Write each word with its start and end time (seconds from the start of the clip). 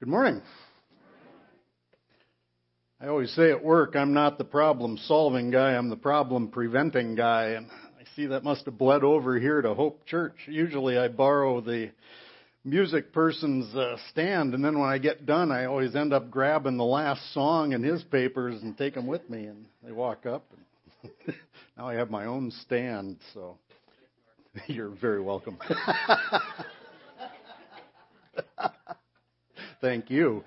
Good 0.00 0.10
morning. 0.10 0.42
I 3.00 3.08
always 3.08 3.32
say 3.32 3.50
at 3.50 3.64
work, 3.64 3.96
I'm 3.96 4.14
not 4.14 4.38
the 4.38 4.44
problem 4.44 4.96
solving 4.96 5.50
guy, 5.50 5.72
I'm 5.72 5.88
the 5.88 5.96
problem 5.96 6.50
preventing 6.52 7.16
guy. 7.16 7.46
And 7.56 7.66
I 7.66 8.04
see 8.14 8.26
that 8.26 8.44
must 8.44 8.64
have 8.66 8.78
bled 8.78 9.02
over 9.02 9.40
here 9.40 9.60
to 9.60 9.74
Hope 9.74 10.06
Church. 10.06 10.36
Usually 10.46 10.96
I 10.96 11.08
borrow 11.08 11.60
the 11.60 11.90
music 12.64 13.12
person's 13.12 13.74
uh, 13.74 13.96
stand, 14.12 14.54
and 14.54 14.64
then 14.64 14.78
when 14.78 14.88
I 14.88 14.98
get 14.98 15.26
done, 15.26 15.50
I 15.50 15.64
always 15.64 15.96
end 15.96 16.12
up 16.12 16.30
grabbing 16.30 16.76
the 16.76 16.84
last 16.84 17.34
song 17.34 17.74
and 17.74 17.84
his 17.84 18.04
papers 18.04 18.62
and 18.62 18.78
take 18.78 18.94
them 18.94 19.08
with 19.08 19.28
me. 19.28 19.46
And 19.46 19.64
they 19.82 19.90
walk 19.90 20.26
up, 20.26 20.44
and 21.02 21.34
now 21.76 21.88
I 21.88 21.94
have 21.94 22.08
my 22.08 22.26
own 22.26 22.52
stand. 22.62 23.16
So 23.34 23.58
you're 24.68 24.90
very 24.90 25.20
welcome. 25.20 25.58
Thank 29.80 30.10
you. 30.10 30.42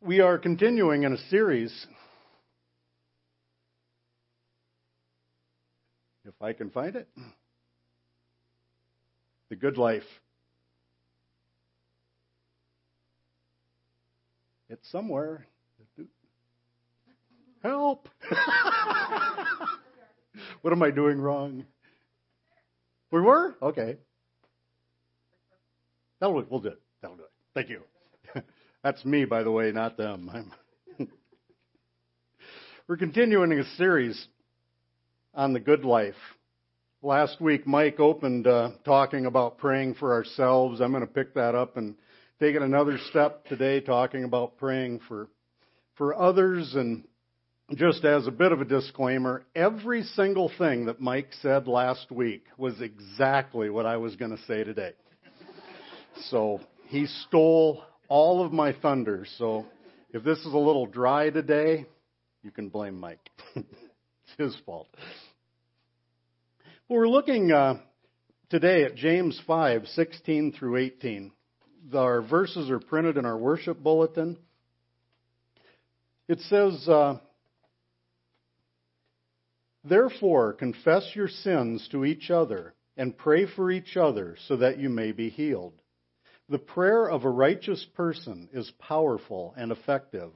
we 0.00 0.18
are 0.18 0.38
continuing 0.38 1.04
in 1.04 1.12
a 1.12 1.18
series. 1.28 1.86
If 6.24 6.34
I 6.40 6.52
can 6.52 6.70
find 6.70 6.96
it. 6.96 7.08
The 9.50 9.56
Good 9.56 9.78
Life. 9.78 10.02
It's 14.68 14.90
somewhere. 14.90 15.46
Help! 17.62 18.08
what 20.62 20.72
am 20.72 20.82
I 20.82 20.90
doing 20.90 21.20
wrong? 21.20 21.66
We 23.12 23.20
were? 23.20 23.54
Okay. 23.62 23.98
That'll 26.22 26.40
we'll 26.48 26.60
do 26.60 26.68
it. 26.68 26.80
That'll 27.00 27.16
do 27.16 27.24
it. 27.24 27.30
Thank 27.52 27.68
you. 27.68 27.80
That's 28.84 29.04
me, 29.04 29.24
by 29.24 29.42
the 29.42 29.50
way, 29.50 29.72
not 29.72 29.96
them. 29.96 30.52
We're 32.88 32.96
continuing 32.96 33.50
a 33.58 33.64
series 33.76 34.28
on 35.34 35.52
the 35.52 35.58
good 35.58 35.84
life. 35.84 36.14
Last 37.02 37.40
week, 37.40 37.66
Mike 37.66 37.98
opened 37.98 38.46
uh, 38.46 38.70
talking 38.84 39.26
about 39.26 39.58
praying 39.58 39.94
for 39.94 40.12
ourselves. 40.12 40.80
I'm 40.80 40.92
going 40.92 41.04
to 41.04 41.12
pick 41.12 41.34
that 41.34 41.56
up 41.56 41.76
and 41.76 41.96
take 42.38 42.54
it 42.54 42.62
another 42.62 42.98
step 43.10 43.44
today, 43.46 43.80
talking 43.80 44.22
about 44.22 44.58
praying 44.58 45.00
for 45.08 45.26
for 45.96 46.14
others. 46.14 46.76
And 46.76 47.02
just 47.74 48.04
as 48.04 48.28
a 48.28 48.30
bit 48.30 48.52
of 48.52 48.60
a 48.60 48.64
disclaimer, 48.64 49.44
every 49.56 50.04
single 50.04 50.52
thing 50.56 50.86
that 50.86 51.00
Mike 51.00 51.30
said 51.40 51.66
last 51.66 52.12
week 52.12 52.44
was 52.56 52.80
exactly 52.80 53.70
what 53.70 53.86
I 53.86 53.96
was 53.96 54.14
going 54.14 54.36
to 54.36 54.42
say 54.44 54.62
today. 54.62 54.92
So 56.30 56.60
he 56.86 57.06
stole 57.06 57.82
all 58.08 58.44
of 58.44 58.52
my 58.52 58.72
thunder. 58.72 59.26
So 59.38 59.66
if 60.12 60.24
this 60.24 60.38
is 60.38 60.52
a 60.52 60.58
little 60.58 60.86
dry 60.86 61.30
today, 61.30 61.86
you 62.42 62.50
can 62.50 62.68
blame 62.68 62.98
Mike. 62.98 63.30
it's 63.56 63.66
his 64.38 64.56
fault. 64.66 64.88
Well, 66.88 66.98
we're 66.98 67.08
looking 67.08 67.52
uh, 67.52 67.80
today 68.50 68.84
at 68.84 68.96
James 68.96 69.40
5, 69.46 69.86
16 69.86 70.52
through 70.52 70.76
18. 70.76 71.32
Our 71.94 72.22
verses 72.22 72.70
are 72.70 72.80
printed 72.80 73.16
in 73.16 73.24
our 73.24 73.38
worship 73.38 73.82
bulletin. 73.82 74.36
It 76.28 76.40
says, 76.40 76.88
uh, 76.88 77.18
Therefore, 79.84 80.52
confess 80.52 81.10
your 81.14 81.28
sins 81.28 81.88
to 81.90 82.04
each 82.04 82.30
other 82.30 82.74
and 82.96 83.16
pray 83.16 83.46
for 83.46 83.70
each 83.70 83.96
other 83.96 84.36
so 84.46 84.56
that 84.56 84.78
you 84.78 84.88
may 84.88 85.12
be 85.12 85.28
healed. 85.28 85.81
The 86.52 86.58
prayer 86.58 87.08
of 87.08 87.24
a 87.24 87.30
righteous 87.30 87.82
person 87.96 88.50
is 88.52 88.70
powerful 88.72 89.54
and 89.56 89.72
effective. 89.72 90.32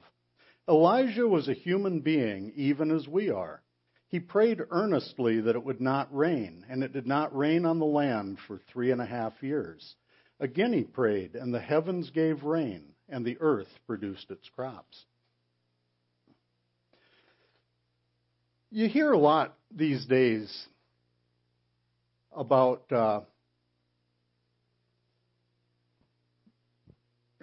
Elijah 0.67 1.27
was 1.27 1.47
a 1.47 1.53
human 1.53 1.99
being, 1.99 2.53
even 2.55 2.89
as 2.89 3.07
we 3.07 3.29
are. 3.29 3.61
He 4.07 4.19
prayed 4.19 4.63
earnestly 4.71 5.41
that 5.41 5.55
it 5.55 5.63
would 5.63 5.79
not 5.79 6.11
rain, 6.11 6.65
and 6.71 6.83
it 6.83 6.91
did 6.91 7.05
not 7.05 7.37
rain 7.37 7.67
on 7.67 7.77
the 7.77 7.85
land 7.85 8.39
for 8.47 8.57
three 8.57 8.89
and 8.89 8.99
a 8.99 9.05
half 9.05 9.43
years. 9.43 9.93
Again 10.39 10.73
he 10.73 10.85
prayed, 10.85 11.35
and 11.35 11.53
the 11.53 11.59
heavens 11.59 12.09
gave 12.09 12.41
rain, 12.41 12.95
and 13.07 13.23
the 13.23 13.37
earth 13.39 13.69
produced 13.85 14.31
its 14.31 14.49
crops. 14.49 15.05
You 18.71 18.89
hear 18.89 19.11
a 19.11 19.19
lot 19.19 19.55
these 19.69 20.03
days 20.07 20.67
about 22.33 22.91
uh, 22.91 23.21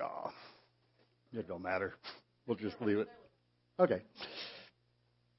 Oh, 0.04 0.30
it 1.38 1.48
don't 1.48 1.62
matter. 1.62 1.94
We'll 2.46 2.56
just 2.56 2.80
leave 2.80 2.98
it. 2.98 3.08
Okay. 3.78 4.02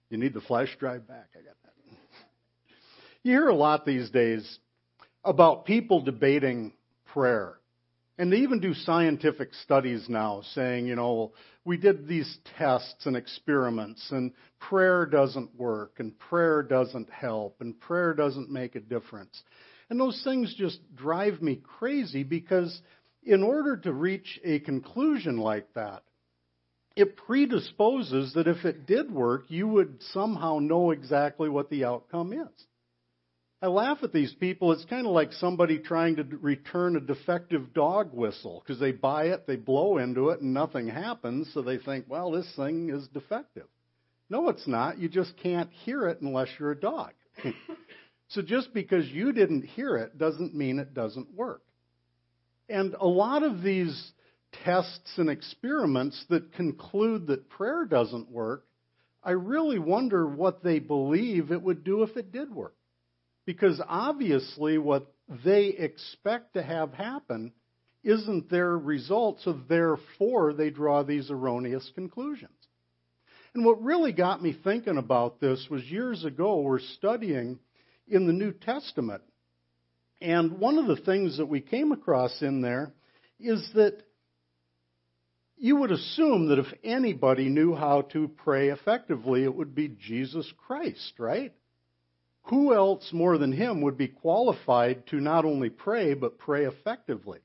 You 0.10 0.18
need 0.18 0.34
the 0.34 0.42
flash 0.42 0.76
drive 0.80 1.08
back. 1.08 1.30
I 1.34 1.40
got 1.40 1.56
that. 1.64 1.74
You 3.24 3.32
hear 3.32 3.48
a 3.48 3.56
lot 3.56 3.86
these 3.86 4.10
days 4.12 4.60
about 5.24 5.66
people 5.66 6.02
debating 6.02 6.74
prayer. 7.06 7.56
And 8.18 8.32
they 8.32 8.38
even 8.38 8.60
do 8.60 8.74
scientific 8.74 9.54
studies 9.64 10.06
now 10.08 10.42
saying, 10.54 10.88
you 10.88 10.96
know, 10.96 11.34
we 11.66 11.78
did 11.78 12.08
these 12.08 12.38
tests 12.58 13.06
and 13.06 13.18
experiments 13.18 14.08
and 14.12 14.32
prayer 14.60 15.06
doesn't 15.06 15.54
work 15.56 15.96
and 15.98 16.18
prayer 16.18 16.64
doesn't 16.64 17.10
help 17.10 17.58
and 17.60 17.78
prayer 17.80 18.14
doesn't 18.14 18.52
make 18.52 18.76
a 18.76 18.80
difference. 18.80 19.44
And 19.90 20.00
those 20.00 20.22
things 20.24 20.54
just 20.56 20.80
drive 20.96 21.42
me 21.42 21.62
crazy 21.78 22.24
because 22.24 22.80
in 23.26 23.44
order 23.44 23.78
to 23.78 23.92
reach 23.92 24.40
a 24.44 24.60
conclusion 24.60 25.38
like 25.38 25.74
that, 25.74 26.04
it 26.96 27.18
predisposes 27.18 28.34
that 28.34 28.48
if 28.48 28.64
it 28.64 28.86
did 28.86 29.12
work, 29.12 29.46
you 29.50 29.68
would 29.68 30.02
somehow 30.14 30.60
know 30.60 30.92
exactly 30.92 31.50
what 31.50 31.70
the 31.70 31.84
outcome 31.84 32.32
is. 32.32 32.66
I 33.62 33.68
laugh 33.68 34.00
at 34.04 34.14
these 34.14 34.34
people. 34.34 34.72
It's 34.72 34.86
kind 34.86 35.08
of 35.08 35.12
like 35.12 35.34
somebody 35.34 35.80
trying 35.80 36.18
to 36.18 36.24
return 36.24 36.96
a 36.96 37.02
defective 37.02 37.74
dog 37.74 38.14
whistle 38.14 38.62
because 38.64 38.80
they 38.80 38.92
buy 38.92 39.26
it, 39.26 39.48
they 39.48 39.56
blow 39.56 39.98
into 39.98 40.30
it, 40.30 40.42
and 40.42 40.54
nothing 40.54 40.88
happens, 40.88 41.50
so 41.54 41.62
they 41.62 41.78
think, 41.78 42.06
well, 42.08 42.32
this 42.32 42.52
thing 42.56 42.90
is 42.90 43.08
defective. 43.08 43.68
No, 44.30 44.50
it's 44.50 44.68
not. 44.68 45.00
You 45.00 45.10
just 45.10 45.36
can't 45.38 45.72
hear 45.84 46.08
it 46.08 46.22
unless 46.22 46.50
you're 46.60 46.72
a 46.72 46.80
dog. 46.80 47.14
so 48.30 48.42
just 48.42 48.74
because 48.74 49.08
you 49.08 49.34
didn't 49.34 49.64
hear 49.64 49.98
it 49.98 50.18
doesn't 50.18 50.54
mean 50.54 50.80
it 50.80 50.94
doesn't 50.94 51.34
work. 51.34 51.65
And 52.70 52.96
a 53.00 53.08
lot 53.08 53.44
of 53.44 53.62
these 53.62 54.12
tests 54.64 55.14
and 55.18 55.30
experiments 55.30 56.24
that 56.30 56.54
conclude 56.54 57.28
that 57.28 57.50
prayer 57.50 57.86
doesn't 57.86 58.32
work, 58.32 58.66
I 59.24 59.32
really 59.32 59.80
wonder 59.80 60.28
what 60.28 60.64
they 60.64 60.80
believe 60.80 61.52
it 61.52 61.62
would 61.62 61.84
do 61.84 62.04
if 62.04 62.16
it 62.16 62.32
did 62.32 62.54
work. 62.54 62.76
Because 63.46 63.82
obviously, 63.88 64.78
what 64.78 65.14
they 65.44 65.68
expect 65.68 66.54
to 66.54 66.64
have 66.64 66.94
happen 66.94 67.52
isn't 68.04 68.50
their 68.50 68.78
result, 68.78 69.40
so 69.42 69.60
therefore 69.68 70.54
they 70.54 70.70
draw 70.70 71.04
these 71.04 71.32
erroneous 71.32 71.92
conclusions. 71.96 72.52
And 73.54 73.66
what 73.66 73.82
really 73.82 74.12
got 74.12 74.44
me 74.44 74.58
thinking 74.64 74.98
about 74.98 75.40
this 75.40 75.68
was 75.70 75.84
years 75.86 76.26
ago, 76.26 76.60
we're 76.62 76.80
studying 76.80 77.58
in 78.08 78.28
the 78.28 78.34
New 78.34 78.52
Testament 78.52 79.24
and 80.26 80.58
one 80.58 80.80
of 80.80 80.88
the 80.88 80.96
things 81.04 81.38
that 81.38 81.46
we 81.46 81.62
came 81.62 81.92
across 81.92 82.42
in 82.42 82.62
there 82.62 82.92
is 83.40 83.64
that 83.76 84.02
you 85.56 85.76
would 85.76 85.92
assume 85.92 86.50
that 86.50 86.58
if 86.58 86.66
anybody 86.84 87.48
knew 87.48 87.76
how 87.76 88.02
to 88.14 88.28
pray 88.28 88.70
effectively, 88.70 89.44
it 89.44 89.54
would 89.54 89.76
be 89.76 89.88
Jesus 89.88 90.52
Christ, 90.66 91.14
right? 91.20 91.54
Who 92.46 92.74
else 92.74 93.08
more 93.14 93.38
than 93.38 93.52
him 93.52 93.82
would 93.82 93.98
be 94.00 94.08
qualified 94.08 95.06
to 95.08 95.18
not 95.18 95.46
only 95.46 95.70
pray, 95.70 96.16
but 96.16 96.40
pray 96.40 96.66
effectively? 96.66 97.40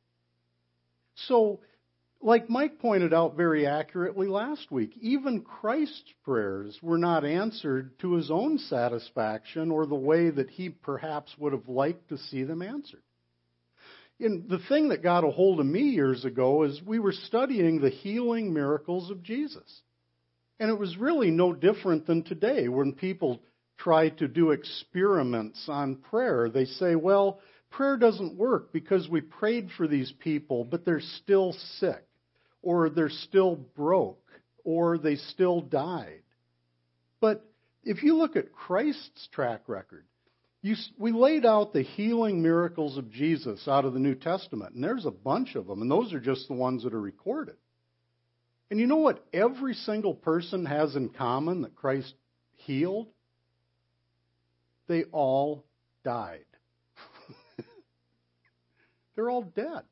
So 1.28 1.60
like 2.22 2.50
Mike 2.50 2.78
pointed 2.78 3.14
out 3.14 3.36
very 3.36 3.66
accurately 3.66 4.28
last 4.28 4.70
week, 4.70 4.92
even 5.00 5.40
Christ's 5.40 6.12
prayers 6.22 6.78
were 6.82 6.98
not 6.98 7.24
answered 7.24 7.98
to 8.00 8.14
his 8.14 8.30
own 8.30 8.58
satisfaction 8.58 9.70
or 9.70 9.86
the 9.86 9.94
way 9.94 10.28
that 10.28 10.50
he 10.50 10.68
perhaps 10.68 11.34
would 11.38 11.52
have 11.52 11.68
liked 11.68 12.10
to 12.10 12.18
see 12.18 12.44
them 12.44 12.60
answered. 12.60 13.02
And 14.18 14.50
the 14.50 14.58
thing 14.68 14.90
that 14.90 15.02
got 15.02 15.24
a 15.24 15.30
hold 15.30 15.60
of 15.60 15.66
me 15.66 15.80
years 15.80 16.26
ago 16.26 16.64
is 16.64 16.82
we 16.84 16.98
were 16.98 17.12
studying 17.12 17.80
the 17.80 17.88
healing 17.88 18.52
miracles 18.52 19.10
of 19.10 19.22
Jesus. 19.22 19.80
And 20.58 20.70
it 20.70 20.78
was 20.78 20.98
really 20.98 21.30
no 21.30 21.54
different 21.54 22.06
than 22.06 22.22
today 22.22 22.68
when 22.68 22.92
people 22.92 23.40
try 23.78 24.10
to 24.10 24.28
do 24.28 24.50
experiments 24.50 25.64
on 25.68 25.96
prayer. 25.96 26.50
They 26.50 26.66
say, 26.66 26.96
well, 26.96 27.40
prayer 27.70 27.96
doesn't 27.96 28.36
work 28.36 28.74
because 28.74 29.08
we 29.08 29.22
prayed 29.22 29.70
for 29.78 29.88
these 29.88 30.12
people, 30.18 30.64
but 30.64 30.84
they're 30.84 31.00
still 31.00 31.54
sick 31.78 32.04
or 32.62 32.90
they're 32.90 33.08
still 33.08 33.56
broke, 33.56 34.28
or 34.64 34.98
they 34.98 35.16
still 35.16 35.60
died. 35.60 36.22
But 37.20 37.44
if 37.82 38.02
you 38.02 38.16
look 38.16 38.36
at 38.36 38.52
Christ's 38.52 39.28
track 39.32 39.62
record, 39.66 40.04
You, 40.62 40.74
we 40.98 41.12
laid 41.12 41.46
out 41.46 41.72
the 41.72 41.82
healing 41.82 42.42
miracles 42.42 42.98
of 42.98 43.10
Jesus 43.10 43.66
out 43.66 43.86
of 43.86 43.94
the 43.94 43.98
New 43.98 44.14
Testament, 44.14 44.74
and 44.74 44.84
there's 44.84 45.06
a 45.06 45.10
bunch 45.10 45.54
of 45.54 45.66
them, 45.66 45.80
and 45.80 45.90
those 45.90 46.12
are 46.12 46.20
just 46.20 46.48
the 46.48 46.54
ones 46.54 46.82
that 46.84 46.92
are 46.92 47.00
recorded. 47.00 47.56
And 48.70 48.78
you 48.78 48.86
know 48.86 48.98
what 48.98 49.24
every 49.32 49.74
single 49.74 50.14
person 50.14 50.66
has 50.66 50.96
in 50.96 51.08
common 51.08 51.62
that 51.62 51.74
Christ 51.74 52.14
healed? 52.56 53.08
They 54.86 55.04
all 55.04 55.64
died. 56.04 56.44
They're 59.14 59.30
all 59.30 59.42
dead. 59.42 59.82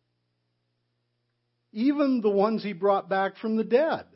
Even 1.73 2.21
the 2.21 2.31
ones 2.31 2.63
he 2.63 2.73
brought 2.73 3.09
back 3.09 3.37
from 3.37 3.57
the 3.57 3.65
dead 3.65 4.07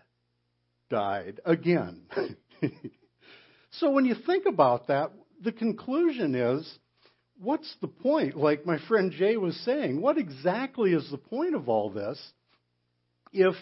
died 0.89 1.41
again. 1.45 2.03
so 3.71 3.91
when 3.91 4.05
you 4.05 4.15
think 4.27 4.47
about 4.47 4.89
that, 4.89 5.13
the 5.43 5.53
conclusion 5.53 6.35
is 6.35 6.79
what's 7.39 7.75
the 7.81 7.89
point? 7.89 8.37
Like 8.37 8.65
my 8.65 8.79
friend 8.87 9.13
Jay 9.13 9.37
was 9.37 9.57
saying, 9.65 10.01
what 10.01 10.19
exactly 10.19 10.93
is 10.93 11.11
the 11.11 11.19
point 11.19 11.55
of 11.55 11.69
all 11.69 11.91
this 11.91 12.19
if 13.33 13.55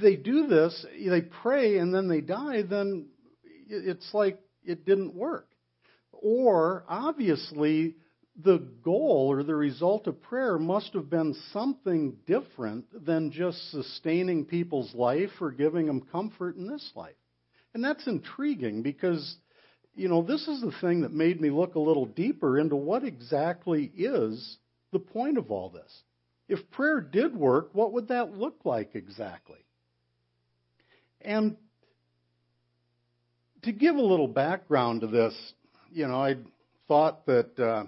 they 0.00 0.16
do 0.16 0.46
this, 0.46 0.86
they 1.04 1.22
pray 1.22 1.78
and 1.78 1.92
then 1.92 2.08
they 2.08 2.20
die, 2.20 2.62
then 2.62 3.06
it's 3.68 4.08
like 4.12 4.38
it 4.64 4.84
didn't 4.84 5.14
work. 5.14 5.48
Or 6.12 6.84
obviously, 6.88 7.96
the 8.36 8.58
goal 8.82 9.26
or 9.30 9.42
the 9.42 9.54
result 9.54 10.06
of 10.06 10.20
prayer 10.22 10.58
must 10.58 10.94
have 10.94 11.10
been 11.10 11.34
something 11.52 12.16
different 12.26 12.86
than 13.04 13.32
just 13.32 13.70
sustaining 13.70 14.44
people's 14.44 14.94
life 14.94 15.30
or 15.40 15.50
giving 15.50 15.86
them 15.86 16.06
comfort 16.12 16.56
in 16.56 16.66
this 16.66 16.90
life. 16.94 17.14
And 17.74 17.84
that's 17.84 18.06
intriguing 18.06 18.82
because, 18.82 19.36
you 19.94 20.08
know, 20.08 20.22
this 20.22 20.48
is 20.48 20.60
the 20.60 20.72
thing 20.80 21.02
that 21.02 21.12
made 21.12 21.40
me 21.40 21.50
look 21.50 21.74
a 21.74 21.80
little 21.80 22.06
deeper 22.06 22.58
into 22.58 22.76
what 22.76 23.04
exactly 23.04 23.90
is 23.96 24.58
the 24.92 24.98
point 24.98 25.38
of 25.38 25.50
all 25.50 25.68
this. 25.70 26.02
If 26.48 26.70
prayer 26.70 27.00
did 27.00 27.36
work, 27.36 27.70
what 27.72 27.92
would 27.92 28.08
that 28.08 28.36
look 28.36 28.56
like 28.64 28.94
exactly? 28.94 29.64
And 31.20 31.56
to 33.62 33.72
give 33.72 33.94
a 33.94 34.02
little 34.02 34.26
background 34.26 35.02
to 35.02 35.06
this, 35.06 35.34
you 35.92 36.08
know, 36.08 36.20
I 36.20 36.36
thought 36.88 37.26
that 37.26 37.58
uh, 37.58 37.84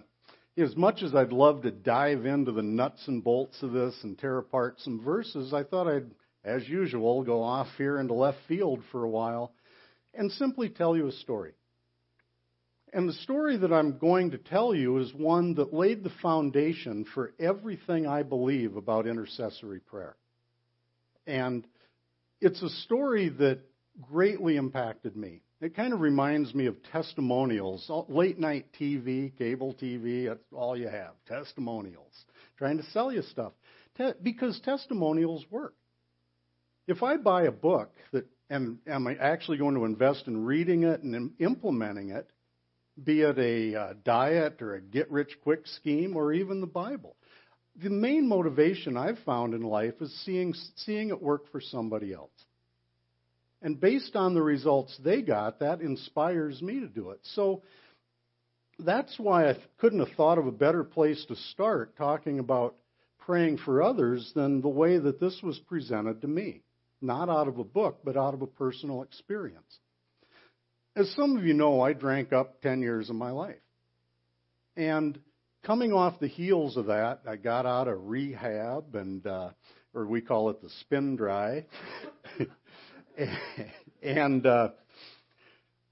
as 0.59 0.77
much 0.77 1.03
as 1.03 1.15
I'd 1.15 1.33
love 1.33 1.63
to 1.63 1.71
dive 1.71 2.27
into 2.27 2.53
the 2.53 2.63
nuts 2.63 3.03
and 3.07 3.25
bolts 3.25 3.63
of 3.63 3.73
this 3.73 3.95
and 4.03 4.19
tear 4.19 4.39
apart 4.39 4.81
some 4.81 5.03
verses, 5.03 5.55
I 5.55 5.65
thought 5.65 5.89
I'd, 5.89 6.11
as 6.45 6.69
usual, 6.69 7.23
go 7.23 7.43
off 7.43 7.69
here 7.79 7.99
into 7.99 8.15
left 8.15 8.39
field 8.49 8.83
for 8.91 9.05
a 9.05 9.09
while 9.09 9.55
and 10.15 10.31
simply 10.33 10.69
tell 10.69 10.97
you 10.97 11.09
a 11.09 11.13
story. 11.13 11.53
And 12.93 13.09
the 13.09 13.15
story 13.15 13.57
that 13.57 13.73
I'm 13.73 13.97
going 13.97 14.33
to 14.33 14.39
tell 14.39 14.75
you 14.75 14.99
is 14.99 15.15
one 15.15 15.55
that 15.55 15.73
laid 15.73 16.05
the 16.05 16.13
foundation 16.21 17.07
for 17.15 17.33
everything 17.41 18.07
I 18.07 18.23
believe 18.23 18.77
about 18.77 19.07
intercessory 19.07 19.81
prayer. 19.81 20.17
And 21.27 21.67
it's 22.43 22.61
a 22.61 22.69
story 22.69 23.31
that 23.31 23.61
greatly 24.03 24.57
impacted 24.57 25.17
me. 25.17 25.41
It 25.63 25.77
kind 25.77 25.93
of 25.93 26.01
reminds 26.01 26.55
me 26.57 26.67
of 26.67 26.75
testimonials, 26.91 27.89
late 28.09 28.37
night 28.37 28.67
TV, 28.79 29.37
cable 29.39 29.75
TV, 29.81 30.27
that's 30.27 30.43
all 30.53 30.77
you 30.77 30.89
have. 30.89 31.13
Testimonials. 31.29 32.25
Trying 32.59 32.79
to 32.79 32.85
sell 32.91 33.13
you 33.13 33.23
stuff. 33.23 33.53
Te- 33.97 34.15
because 34.21 34.61
testimonials 34.65 35.47
work. 35.53 35.75
If 36.89 37.05
I 37.05 37.17
buy 37.17 37.45
a 37.45 37.53
book 37.53 37.93
that 38.13 38.27
and 38.51 38.79
am 38.89 39.07
I 39.07 39.15
actually 39.15 39.57
going 39.57 39.77
to 39.77 39.85
invest 39.85 40.27
in 40.27 40.45
reading 40.45 40.83
it 40.83 41.03
and 41.03 41.31
implementing 41.39 42.11
it, 42.11 42.29
be 43.03 43.23
it 43.23 43.39
a 43.39 43.81
uh, 43.81 43.95
diet 44.05 44.61
or 44.61 44.75
a 44.75 44.81
get 44.81 45.11
rich 45.13 45.39
quick 45.45 45.67
scheme 45.67 46.17
or 46.17 46.33
even 46.33 46.61
the 46.61 46.67
Bible? 46.67 47.17
The 47.81 47.89
main 47.89 48.29
motivation 48.29 48.97
I've 48.97 49.19
found 49.21 49.55
in 49.55 49.63
life 49.63 49.95
is 50.01 50.13
seeing 50.27 50.55
seeing 50.77 51.11
it 51.11 51.23
work 51.23 51.51
for 51.53 51.61
somebody 51.61 52.13
else. 52.13 52.33
And 53.63 53.81
based 53.81 54.17
on 54.17 54.35
the 54.35 54.43
results 54.43 54.97
they 55.05 55.23
got, 55.23 55.61
that 55.61 55.81
inspires 55.81 56.61
me 56.61 56.81
to 56.81 56.89
do 56.89 57.11
it. 57.11 57.21
So 57.35 57.63
that's 58.79 59.15
why 59.19 59.51
I 59.51 59.57
couldn't 59.79 60.01
have 60.01 60.17
thought 60.17 60.39
of 60.39 60.47
a 60.47 60.53
better 60.53 60.83
place 60.83 61.25
to 61.29 61.37
start 61.37 61.97
talking 61.97 62.41
about 62.41 62.75
praying 63.21 63.59
for 63.59 63.83
others 63.83 64.33
than 64.35 64.61
the 64.61 64.69
way 64.69 64.99
that 64.99 65.21
this 65.21 65.39
was 65.43 65.59
presented 65.61 66.21
to 66.23 66.29
me. 66.29 66.63
Not 67.01 67.29
out 67.29 67.49
of 67.49 67.59
a 67.59 67.65
book, 67.65 68.01
but 68.05 68.17
out 68.17 68.35
of 68.35 68.43
a 68.43 68.47
personal 68.47 69.03
experience. 69.03 69.79
As 70.95 71.11
some 71.15 71.37
of 71.37 71.45
you 71.45 71.55
know, 71.55 71.81
I 71.81 71.93
drank 71.93 72.33
up 72.33 72.61
10 72.63 72.83
years 72.83 73.11
of 73.11 73.17
my 73.17 73.31
life. 73.31 73.57
And 74.77 75.19
coming 75.65 75.93
off 75.93 76.21
the 76.21 76.29
heels 76.29 76.77
of 76.77 76.87
that, 76.87 77.21
I 77.27 77.37
got 77.37 77.67
out 77.67 77.89
of 77.89 78.07
rehab 78.07 78.95
and, 78.95 79.27
uh, 79.27 79.51
or 79.95 80.07
we 80.07 80.21
call 80.21 80.51
it 80.51 80.61
the 80.61 80.71
spin 80.81 81.17
dry. 81.17 81.67
and 84.03 84.47
uh, 84.47 84.69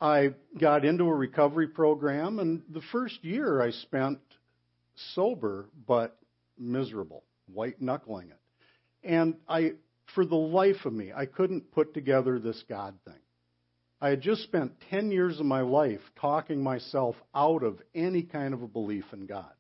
I 0.01 0.35
got 0.59 0.85
into 0.85 1.05
a 1.05 1.15
recovery 1.15 1.69
program, 1.69 2.39
and 2.39 2.63
the 2.71 2.83
first 2.93 3.23
year 3.25 3.61
I 3.61 3.71
spent 3.71 4.19
sober 5.15 5.67
but 5.87 6.17
miserable, 6.59 7.25
white 7.53 7.81
knuckling 7.81 8.31
it. 8.31 8.39
And 9.03 9.37
I, 9.49 9.73
for 10.15 10.25
the 10.25 10.37
life 10.37 10.85
of 10.85 10.93
me, 10.93 11.13
I 11.15 11.27
couldn't 11.27 11.73
put 11.73 11.95
together 11.95 12.39
this 12.39 12.63
God 12.69 12.95
thing. 13.05 13.15
I 14.01 14.11
had 14.11 14.23
just 14.23 14.43
spent 14.45 14.73
10 14.91 15.11
years 15.11 15.39
of 15.41 15.47
my 15.47 15.61
life 15.61 16.01
talking 16.21 16.63
myself 16.63 17.17
out 17.35 17.63
of 17.63 17.81
any 17.95 18.23
kind 18.23 18.55
of 18.55 18.63
a 18.63 18.67
belief 18.67 19.05
in 19.13 19.27
God 19.27 19.53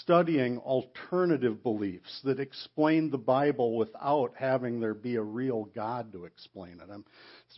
studying 0.00 0.58
alternative 0.58 1.62
beliefs 1.62 2.20
that 2.24 2.40
explain 2.40 3.10
the 3.10 3.18
Bible 3.18 3.76
without 3.76 4.32
having 4.36 4.80
there 4.80 4.94
be 4.94 5.16
a 5.16 5.22
real 5.22 5.64
God 5.74 6.12
to 6.12 6.24
explain 6.24 6.80
it. 6.80 6.88
I'm 6.92 7.04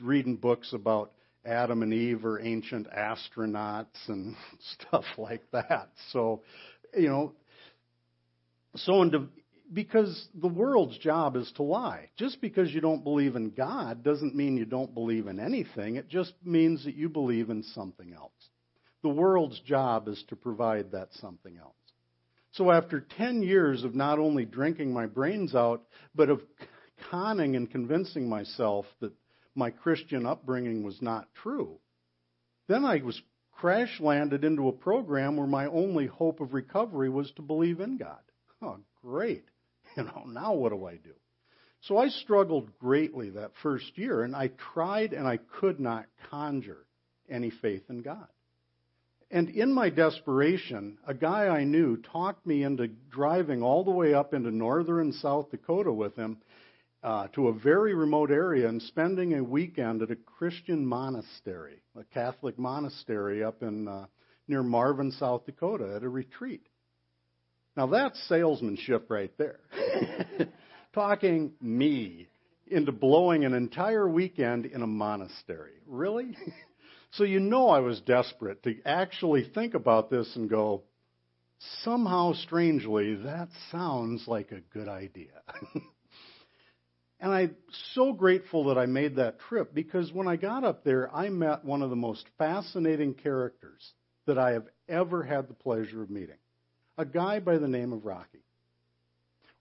reading 0.00 0.36
books 0.36 0.72
about 0.72 1.12
Adam 1.44 1.82
and 1.82 1.92
Eve 1.92 2.24
or 2.24 2.40
ancient 2.40 2.88
astronauts 2.90 4.08
and 4.08 4.34
stuff 4.86 5.04
like 5.18 5.42
that. 5.52 5.90
So, 6.12 6.42
you 6.96 7.08
know, 7.08 7.32
so 8.76 9.02
into, 9.02 9.28
because 9.72 10.28
the 10.34 10.48
world's 10.48 10.98
job 10.98 11.36
is 11.36 11.50
to 11.56 11.62
lie. 11.62 12.10
Just 12.16 12.40
because 12.40 12.72
you 12.72 12.80
don't 12.80 13.04
believe 13.04 13.36
in 13.36 13.50
God 13.50 14.02
doesn't 14.02 14.34
mean 14.34 14.56
you 14.56 14.64
don't 14.64 14.94
believe 14.94 15.26
in 15.26 15.38
anything. 15.38 15.96
It 15.96 16.08
just 16.08 16.32
means 16.44 16.84
that 16.84 16.94
you 16.94 17.08
believe 17.08 17.50
in 17.50 17.62
something 17.62 18.12
else. 18.12 18.32
The 19.02 19.10
world's 19.10 19.60
job 19.60 20.08
is 20.08 20.22
to 20.28 20.36
provide 20.36 20.92
that 20.92 21.08
something 21.20 21.58
else. 21.58 21.74
So 22.54 22.70
after 22.70 23.00
10 23.00 23.42
years 23.42 23.82
of 23.82 23.96
not 23.96 24.20
only 24.20 24.44
drinking 24.44 24.92
my 24.92 25.06
brains 25.06 25.56
out, 25.56 25.82
but 26.14 26.30
of 26.30 26.40
conning 27.10 27.56
and 27.56 27.68
convincing 27.68 28.28
myself 28.28 28.86
that 29.00 29.12
my 29.56 29.70
Christian 29.70 30.24
upbringing 30.24 30.84
was 30.84 31.02
not 31.02 31.28
true, 31.34 31.78
then 32.68 32.84
I 32.84 33.02
was 33.02 33.20
crash 33.52 34.00
landed 34.00 34.44
into 34.44 34.68
a 34.68 34.72
program 34.72 35.36
where 35.36 35.48
my 35.48 35.66
only 35.66 36.06
hope 36.06 36.40
of 36.40 36.54
recovery 36.54 37.10
was 37.10 37.30
to 37.32 37.42
believe 37.42 37.80
in 37.80 37.96
God. 37.96 38.22
Oh, 38.62 38.78
great. 39.02 39.44
You 39.96 40.02
know, 40.02 40.24
now 40.26 40.54
what 40.54 40.72
do 40.72 40.86
I 40.86 40.96
do? 40.96 41.14
So 41.82 41.98
I 41.98 42.08
struggled 42.08 42.76
greatly 42.80 43.30
that 43.30 43.52
first 43.62 43.96
year, 43.96 44.24
and 44.24 44.34
I 44.34 44.50
tried 44.72 45.12
and 45.12 45.24
I 45.24 45.36
could 45.36 45.78
not 45.78 46.06
conjure 46.30 46.84
any 47.30 47.50
faith 47.50 47.84
in 47.88 48.02
God. 48.02 48.26
And 49.34 49.48
in 49.48 49.72
my 49.72 49.90
desperation, 49.90 50.96
a 51.08 51.12
guy 51.12 51.48
I 51.48 51.64
knew 51.64 51.96
talked 51.96 52.46
me 52.46 52.62
into 52.62 52.86
driving 53.10 53.64
all 53.64 53.82
the 53.82 53.90
way 53.90 54.14
up 54.14 54.32
into 54.32 54.52
northern 54.52 55.12
South 55.12 55.50
Dakota 55.50 55.92
with 55.92 56.14
him 56.14 56.36
uh, 57.02 57.26
to 57.32 57.48
a 57.48 57.52
very 57.52 57.94
remote 57.94 58.30
area 58.30 58.68
and 58.68 58.80
spending 58.80 59.34
a 59.34 59.42
weekend 59.42 60.02
at 60.02 60.12
a 60.12 60.16
Christian 60.16 60.86
monastery, 60.86 61.82
a 61.98 62.04
Catholic 62.04 62.60
monastery 62.60 63.42
up 63.42 63.60
in 63.64 63.88
uh, 63.88 64.06
near 64.46 64.62
Marvin, 64.62 65.10
South 65.10 65.44
Dakota, 65.46 65.94
at 65.96 66.04
a 66.04 66.08
retreat. 66.08 66.68
Now 67.76 67.88
that's 67.88 68.28
salesmanship 68.28 69.10
right 69.10 69.32
there. 69.36 69.58
Talking 70.94 71.54
me 71.60 72.28
into 72.68 72.92
blowing 72.92 73.44
an 73.44 73.52
entire 73.52 74.08
weekend 74.08 74.64
in 74.64 74.82
a 74.82 74.86
monastery. 74.86 75.72
Really? 75.88 76.36
So 77.14 77.22
you 77.24 77.38
know 77.38 77.68
I 77.68 77.78
was 77.78 78.00
desperate 78.00 78.62
to 78.64 78.74
actually 78.84 79.44
think 79.54 79.74
about 79.74 80.10
this 80.10 80.34
and 80.34 80.50
go, 80.50 80.82
somehow 81.82 82.32
strangely, 82.32 83.14
that 83.14 83.48
sounds 83.70 84.24
like 84.26 84.50
a 84.50 84.60
good 84.76 84.88
idea. 84.88 85.42
and 87.20 87.32
I'm 87.32 87.56
so 87.94 88.12
grateful 88.12 88.64
that 88.64 88.78
I 88.78 88.86
made 88.86 89.16
that 89.16 89.38
trip 89.38 89.72
because 89.72 90.12
when 90.12 90.26
I 90.26 90.34
got 90.34 90.64
up 90.64 90.82
there, 90.82 91.14
I 91.14 91.28
met 91.28 91.64
one 91.64 91.82
of 91.82 91.90
the 91.90 91.96
most 91.96 92.26
fascinating 92.36 93.14
characters 93.14 93.92
that 94.26 94.38
I 94.38 94.52
have 94.52 94.66
ever 94.88 95.22
had 95.22 95.48
the 95.48 95.54
pleasure 95.54 96.02
of 96.02 96.10
meeting. 96.10 96.38
A 96.98 97.04
guy 97.04 97.38
by 97.38 97.58
the 97.58 97.68
name 97.68 97.92
of 97.92 98.04
Rocky. 98.04 98.42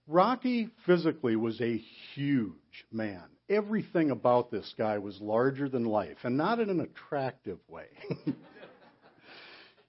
Rocky 0.08 0.70
physically 0.86 1.36
was 1.36 1.60
a 1.60 1.80
huge 2.14 2.84
man 2.90 3.22
everything 3.48 4.10
about 4.10 4.50
this 4.50 4.74
guy 4.76 4.98
was 4.98 5.20
larger 5.20 5.68
than 5.68 5.84
life, 5.84 6.18
and 6.22 6.36
not 6.36 6.60
in 6.60 6.70
an 6.70 6.80
attractive 6.80 7.58
way. 7.68 7.88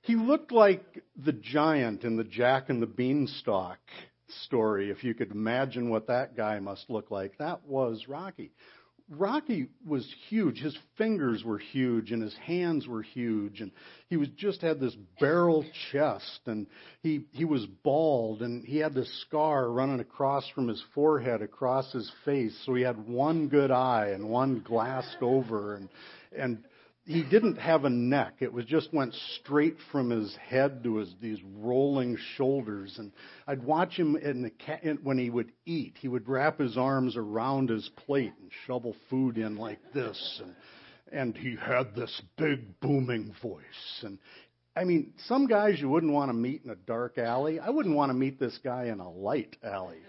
He 0.05 0.15
looked 0.15 0.51
like 0.51 1.03
the 1.17 1.33
giant 1.33 2.03
in 2.03 2.15
the 2.15 2.23
Jack 2.23 2.69
and 2.69 2.79
the 2.79 2.85
Beanstalk 2.85 3.79
story, 4.43 4.91
if 4.91 5.03
you 5.03 5.15
could 5.15 5.31
imagine 5.31 5.89
what 5.89 6.05
that 6.07 6.37
guy 6.37 6.59
must 6.59 6.91
look 6.91 7.09
like. 7.09 7.39
That 7.39 7.65
was 7.65 8.05
Rocky. 8.07 8.51
Rocky 9.09 9.67
was 9.85 10.11
huge. 10.29 10.59
His 10.59 10.75
fingers 10.97 11.43
were 11.43 11.59
huge 11.59 12.11
and 12.11 12.23
his 12.23 12.35
hands 12.37 12.87
were 12.87 13.03
huge 13.03 13.61
and 13.61 13.71
he 14.09 14.17
was 14.17 14.29
just 14.29 14.61
had 14.61 14.79
this 14.79 14.95
barrel 15.19 15.63
chest 15.91 16.41
and 16.47 16.65
he 17.03 17.25
he 17.31 17.45
was 17.45 17.65
bald 17.83 18.41
and 18.41 18.65
he 18.65 18.77
had 18.79 18.95
this 18.95 19.11
scar 19.21 19.69
running 19.69 19.99
across 19.99 20.47
from 20.49 20.67
his 20.67 20.83
forehead 20.95 21.43
across 21.43 21.91
his 21.91 22.11
face 22.23 22.57
so 22.65 22.73
he 22.73 22.81
had 22.81 23.07
one 23.07 23.47
good 23.47 23.69
eye 23.69 24.07
and 24.07 24.27
one 24.27 24.61
glassed 24.61 25.17
over 25.21 25.75
and 25.75 25.89
and 26.35 26.63
he 27.05 27.21
didn't 27.23 27.57
have 27.57 27.85
a 27.85 27.89
neck. 27.89 28.37
It 28.39 28.51
was 28.51 28.65
just 28.65 28.91
went 28.91 29.13
straight 29.39 29.77
from 29.91 30.09
his 30.09 30.35
head 30.35 30.83
to 30.83 30.97
his 30.97 31.13
these 31.21 31.39
rolling 31.57 32.17
shoulders. 32.35 32.95
And 32.97 33.11
I'd 33.47 33.63
watch 33.63 33.93
him 33.93 34.15
in 34.15 34.41
the 34.41 34.97
when 35.03 35.17
he 35.17 35.29
would 35.29 35.51
eat. 35.65 35.97
He 35.99 36.07
would 36.07 36.27
wrap 36.27 36.59
his 36.59 36.77
arms 36.77 37.15
around 37.15 37.69
his 37.69 37.89
plate 38.05 38.33
and 38.41 38.51
shovel 38.65 38.95
food 39.09 39.37
in 39.37 39.57
like 39.57 39.79
this. 39.93 40.41
And 40.43 40.55
and 41.11 41.37
he 41.37 41.55
had 41.55 41.95
this 41.95 42.21
big 42.37 42.79
booming 42.79 43.35
voice. 43.41 44.01
And 44.01 44.17
I 44.75 44.83
mean, 44.83 45.13
some 45.27 45.45
guys 45.45 45.79
you 45.79 45.87
wouldn't 45.87 46.11
want 46.11 46.29
to 46.29 46.33
meet 46.33 46.63
in 46.65 46.71
a 46.71 46.75
dark 46.75 47.19
alley. 47.19 47.59
I 47.59 47.69
wouldn't 47.69 47.95
want 47.95 48.09
to 48.09 48.15
meet 48.15 48.39
this 48.39 48.59
guy 48.63 48.85
in 48.85 48.99
a 48.99 49.09
light 49.09 49.55
alley. 49.63 49.99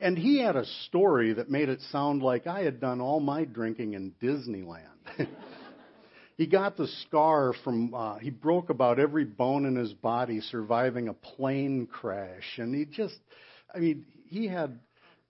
And 0.00 0.18
he 0.18 0.40
had 0.40 0.56
a 0.56 0.66
story 0.86 1.32
that 1.34 1.48
made 1.48 1.70
it 1.70 1.80
sound 1.90 2.22
like 2.22 2.46
I 2.46 2.64
had 2.64 2.80
done 2.80 3.00
all 3.00 3.20
my 3.20 3.44
drinking 3.44 3.94
in 3.94 4.12
Disneyland. 4.20 4.95
he 6.36 6.46
got 6.46 6.76
the 6.76 6.86
scar 7.02 7.54
from, 7.64 7.94
uh, 7.94 8.18
he 8.18 8.30
broke 8.30 8.70
about 8.70 8.98
every 8.98 9.24
bone 9.24 9.66
in 9.66 9.76
his 9.76 9.92
body 9.92 10.40
surviving 10.40 11.08
a 11.08 11.14
plane 11.14 11.86
crash. 11.86 12.58
And 12.58 12.74
he 12.74 12.84
just, 12.84 13.18
I 13.74 13.78
mean, 13.78 14.06
he 14.28 14.46
had 14.46 14.78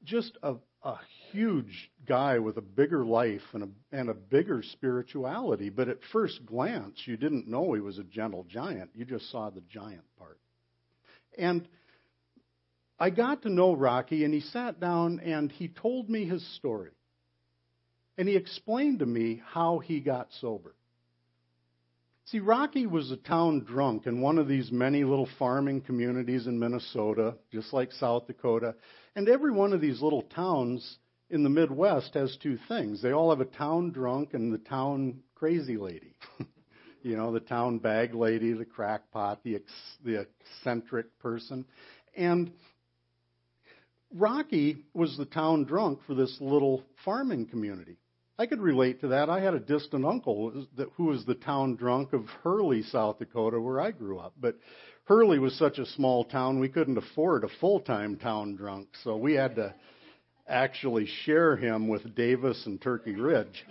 just 0.04 0.36
a, 0.42 0.54
a 0.82 0.98
huge 1.30 1.90
guy 2.06 2.38
with 2.38 2.56
a 2.56 2.62
bigger 2.62 3.04
life 3.04 3.42
and 3.52 3.64
a, 3.64 3.68
and 3.92 4.08
a 4.08 4.14
bigger 4.14 4.62
spirituality. 4.62 5.70
But 5.70 5.88
at 5.88 5.98
first 6.12 6.44
glance, 6.46 7.02
you 7.04 7.16
didn't 7.16 7.48
know 7.48 7.72
he 7.72 7.80
was 7.80 7.98
a 7.98 8.04
gentle 8.04 8.44
giant. 8.48 8.90
You 8.94 9.04
just 9.04 9.30
saw 9.30 9.50
the 9.50 9.62
giant 9.62 10.04
part. 10.18 10.38
And 11.38 11.68
I 12.98 13.10
got 13.10 13.42
to 13.42 13.50
know 13.50 13.74
Rocky, 13.74 14.24
and 14.24 14.32
he 14.32 14.40
sat 14.40 14.80
down 14.80 15.20
and 15.20 15.52
he 15.52 15.68
told 15.68 16.08
me 16.08 16.24
his 16.24 16.46
story. 16.56 16.92
And 18.18 18.28
he 18.28 18.36
explained 18.36 19.00
to 19.00 19.06
me 19.06 19.42
how 19.52 19.78
he 19.78 20.00
got 20.00 20.28
sober. 20.40 20.74
See, 22.26 22.40
Rocky 22.40 22.86
was 22.86 23.12
a 23.12 23.16
town 23.16 23.60
drunk 23.60 24.06
in 24.06 24.20
one 24.20 24.38
of 24.38 24.48
these 24.48 24.72
many 24.72 25.04
little 25.04 25.28
farming 25.38 25.82
communities 25.82 26.48
in 26.48 26.58
Minnesota, 26.58 27.36
just 27.52 27.72
like 27.72 27.92
South 27.92 28.26
Dakota. 28.26 28.74
And 29.14 29.28
every 29.28 29.52
one 29.52 29.72
of 29.72 29.80
these 29.80 30.02
little 30.02 30.22
towns 30.22 30.98
in 31.30 31.44
the 31.44 31.48
Midwest 31.48 32.14
has 32.14 32.36
two 32.42 32.58
things. 32.68 33.00
They 33.00 33.12
all 33.12 33.30
have 33.30 33.40
a 33.40 33.44
town 33.44 33.92
drunk 33.92 34.34
and 34.34 34.52
the 34.52 34.58
town 34.58 35.20
crazy 35.36 35.76
lady. 35.76 36.14
you 37.02 37.16
know, 37.16 37.32
the 37.32 37.38
town 37.38 37.78
bag 37.78 38.12
lady, 38.12 38.52
the 38.52 38.64
crackpot, 38.64 39.44
the, 39.44 39.56
ex- 39.56 39.98
the 40.04 40.26
eccentric 40.26 41.16
person. 41.20 41.64
And 42.16 42.50
Rocky 44.12 44.78
was 44.94 45.16
the 45.16 45.26
town 45.26 45.64
drunk 45.64 46.00
for 46.08 46.14
this 46.14 46.36
little 46.40 46.82
farming 47.04 47.46
community. 47.46 47.98
I 48.38 48.46
could 48.46 48.60
relate 48.60 49.00
to 49.00 49.08
that. 49.08 49.30
I 49.30 49.40
had 49.40 49.54
a 49.54 49.60
distant 49.60 50.04
uncle 50.04 50.66
who 50.96 51.04
was 51.04 51.24
the 51.24 51.34
town 51.34 51.76
drunk 51.76 52.12
of 52.12 52.26
Hurley, 52.42 52.82
South 52.82 53.18
Dakota, 53.18 53.58
where 53.58 53.80
I 53.80 53.92
grew 53.92 54.18
up. 54.18 54.34
But 54.38 54.56
Hurley 55.04 55.38
was 55.38 55.56
such 55.58 55.78
a 55.78 55.86
small 55.86 56.24
town, 56.24 56.58
we 56.60 56.68
couldn't 56.68 56.98
afford 56.98 57.44
a 57.44 57.48
full 57.60 57.80
time 57.80 58.16
town 58.16 58.56
drunk. 58.56 58.88
So 59.04 59.16
we 59.16 59.34
had 59.34 59.56
to 59.56 59.74
actually 60.46 61.06
share 61.24 61.56
him 61.56 61.88
with 61.88 62.14
Davis 62.14 62.62
and 62.66 62.80
Turkey 62.80 63.14
Ridge. 63.14 63.64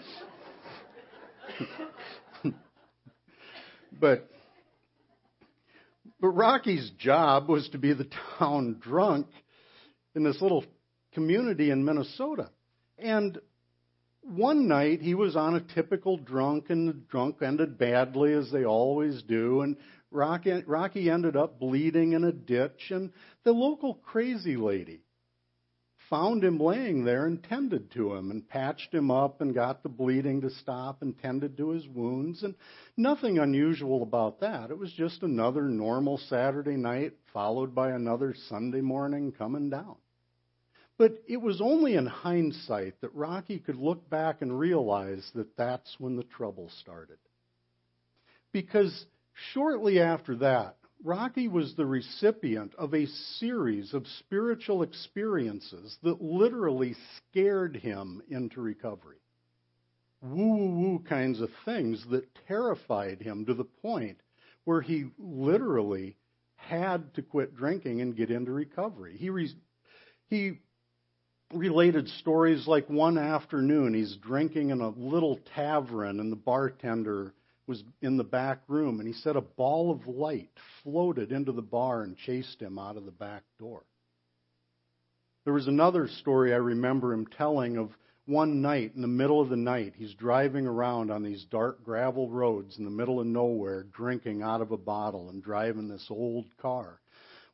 but 3.99 4.29
but 6.19 6.29
Rocky's 6.29 6.89
job 6.97 7.49
was 7.49 7.69
to 7.69 7.77
be 7.77 7.93
the 7.93 8.09
town 8.39 8.77
drunk 8.81 9.27
in 10.15 10.23
this 10.23 10.41
little 10.41 10.65
community 11.13 11.69
in 11.69 11.85
Minnesota. 11.85 12.49
And 12.97 13.39
one 14.25 14.67
night 14.67 15.01
he 15.01 15.13
was 15.13 15.35
on 15.35 15.55
a 15.55 15.61
typical 15.61 16.17
drunk, 16.17 16.69
and 16.69 16.87
the 16.87 16.93
drunk 16.93 17.41
ended 17.41 17.77
badly, 17.77 18.33
as 18.33 18.51
they 18.51 18.65
always 18.65 19.21
do. 19.23 19.61
And 19.61 19.77
Rocky, 20.11 20.63
Rocky 20.65 21.09
ended 21.09 21.35
up 21.35 21.59
bleeding 21.59 22.13
in 22.13 22.23
a 22.23 22.31
ditch, 22.31 22.91
and 22.91 23.11
the 23.43 23.51
local 23.51 23.95
crazy 23.95 24.57
lady 24.57 25.01
found 26.09 26.43
him 26.43 26.59
laying 26.59 27.03
there 27.03 27.25
and 27.25 27.43
tended 27.43 27.91
to 27.91 28.13
him 28.13 28.31
and 28.31 28.47
patched 28.47 28.93
him 28.93 29.09
up 29.09 29.41
and 29.41 29.53
got 29.55 29.81
the 29.81 29.89
bleeding 29.89 30.41
to 30.41 30.49
stop 30.49 31.01
and 31.01 31.17
tended 31.19 31.57
to 31.57 31.69
his 31.69 31.87
wounds 31.87 32.43
and 32.43 32.55
nothing 32.95 33.39
unusual 33.39 34.03
about 34.03 34.39
that 34.39 34.69
it 34.69 34.77
was 34.77 34.91
just 34.93 35.23
another 35.23 35.63
normal 35.63 36.17
saturday 36.29 36.75
night 36.75 37.13
followed 37.33 37.73
by 37.73 37.91
another 37.91 38.35
sunday 38.49 38.81
morning 38.81 39.31
coming 39.31 39.69
down 39.69 39.95
but 40.97 41.21
it 41.27 41.41
was 41.41 41.59
only 41.61 41.95
in 41.95 42.05
hindsight 42.05 42.99
that 43.01 43.13
Rocky 43.13 43.59
could 43.59 43.75
look 43.75 44.09
back 44.09 44.41
and 44.41 44.57
realize 44.57 45.29
that 45.35 45.57
that's 45.57 45.95
when 45.99 46.15
the 46.15 46.23
trouble 46.23 46.69
started. 46.81 47.17
Because 48.53 49.05
shortly 49.53 49.99
after 49.99 50.35
that, 50.37 50.77
Rocky 51.03 51.49
was 51.49 51.75
the 51.75 51.85
recipient 51.85 52.73
of 52.75 52.93
a 52.93 53.05
series 53.39 53.93
of 53.93 54.07
spiritual 54.19 54.81
experiences 54.81 55.97
that 56.03 56.21
literally 56.21 56.95
scared 57.17 57.75
him 57.75 58.21
into 58.29 58.61
recovery. 58.61 59.17
Woo 60.21 60.55
woo 60.55 60.79
woo 60.79 60.99
kinds 60.99 61.41
of 61.41 61.49
things 61.65 62.03
that 62.09 62.27
terrified 62.47 63.21
him 63.21 63.45
to 63.45 63.53
the 63.53 63.65
point 63.65 64.17
where 64.63 64.81
he 64.81 65.05
literally 65.19 66.15
had 66.55 67.13
to 67.13 67.21
quit 67.21 67.55
drinking 67.55 68.01
and 68.01 68.15
get 68.15 68.31
into 68.31 68.51
recovery. 68.51 69.17
He, 69.17 69.29
re- 69.29 69.53
he 70.27 70.59
related 71.55 72.07
stories 72.09 72.67
like 72.67 72.89
one 72.89 73.17
afternoon 73.17 73.93
he's 73.93 74.15
drinking 74.17 74.71
in 74.71 74.81
a 74.81 74.89
little 74.89 75.39
tavern 75.55 76.19
and 76.19 76.31
the 76.31 76.35
bartender 76.37 77.33
was 77.67 77.83
in 78.01 78.17
the 78.17 78.23
back 78.23 78.59
room 78.67 78.99
and 78.99 79.07
he 79.07 79.13
said 79.13 79.35
a 79.35 79.41
ball 79.41 79.91
of 79.91 80.07
light 80.07 80.49
floated 80.83 81.31
into 81.31 81.51
the 81.51 81.61
bar 81.61 82.03
and 82.03 82.17
chased 82.17 82.61
him 82.61 82.77
out 82.77 82.97
of 82.97 83.05
the 83.05 83.11
back 83.11 83.43
door. 83.59 83.83
There 85.45 85.53
was 85.53 85.67
another 85.67 86.07
story 86.07 86.53
I 86.53 86.57
remember 86.57 87.13
him 87.13 87.25
telling 87.25 87.77
of 87.77 87.91
one 88.25 88.61
night 88.61 88.93
in 88.95 89.01
the 89.01 89.07
middle 89.07 89.39
of 89.39 89.49
the 89.49 89.55
night 89.55 89.93
he's 89.95 90.13
driving 90.15 90.65
around 90.65 91.11
on 91.11 91.23
these 91.23 91.45
dark 91.45 91.83
gravel 91.83 92.29
roads 92.29 92.77
in 92.77 92.85
the 92.85 92.91
middle 92.91 93.19
of 93.19 93.27
nowhere 93.27 93.83
drinking 93.95 94.41
out 94.41 94.61
of 94.61 94.71
a 94.71 94.77
bottle 94.77 95.29
and 95.29 95.43
driving 95.43 95.87
this 95.87 96.07
old 96.09 96.45
car 96.59 96.99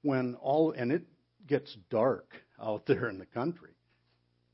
when 0.01 0.35
all 0.35 0.71
and 0.71 0.91
it 0.91 1.03
gets 1.47 1.75
dark 1.89 2.33
out 2.61 2.85
there 2.85 3.09
in 3.09 3.17
the 3.17 3.25
country 3.25 3.70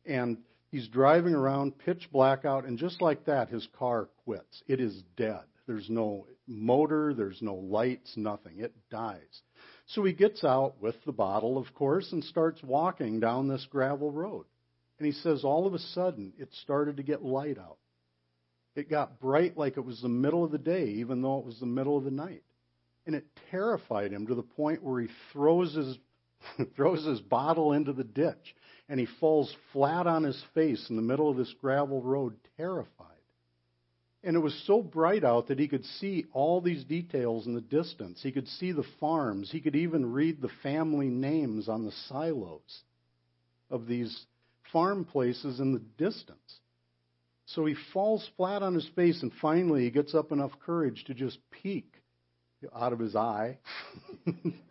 and 0.07 0.37
he's 0.71 0.87
driving 0.87 1.33
around, 1.33 1.77
pitch 1.79 2.09
black 2.11 2.45
out, 2.45 2.65
and 2.65 2.77
just 2.77 3.01
like 3.01 3.25
that, 3.25 3.49
his 3.49 3.67
car 3.77 4.09
quits. 4.23 4.63
It 4.67 4.79
is 4.79 5.03
dead. 5.15 5.43
There's 5.67 5.89
no 5.89 6.27
motor, 6.47 7.13
there's 7.13 7.41
no 7.41 7.55
lights, 7.55 8.13
nothing. 8.15 8.59
It 8.59 8.73
dies. 8.89 9.41
So 9.87 10.03
he 10.03 10.13
gets 10.13 10.43
out 10.43 10.81
with 10.81 10.95
the 11.05 11.11
bottle, 11.11 11.57
of 11.57 11.73
course, 11.73 12.11
and 12.11 12.23
starts 12.23 12.61
walking 12.63 13.19
down 13.19 13.47
this 13.47 13.67
gravel 13.69 14.11
road. 14.11 14.45
And 14.97 15.05
he 15.05 15.11
says 15.11 15.43
all 15.43 15.67
of 15.67 15.73
a 15.73 15.79
sudden 15.79 16.33
it 16.37 16.49
started 16.61 16.97
to 16.97 17.03
get 17.03 17.23
light 17.23 17.57
out. 17.57 17.77
It 18.75 18.89
got 18.89 19.19
bright 19.19 19.57
like 19.57 19.77
it 19.77 19.85
was 19.85 20.01
the 20.01 20.09
middle 20.09 20.43
of 20.43 20.51
the 20.51 20.57
day, 20.57 20.85
even 20.85 21.21
though 21.21 21.39
it 21.39 21.45
was 21.45 21.59
the 21.59 21.65
middle 21.65 21.97
of 21.97 22.03
the 22.03 22.11
night. 22.11 22.43
And 23.05 23.15
it 23.15 23.25
terrified 23.49 24.11
him 24.11 24.27
to 24.27 24.35
the 24.35 24.43
point 24.43 24.83
where 24.83 25.01
he 25.01 25.07
throws 25.33 25.73
his 25.73 25.97
throws 26.75 27.03
his 27.03 27.19
bottle 27.19 27.73
into 27.73 27.93
the 27.93 28.03
ditch 28.03 28.55
and 28.89 28.99
he 28.99 29.07
falls 29.19 29.53
flat 29.73 30.07
on 30.07 30.23
his 30.23 30.41
face 30.53 30.89
in 30.89 30.95
the 30.95 31.01
middle 31.01 31.29
of 31.29 31.37
this 31.37 31.53
gravel 31.61 32.01
road, 32.01 32.35
terrified. 32.55 33.05
And 34.23 34.35
it 34.35 34.39
was 34.39 34.63
so 34.65 34.81
bright 34.81 35.23
out 35.23 35.47
that 35.47 35.59
he 35.59 35.67
could 35.67 35.85
see 35.85 36.25
all 36.33 36.59
these 36.59 36.83
details 36.83 37.45
in 37.45 37.53
the 37.53 37.61
distance. 37.61 38.21
He 38.21 38.31
could 38.31 38.47
see 38.47 38.71
the 38.71 38.85
farms. 38.99 39.51
He 39.51 39.61
could 39.61 39.75
even 39.75 40.11
read 40.11 40.41
the 40.41 40.49
family 40.63 41.07
names 41.07 41.69
on 41.69 41.85
the 41.85 41.91
silos 42.07 42.81
of 43.69 43.87
these 43.87 44.25
farm 44.71 45.05
places 45.05 45.59
in 45.59 45.73
the 45.73 45.83
distance. 45.97 46.59
So 47.45 47.65
he 47.65 47.75
falls 47.93 48.29
flat 48.35 48.63
on 48.63 48.73
his 48.73 48.89
face, 48.95 49.21
and 49.21 49.31
finally 49.41 49.83
he 49.83 49.91
gets 49.91 50.13
up 50.13 50.31
enough 50.31 50.51
courage 50.65 51.05
to 51.05 51.13
just 51.13 51.37
peek 51.51 51.93
out 52.75 52.91
of 52.91 52.99
his 52.99 53.15
eye 53.15 53.57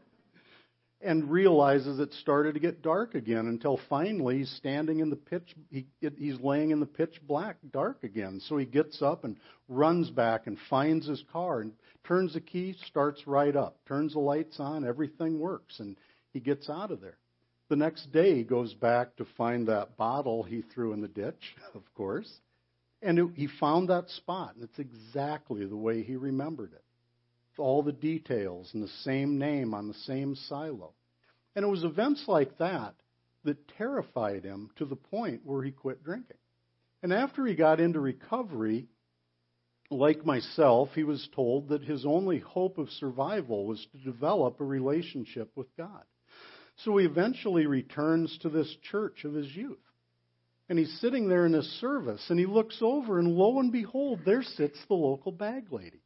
and 1.07 1.31
realizes 1.31 1.99
it 1.99 2.13
started 2.15 2.55
to 2.55 2.61
get 2.61 2.83
dark 2.83 3.15
again 3.15 3.47
until 3.47 3.81
finally 3.89 4.39
he's 4.39 4.51
standing 4.57 5.01
in 5.01 5.09
the 5.09 5.17
pitch 5.17 5.55
he, 5.71 5.87
he's 6.19 6.39
laying 6.41 6.71
in 6.71 6.81
the 6.81 6.87
pitch 6.87 7.21
black 7.27 7.57
dark 7.73 8.03
again 8.03 8.41
so 8.49 8.57
he 8.57 8.67
gets 8.67 9.01
up 9.01 9.25
and 9.25 9.37
runs 9.69 10.11
back 10.11 10.47
and 10.47 10.59
finds 10.69 11.07
his 11.07 11.23
car 11.33 11.61
and 11.61 11.73
turns 12.07 12.35
the 12.35 12.41
key, 12.41 12.77
starts 12.87 13.27
right 13.27 13.57
up, 13.57 13.77
turns 13.87 14.13
the 14.13 14.19
lights 14.19 14.61
on, 14.61 14.87
everything 14.87 15.39
works, 15.39 15.81
and 15.81 15.97
he 16.33 16.41
gets 16.41 16.71
out 16.71 16.91
of 16.91 17.01
there. 17.01 17.17
The 17.69 17.77
next 17.77 18.13
day, 18.13 18.37
he 18.37 18.45
goes 18.45 18.75
back 18.75 19.17
to 19.17 19.27
find 19.37 19.67
that 19.67 19.97
bottle 19.97 20.43
he 20.45 20.63
threw 20.63 20.93
in 20.93 21.01
the 21.01 21.09
ditch, 21.09 21.57
of 21.75 21.83
course, 21.95 22.31
and 23.03 23.19
it, 23.19 23.29
he 23.35 23.49
found 23.61 23.89
that 23.89 24.09
spot, 24.11 24.55
and 24.55 24.65
it's 24.65 24.79
exactly 24.79 25.67
the 25.67 25.77
way 25.77 26.03
he 26.03 26.17
remembered 26.17 26.73
it. 26.73 26.83
All 27.59 27.83
the 27.83 27.93
details 27.93 28.71
and 28.75 28.83
the 28.83 28.93
same 29.03 29.39
name 29.39 29.73
on 29.73 29.89
the 29.89 29.95
same 29.95 30.35
silo. 30.35 30.93
And 31.57 31.65
it 31.65 31.69
was 31.69 31.85
events 31.85 32.25
like 32.29 32.59
that 32.59 32.95
that 33.45 33.69
terrified 33.79 34.45
him 34.45 34.71
to 34.77 34.85
the 34.85 34.95
point 34.95 35.41
where 35.45 35.63
he 35.63 35.71
quit 35.71 36.05
drinking. 36.05 36.37
And 37.03 37.13
after 37.13 37.47
he 37.47 37.55
got 37.55 37.81
into 37.81 37.99
recovery, 37.99 38.87
like 39.91 40.27
myself, 40.27 40.91
he 40.95 41.05
was 41.05 41.29
told 41.35 41.69
that 41.69 41.83
his 41.83 42.05
only 42.05 42.41
hope 42.41 42.77
of 42.77 42.91
survival 42.91 43.67
was 43.67 43.85
to 43.93 43.99
develop 44.11 44.61
a 44.61 44.65
relationship 44.65 45.51
with 45.57 45.75
God. 45.77 46.03
So 46.85 46.97
he 46.99 47.07
eventually 47.07 47.67
returns 47.67 48.37
to 48.43 48.51
this 48.51 48.75
church 48.91 49.25
of 49.25 49.33
his 49.33 49.55
youth. 49.55 49.79
And 50.69 50.79
he's 50.79 51.01
sitting 51.01 51.29
there 51.29 51.47
in 51.47 51.53
his 51.53 51.81
service, 51.81 52.27
and 52.29 52.39
he 52.39 52.47
looks 52.47 52.79
over, 52.83 53.19
and 53.19 53.29
lo 53.29 53.61
and 53.61 53.71
behold, 53.71 54.21
there 54.27 54.43
sits 54.43 54.79
the 54.89 54.95
local 54.95 55.33
bag 55.33 55.73
lady, 55.73 56.03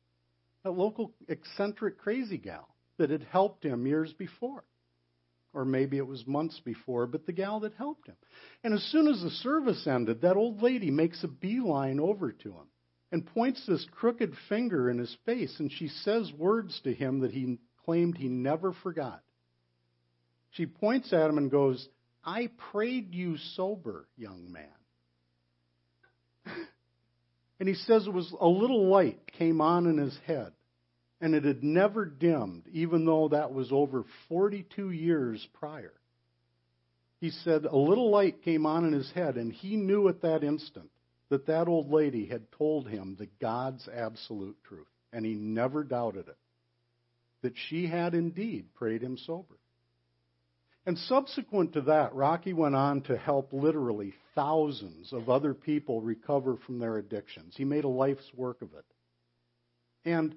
that 0.62 0.72
local 0.72 1.12
eccentric 1.28 1.98
crazy 1.98 2.36
gal 2.36 2.68
that 2.98 3.10
had 3.10 3.22
helped 3.32 3.64
him 3.64 3.86
years 3.86 4.12
before. 4.12 4.62
Or 5.52 5.64
maybe 5.64 5.96
it 5.96 6.06
was 6.06 6.26
months 6.26 6.60
before, 6.60 7.06
but 7.06 7.26
the 7.26 7.32
gal 7.32 7.60
that 7.60 7.74
helped 7.74 8.06
him. 8.06 8.16
And 8.62 8.72
as 8.72 8.82
soon 8.92 9.08
as 9.08 9.20
the 9.20 9.30
service 9.30 9.86
ended, 9.86 10.20
that 10.20 10.36
old 10.36 10.62
lady 10.62 10.90
makes 10.90 11.24
a 11.24 11.28
beeline 11.28 11.98
over 11.98 12.30
to 12.30 12.48
him 12.50 12.68
and 13.12 13.26
points 13.26 13.64
this 13.66 13.84
crooked 13.90 14.32
finger 14.48 14.88
in 14.88 14.98
his 14.98 15.16
face, 15.26 15.54
and 15.58 15.72
she 15.72 15.88
says 15.88 16.32
words 16.38 16.80
to 16.84 16.94
him 16.94 17.20
that 17.20 17.32
he 17.32 17.58
claimed 17.84 18.16
he 18.16 18.28
never 18.28 18.72
forgot. 18.72 19.22
She 20.52 20.66
points 20.66 21.12
at 21.12 21.28
him 21.28 21.38
and 21.38 21.50
goes, 21.50 21.88
I 22.24 22.50
prayed 22.70 23.14
you 23.14 23.36
sober, 23.54 24.06
young 24.16 24.52
man. 24.52 24.66
and 27.58 27.68
he 27.68 27.74
says 27.74 28.06
it 28.06 28.12
was 28.12 28.32
a 28.38 28.46
little 28.46 28.88
light 28.88 29.32
came 29.38 29.60
on 29.60 29.86
in 29.86 29.98
his 29.98 30.16
head, 30.26 30.52
and 31.20 31.34
it 31.34 31.44
had 31.44 31.62
never 31.62 32.04
dimmed, 32.04 32.64
even 32.72 33.04
though 33.04 33.28
that 33.28 33.52
was 33.52 33.70
over 33.72 34.04
42 34.28 34.90
years 34.90 35.46
prior. 35.54 35.92
He 37.20 37.30
said 37.30 37.66
a 37.66 37.76
little 37.76 38.10
light 38.10 38.42
came 38.42 38.64
on 38.64 38.86
in 38.86 38.92
his 38.92 39.10
head, 39.12 39.36
and 39.36 39.52
he 39.52 39.76
knew 39.76 40.08
at 40.08 40.22
that 40.22 40.42
instant 40.42 40.90
that 41.28 41.46
that 41.46 41.68
old 41.68 41.90
lady 41.90 42.26
had 42.26 42.50
told 42.52 42.88
him 42.88 43.16
the 43.18 43.28
God's 43.40 43.86
absolute 43.88 44.56
truth, 44.66 44.88
and 45.12 45.24
he 45.24 45.34
never 45.34 45.84
doubted 45.84 46.28
it. 46.28 46.38
That 47.42 47.54
she 47.68 47.86
had 47.86 48.14
indeed 48.14 48.74
prayed 48.74 49.02
him 49.02 49.18
sober. 49.18 49.56
And 50.86 50.96
subsequent 50.96 51.74
to 51.74 51.82
that, 51.82 52.14
Rocky 52.14 52.54
went 52.54 52.74
on 52.74 53.02
to 53.02 53.16
help 53.16 53.52
literally 53.52 54.14
thousands 54.34 55.12
of 55.12 55.28
other 55.28 55.52
people 55.52 56.00
recover 56.00 56.56
from 56.66 56.78
their 56.78 56.96
addictions. 56.96 57.54
He 57.56 57.64
made 57.64 57.84
a 57.84 57.88
life's 57.88 58.28
work 58.34 58.62
of 58.62 58.70
it. 58.74 58.84
And 60.06 60.34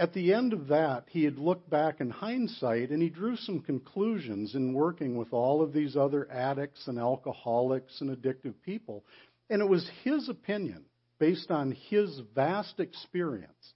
at 0.00 0.14
the 0.14 0.32
end 0.32 0.54
of 0.54 0.68
that, 0.68 1.04
he 1.10 1.24
had 1.24 1.38
looked 1.38 1.68
back 1.68 2.00
in 2.00 2.08
hindsight 2.08 2.88
and 2.88 3.02
he 3.02 3.10
drew 3.10 3.36
some 3.36 3.60
conclusions 3.60 4.54
in 4.54 4.72
working 4.72 5.14
with 5.14 5.30
all 5.34 5.60
of 5.60 5.74
these 5.74 5.94
other 5.94 6.26
addicts 6.32 6.88
and 6.88 6.98
alcoholics 6.98 8.00
and 8.00 8.08
addictive 8.08 8.54
people. 8.64 9.04
And 9.50 9.60
it 9.60 9.68
was 9.68 9.86
his 10.02 10.30
opinion, 10.30 10.86
based 11.18 11.50
on 11.50 11.72
his 11.72 12.18
vast 12.34 12.80
experience, 12.80 13.74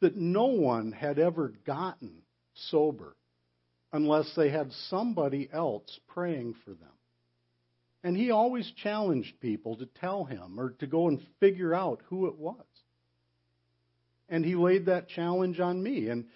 that 0.00 0.16
no 0.16 0.46
one 0.46 0.92
had 0.92 1.18
ever 1.18 1.52
gotten 1.66 2.22
sober 2.54 3.14
unless 3.92 4.34
they 4.34 4.48
had 4.48 4.72
somebody 4.88 5.46
else 5.52 6.00
praying 6.08 6.54
for 6.64 6.70
them. 6.70 6.88
And 8.02 8.16
he 8.16 8.30
always 8.30 8.72
challenged 8.82 9.38
people 9.40 9.76
to 9.76 9.84
tell 9.84 10.24
him 10.24 10.58
or 10.58 10.70
to 10.78 10.86
go 10.86 11.08
and 11.08 11.20
figure 11.38 11.74
out 11.74 12.00
who 12.08 12.28
it 12.28 12.38
was. 12.38 12.64
And 14.30 14.44
he 14.44 14.54
laid 14.54 14.86
that 14.86 15.08
challenge 15.08 15.60
on 15.60 15.82
me. 15.82 16.08
And 16.08 16.26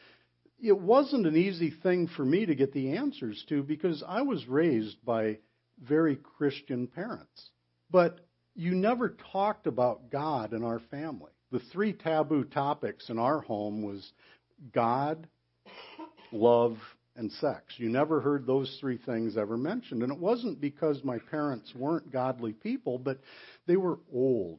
it 0.62 0.78
wasn't 0.78 1.26
an 1.26 1.37
easy 1.37 1.70
thing 1.70 2.09
for 2.09 2.24
me 2.24 2.44
to 2.46 2.54
get 2.54 2.72
the 2.72 2.96
answers 2.96 3.44
to 3.48 3.62
because 3.62 4.02
I 4.07 4.22
was 4.22 4.46
raised 4.46 4.96
by 5.04 5.38
very 5.80 6.16
Christian 6.16 6.87
parents. 6.87 7.50
But 7.90 8.20
you 8.54 8.74
never 8.74 9.16
talked 9.33 9.66
about 9.66 10.11
God 10.11 10.52
in 10.52 10.64
our 10.64 10.80
family. 10.90 11.33
The 11.50 11.61
three 11.72 11.92
taboo 11.92 12.44
topics 12.44 13.09
in 13.11 13.18
our 13.18 13.40
home 13.40 13.83
was 13.83 14.12
God, 14.72 15.28
love, 16.33 16.76
and 17.16 17.30
sex. 17.33 17.74
You 17.76 17.88
never 17.88 18.20
heard 18.20 18.46
those 18.46 18.76
three 18.80 18.98
things 18.98 19.37
ever 19.37 19.57
mentioned. 19.57 20.02
And 20.02 20.12
it 20.12 20.18
wasn't 20.18 20.61
because 20.61 21.04
my 21.04 21.18
parents 21.30 21.72
weren't 21.76 22.12
godly 22.12 22.52
people, 22.52 22.98
but 22.98 23.20
they 23.66 23.76
were 23.76 23.98
old. 24.12 24.59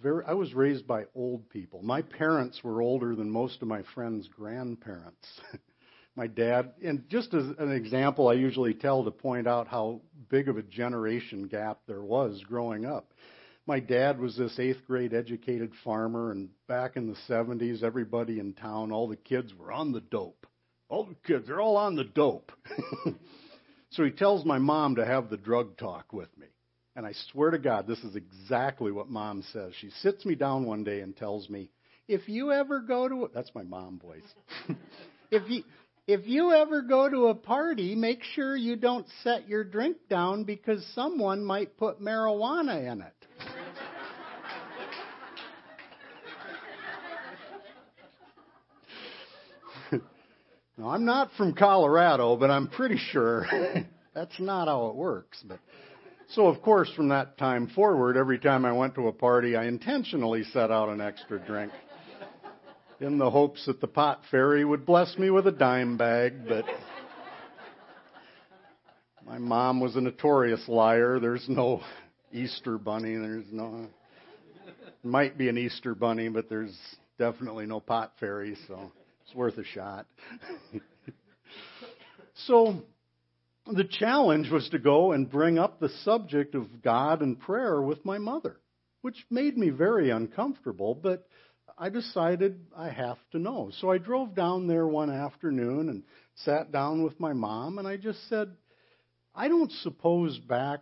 Very, 0.00 0.24
I 0.26 0.34
was 0.34 0.54
raised 0.54 0.86
by 0.86 1.04
old 1.14 1.48
people. 1.48 1.82
My 1.82 2.02
parents 2.02 2.62
were 2.62 2.82
older 2.82 3.14
than 3.14 3.30
most 3.30 3.62
of 3.62 3.68
my 3.68 3.82
friends' 3.94 4.28
grandparents. 4.28 5.26
my 6.16 6.26
dad, 6.26 6.72
and 6.84 7.08
just 7.08 7.32
as 7.34 7.46
an 7.58 7.72
example, 7.72 8.28
I 8.28 8.34
usually 8.34 8.74
tell 8.74 9.04
to 9.04 9.10
point 9.10 9.46
out 9.46 9.68
how 9.68 10.00
big 10.28 10.48
of 10.48 10.58
a 10.58 10.62
generation 10.62 11.48
gap 11.48 11.80
there 11.86 12.02
was 12.02 12.42
growing 12.46 12.84
up. 12.84 13.12
My 13.66 13.80
dad 13.80 14.20
was 14.20 14.36
this 14.36 14.58
eighth 14.58 14.84
grade 14.86 15.14
educated 15.14 15.72
farmer, 15.82 16.30
and 16.30 16.50
back 16.68 16.96
in 16.96 17.08
the 17.08 17.16
70s, 17.28 17.82
everybody 17.82 18.38
in 18.38 18.52
town, 18.52 18.92
all 18.92 19.08
the 19.08 19.16
kids 19.16 19.52
were 19.54 19.72
on 19.72 19.92
the 19.92 20.00
dope 20.00 20.46
all 20.88 21.04
the 21.04 21.14
kids, 21.26 21.46
they're 21.46 21.60
all 21.60 21.76
on 21.76 21.96
the 21.96 22.04
dope. 22.04 22.52
so 23.90 24.04
he 24.04 24.10
tells 24.10 24.44
my 24.44 24.58
mom 24.58 24.96
to 24.96 25.04
have 25.04 25.30
the 25.30 25.36
drug 25.36 25.76
talk 25.76 26.12
with 26.12 26.28
me. 26.38 26.46
And 26.96 27.04
I 27.04 27.12
swear 27.30 27.50
to 27.50 27.58
God, 27.58 27.86
this 27.86 27.98
is 27.98 28.16
exactly 28.16 28.90
what 28.90 29.10
mom 29.10 29.44
says. 29.52 29.74
She 29.80 29.90
sits 30.00 30.24
me 30.24 30.34
down 30.34 30.64
one 30.64 30.82
day 30.82 31.00
and 31.00 31.14
tells 31.14 31.50
me, 31.50 31.68
if 32.08 32.26
you 32.26 32.52
ever 32.52 32.80
go 32.80 33.06
to, 33.06 33.24
a, 33.26 33.28
that's 33.28 33.54
my 33.54 33.64
mom 33.64 34.00
voice. 34.00 34.22
if 35.30 35.46
you, 35.50 35.62
if 36.06 36.26
you 36.26 36.52
ever 36.52 36.80
go 36.80 37.10
to 37.10 37.26
a 37.26 37.34
party, 37.34 37.94
make 37.94 38.22
sure 38.22 38.56
you 38.56 38.76
don't 38.76 39.06
set 39.22 39.46
your 39.46 39.62
drink 39.62 39.98
down 40.08 40.44
because 40.44 40.86
someone 40.94 41.44
might 41.44 41.76
put 41.76 42.00
marijuana 42.00 42.90
in 42.90 43.02
it. 43.02 43.12
Now, 50.78 50.90
I'm 50.90 51.06
not 51.06 51.30
from 51.38 51.54
Colorado, 51.54 52.36
but 52.36 52.50
I'm 52.50 52.68
pretty 52.68 52.98
sure 52.98 53.46
that's 54.14 54.38
not 54.38 54.68
how 54.68 54.88
it 54.88 54.94
works. 54.94 55.42
But 55.42 55.58
so, 56.28 56.46
of 56.46 56.62
course, 56.62 56.90
from 56.94 57.08
that 57.08 57.38
time 57.38 57.68
forward, 57.68 58.16
every 58.16 58.38
time 58.38 58.64
I 58.64 58.72
went 58.72 58.94
to 58.96 59.08
a 59.08 59.12
party, 59.12 59.56
I 59.56 59.66
intentionally 59.66 60.44
set 60.44 60.70
out 60.70 60.88
an 60.88 61.00
extra 61.00 61.38
drink 61.38 61.72
in 63.00 63.18
the 63.18 63.30
hopes 63.30 63.66
that 63.66 63.80
the 63.80 63.86
pot 63.86 64.22
fairy 64.30 64.64
would 64.64 64.86
bless 64.86 65.16
me 65.18 65.30
with 65.30 65.46
a 65.46 65.52
dime 65.52 65.96
bag. 65.96 66.46
But 66.48 66.64
my 69.24 69.38
mom 69.38 69.80
was 69.80 69.96
a 69.96 70.00
notorious 70.00 70.66
liar. 70.68 71.20
There's 71.20 71.46
no 71.48 71.82
Easter 72.32 72.78
bunny. 72.78 73.16
There's 73.16 73.46
no. 73.52 73.86
Might 75.02 75.38
be 75.38 75.48
an 75.48 75.58
Easter 75.58 75.94
bunny, 75.94 76.28
but 76.28 76.48
there's 76.48 76.76
definitely 77.18 77.66
no 77.66 77.80
pot 77.80 78.12
fairy. 78.18 78.56
So. 78.66 78.90
It's 79.26 79.34
worth 79.34 79.58
a 79.58 79.64
shot. 79.64 80.06
so 82.46 82.76
the 83.72 83.84
challenge 83.84 84.50
was 84.50 84.68
to 84.70 84.78
go 84.78 85.12
and 85.12 85.30
bring 85.30 85.58
up 85.58 85.80
the 85.80 85.88
subject 86.04 86.54
of 86.54 86.82
God 86.82 87.22
and 87.22 87.38
prayer 87.38 87.82
with 87.82 88.04
my 88.04 88.18
mother, 88.18 88.56
which 89.02 89.26
made 89.30 89.56
me 89.56 89.70
very 89.70 90.10
uncomfortable, 90.10 90.94
but 90.94 91.26
I 91.78 91.90
decided 91.90 92.60
I 92.76 92.90
have 92.90 93.18
to 93.32 93.38
know. 93.38 93.70
So 93.80 93.90
I 93.90 93.98
drove 93.98 94.34
down 94.34 94.66
there 94.66 94.86
one 94.86 95.10
afternoon 95.10 95.88
and 95.88 96.04
sat 96.36 96.72
down 96.72 97.02
with 97.02 97.18
my 97.18 97.32
mom, 97.32 97.78
and 97.78 97.88
I 97.88 97.96
just 97.96 98.28
said, 98.28 98.50
I 99.34 99.48
don't 99.48 99.72
suppose 99.82 100.38
back 100.38 100.80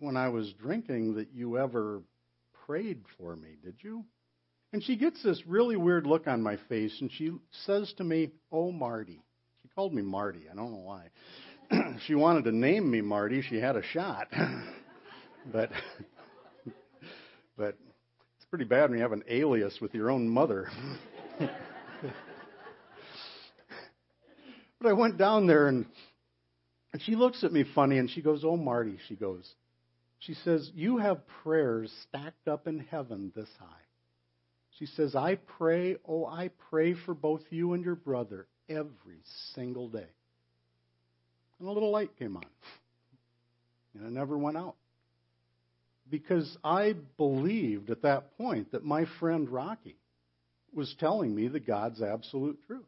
when 0.00 0.16
I 0.16 0.28
was 0.28 0.52
drinking 0.60 1.14
that 1.14 1.28
you 1.32 1.58
ever 1.58 2.02
prayed 2.66 3.02
for 3.16 3.34
me, 3.36 3.56
did 3.64 3.76
you? 3.80 4.04
And 4.72 4.84
she 4.84 4.96
gets 4.96 5.22
this 5.22 5.42
really 5.46 5.76
weird 5.76 6.06
look 6.06 6.26
on 6.26 6.42
my 6.42 6.58
face, 6.68 6.94
and 7.00 7.10
she 7.12 7.32
says 7.64 7.92
to 7.96 8.04
me, 8.04 8.32
Oh, 8.52 8.70
Marty. 8.70 9.22
She 9.62 9.68
called 9.68 9.94
me 9.94 10.02
Marty. 10.02 10.42
I 10.50 10.54
don't 10.54 10.72
know 10.72 10.82
why. 10.84 11.08
she 12.06 12.14
wanted 12.14 12.44
to 12.44 12.52
name 12.52 12.90
me 12.90 13.00
Marty. 13.00 13.42
She 13.42 13.56
had 13.56 13.76
a 13.76 13.82
shot. 13.82 14.28
but, 15.52 15.70
but 17.56 17.76
it's 18.36 18.46
pretty 18.50 18.64
bad 18.64 18.90
when 18.90 18.98
you 18.98 19.02
have 19.02 19.12
an 19.12 19.24
alias 19.28 19.78
with 19.80 19.94
your 19.94 20.10
own 20.10 20.28
mother. 20.28 20.70
but 21.38 21.52
I 24.84 24.92
went 24.92 25.18
down 25.18 25.46
there, 25.46 25.68
and, 25.68 25.86
and 26.92 27.02
she 27.02 27.16
looks 27.16 27.44
at 27.44 27.52
me 27.52 27.64
funny, 27.74 27.98
and 27.98 28.10
she 28.10 28.22
goes, 28.22 28.44
Oh, 28.44 28.56
Marty. 28.56 28.98
She 29.08 29.14
goes, 29.16 29.48
She 30.20 30.34
says, 30.34 30.70
You 30.74 30.98
have 30.98 31.20
prayers 31.42 31.92
stacked 32.08 32.48
up 32.48 32.66
in 32.66 32.80
heaven 32.80 33.32
this 33.34 33.48
high. 33.58 33.66
She 34.78 34.86
says, 34.86 35.16
I 35.16 35.34
pray, 35.34 35.96
oh, 36.06 36.24
I 36.24 36.50
pray 36.70 36.94
for 36.94 37.12
both 37.12 37.42
you 37.50 37.72
and 37.72 37.84
your 37.84 37.96
brother 37.96 38.46
every 38.68 39.18
single 39.54 39.88
day. 39.88 40.06
And 41.58 41.68
a 41.68 41.72
little 41.72 41.90
light 41.90 42.16
came 42.18 42.36
on. 42.36 42.44
And 43.94 44.06
it 44.06 44.12
never 44.12 44.36
went 44.38 44.56
out. 44.56 44.76
Because 46.10 46.56
I 46.64 46.94
believed 47.16 47.90
at 47.90 48.02
that 48.02 48.36
point 48.38 48.72
that 48.72 48.84
my 48.84 49.04
friend 49.18 49.48
Rocky 49.48 49.96
was 50.72 50.94
telling 51.00 51.34
me 51.34 51.48
the 51.48 51.60
God's 51.60 52.00
absolute 52.00 52.58
truth. 52.66 52.84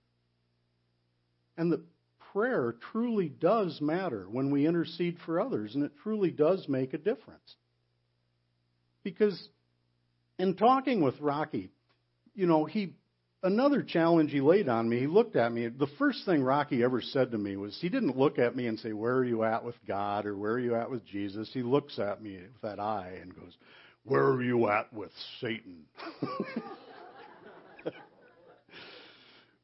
And 1.57 1.73
that 1.73 1.83
prayer 2.33 2.75
truly 2.93 3.29
does 3.29 3.81
matter 3.81 4.27
when 4.31 4.51
we 4.51 4.67
intercede 4.67 5.17
for 5.27 5.41
others, 5.41 5.75
and 5.75 5.85
it 5.85 5.93
truly 6.03 6.31
does 6.31 6.67
make 6.69 6.95
a 6.95 6.99
difference. 6.99 7.57
Because 9.03 9.49
in 10.39 10.55
talking 10.55 11.03
with 11.03 11.21
Rocky, 11.21 11.71
you 12.35 12.47
know, 12.47 12.65
he 12.65 12.95
another 13.43 13.83
challenge 13.83 14.31
he 14.31 14.41
laid 14.41 14.69
on 14.69 14.89
me, 14.89 15.01
he 15.01 15.07
looked 15.07 15.37
at 15.37 15.53
me. 15.53 15.69
The 15.69 15.87
first 15.99 16.25
thing 16.25 16.43
Rocky 16.43 16.83
ever 16.83 17.01
said 17.01 17.31
to 17.33 17.39
me 17.39 17.57
was 17.57 17.79
he 17.81 17.89
didn't 17.89 18.17
look 18.17 18.39
at 18.39 18.57
me 18.57 18.67
and 18.67 18.79
say, 18.79 18.93
Where 18.93 19.15
are 19.15 19.25
you 19.25 19.45
at 19.45 19.65
with 19.65 19.77
God 19.87 20.27
or 20.27 20.37
where 20.37 20.53
are 20.53 20.61
you 20.61 20.75
at 20.75 20.91
with 20.91 21.07
Jesus? 21.07 21.51
He 21.53 21.63
looks 21.63 21.99
at 21.99 22.23
me 22.23 22.37
with 22.37 22.61
that 22.63 22.79
eye 22.81 23.19
and 23.21 23.35
goes, 23.35 23.57
Where 24.05 24.27
are 24.27 24.43
you 24.43 24.69
at 24.69 24.93
with 24.93 25.13
Satan? 25.41 25.87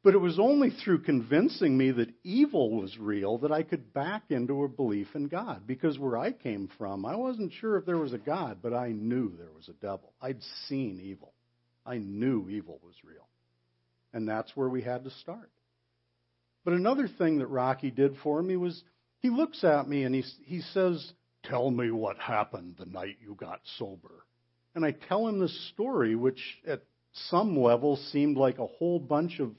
but 0.03 0.15
it 0.15 0.19
was 0.19 0.39
only 0.39 0.71
through 0.71 1.03
convincing 1.03 1.77
me 1.77 1.91
that 1.91 2.15
evil 2.23 2.71
was 2.71 2.97
real 2.99 3.39
that 3.39 3.53
I 3.53 3.63
could 3.63 3.93
back 3.93 4.25
into 4.31 4.65
a 4.65 4.69
belief 4.69 5.09
in 5.15 5.29
God. 5.29 5.67
Because 5.67 5.99
where 5.99 6.17
I 6.17 6.33
came 6.33 6.71
from, 6.79 7.05
I 7.05 7.17
wasn't 7.17 7.53
sure 7.61 7.77
if 7.77 7.85
there 7.85 7.99
was 7.99 8.13
a 8.13 8.19
God, 8.19 8.59
but 8.63 8.73
I 8.73 8.93
knew 8.93 9.33
there 9.37 9.53
was 9.55 9.69
a 9.69 9.75
devil. 9.75 10.13
I'd 10.23 10.43
seen 10.69 11.01
evil. 11.03 11.33
I 11.85 11.99
knew 11.99 12.49
evil 12.49 12.81
was 12.83 12.95
real. 13.05 13.29
And 14.13 14.29
that's 14.29 14.57
where 14.57 14.69
we 14.69 14.83
had 14.83 15.05
to 15.05 15.11
start. 15.11 15.51
But 16.65 16.75
another 16.75 17.09
thing 17.09 17.39
that 17.39 17.47
Rocky 17.47 17.91
did 17.91 18.17
for 18.23 18.43
me 18.43 18.57
was 18.57 18.83
he 19.21 19.31
looks 19.31 19.63
at 19.65 19.89
me 19.89 20.05
and 20.05 20.15
he, 20.15 20.25
he 20.45 20.61
says, 20.61 21.13
Tell 21.45 21.71
me 21.71 21.93
what 21.93 22.19
happened 22.19 22.75
the 22.79 22.87
night 22.87 23.19
you 23.23 23.37
got 23.37 23.61
sober. 23.79 24.27
And 24.75 24.85
I 24.85 24.91
tell 24.91 25.29
him 25.29 25.39
this 25.39 25.69
story, 25.73 26.17
which 26.17 26.59
at 26.67 26.83
some 27.13 27.57
level 27.57 27.97
seemed 27.97 28.37
like 28.37 28.59
a 28.59 28.67
whole 28.67 28.99
bunch 28.99 29.39
of 29.39 29.53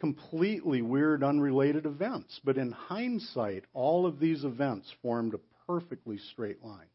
completely 0.00 0.82
weird, 0.82 1.22
unrelated 1.22 1.86
events. 1.86 2.40
But 2.44 2.58
in 2.58 2.72
hindsight, 2.72 3.64
all 3.72 4.04
of 4.04 4.18
these 4.18 4.44
events 4.44 4.92
formed 5.00 5.34
a 5.34 5.40
perfectly 5.66 6.18
straight 6.18 6.62
line. 6.62 6.88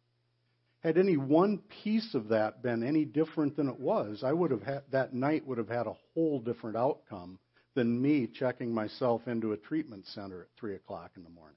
Had 0.83 0.97
any 0.97 1.15
one 1.15 1.59
piece 1.83 2.13
of 2.13 2.27
that 2.27 2.61
been 2.61 2.83
any 2.83 3.05
different 3.05 3.55
than 3.55 3.69
it 3.69 3.79
was, 3.79 4.21
I 4.21 4.33
would 4.33 4.51
have 4.51 4.63
had, 4.63 4.81
that 4.91 5.13
night 5.13 5.47
would 5.47 5.57
have 5.57 5.69
had 5.69 5.87
a 5.87 5.95
whole 6.13 6.39
different 6.39 6.75
outcome 6.75 7.39
than 7.73 8.01
me 8.01 8.27
checking 8.27 8.73
myself 8.73 9.21
into 9.27 9.53
a 9.53 9.57
treatment 9.57 10.05
center 10.07 10.41
at 10.41 10.47
three 10.59 10.75
o'clock 10.75 11.11
in 11.15 11.23
the 11.23 11.29
morning. 11.29 11.55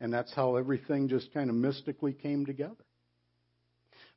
And 0.00 0.12
that's 0.12 0.32
how 0.32 0.54
everything 0.54 1.08
just 1.08 1.34
kind 1.34 1.50
of 1.50 1.56
mystically 1.56 2.12
came 2.12 2.46
together. 2.46 2.76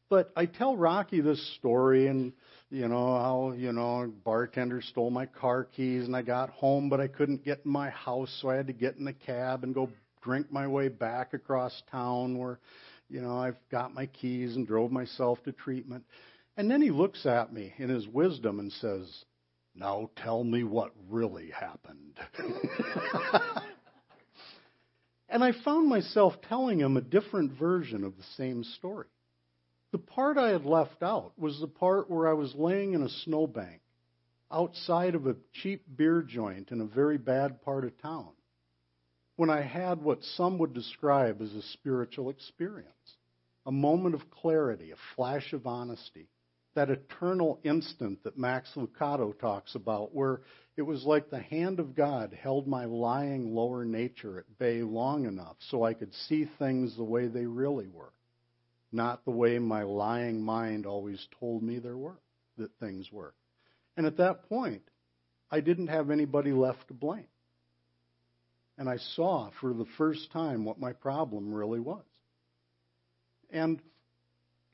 But 0.10 0.32
I 0.36 0.46
tell 0.46 0.78
Rocky 0.78 1.22
this 1.22 1.56
story 1.56 2.08
and 2.08 2.34
you 2.70 2.88
know 2.88 3.18
how 3.18 3.54
you 3.58 3.72
know 3.72 4.14
bartender 4.24 4.82
stole 4.82 5.10
my 5.10 5.26
car 5.26 5.64
keys 5.64 6.06
and 6.06 6.16
I 6.16 6.22
got 6.22 6.50
home 6.50 6.90
but 6.90 7.00
I 7.00 7.08
couldn't 7.08 7.44
get 7.44 7.62
in 7.66 7.72
my 7.72 7.90
house 7.90 8.30
so 8.42 8.50
I 8.50 8.56
had 8.56 8.68
to 8.68 8.74
get 8.74 8.98
in 8.98 9.08
a 9.08 9.14
cab 9.14 9.64
and 9.64 9.74
go 9.74 9.90
drink 10.22 10.52
my 10.52 10.68
way 10.68 10.90
back 10.90 11.34
across 11.34 11.82
town 11.90 12.38
where 12.38 12.60
you 13.12 13.22
know, 13.22 13.38
I've 13.38 13.58
got 13.70 13.94
my 13.94 14.06
keys 14.06 14.56
and 14.56 14.66
drove 14.66 14.90
myself 14.92 15.44
to 15.44 15.52
treatment. 15.52 16.06
And 16.56 16.72
then 16.72 16.82
he 16.82 16.92
looks 16.92 17.26
at 17.26 17.54
me 17.54 17.74
in 17.78 17.90
his 17.90 18.08
wisdom 18.08 18.60
and 18.60 18.72
says, 18.72 19.26
Now 19.76 20.10
tell 20.16 20.44
me 20.44 20.64
what 20.64 20.94
really 21.10 21.50
happened. 21.52 22.18
and 25.30 25.44
I 25.44 25.52
found 25.64 25.90
myself 25.90 26.36
telling 26.48 26.80
him 26.80 26.96
a 26.96 27.02
different 27.02 27.60
version 27.60 28.06
of 28.06 28.16
the 28.16 28.24
same 28.38 28.64
story. 28.64 29.08
The 29.92 29.98
part 29.98 30.38
I 30.38 30.50
had 30.50 30.66
left 30.66 31.04
out 31.04 31.34
was 31.38 31.60
the 31.60 31.68
part 31.68 32.10
where 32.10 32.30
I 32.30 32.34
was 32.34 32.56
laying 32.56 32.94
in 32.94 33.04
a 33.04 33.10
snowbank 33.10 33.82
outside 34.50 35.16
of 35.16 35.28
a 35.28 35.36
cheap 35.62 35.84
beer 35.98 36.22
joint 36.22 36.72
in 36.72 36.80
a 36.80 36.86
very 36.86 37.18
bad 37.18 37.62
part 37.62 37.84
of 37.84 38.02
town 38.02 38.30
when 39.42 39.50
I 39.50 39.62
had 39.62 40.04
what 40.04 40.24
some 40.38 40.60
would 40.60 40.72
describe 40.72 41.42
as 41.42 41.52
a 41.56 41.64
spiritual 41.74 42.30
experience, 42.30 43.18
a 43.66 43.72
moment 43.72 44.14
of 44.14 44.30
clarity, 44.30 44.92
a 44.92 45.16
flash 45.16 45.52
of 45.52 45.66
honesty, 45.66 46.28
that 46.76 46.92
eternal 46.92 47.60
instant 47.64 48.24
that 48.24 48.38
Max 48.38 48.70
Lucado 48.76 49.34
talks 49.40 49.74
about, 49.74 50.14
where 50.14 50.42
it 50.78 50.84
was 50.84 51.06
like 51.06 51.32
the 51.32 51.40
hand 51.40 51.80
of 51.80 51.96
God 51.96 52.38
held 52.40 52.68
my 52.68 52.86
lying 52.86 53.56
lower 53.56 53.84
nature 53.84 54.38
at 54.38 54.60
bay 54.60 54.84
long 54.84 55.26
enough 55.26 55.56
so 55.72 55.84
I 55.84 55.96
could 55.96 56.14
see 56.14 56.48
things 56.60 56.96
the 56.96 57.04
way 57.04 57.26
they 57.26 57.48
really 57.48 57.88
were, 57.88 58.14
not 58.92 59.26
the 59.26 59.32
way 59.32 59.58
my 59.58 59.82
lying 59.82 60.44
mind 60.44 60.86
always 60.86 61.28
told 61.40 61.64
me 61.64 61.80
there 61.80 61.98
were, 61.98 62.20
that 62.58 62.78
things 62.80 63.12
were. 63.12 63.34
And 63.98 64.06
at 64.06 64.18
that 64.18 64.48
point, 64.48 64.84
I 65.50 65.62
didn't 65.62 65.88
have 65.88 66.12
anybody 66.12 66.52
left 66.52 66.90
to 66.90 66.94
blame 66.94 67.26
and 68.78 68.90
I 68.90 68.98
saw 69.16 69.50
for 69.60 69.74
the 69.74 69.86
first 69.98 70.32
time 70.32 70.66
what 70.66 70.80
my 70.80 70.94
problem 70.94 71.54
really 71.54 71.80
was. 71.80 72.04
And 73.52 73.82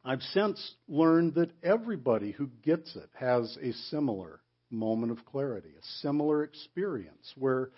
I've 0.05 0.21
since 0.21 0.75
learned 0.87 1.35
that 1.35 1.51
everybody 1.63 2.31
who 2.31 2.49
gets 2.63 2.95
it 2.95 3.09
has 3.19 3.57
a 3.61 3.73
similar 3.89 4.39
moment 4.69 5.11
of 5.11 5.25
clarity, 5.25 5.69
a 5.69 5.85
similar 6.01 6.43
experience 6.43 7.33
where 7.35 7.71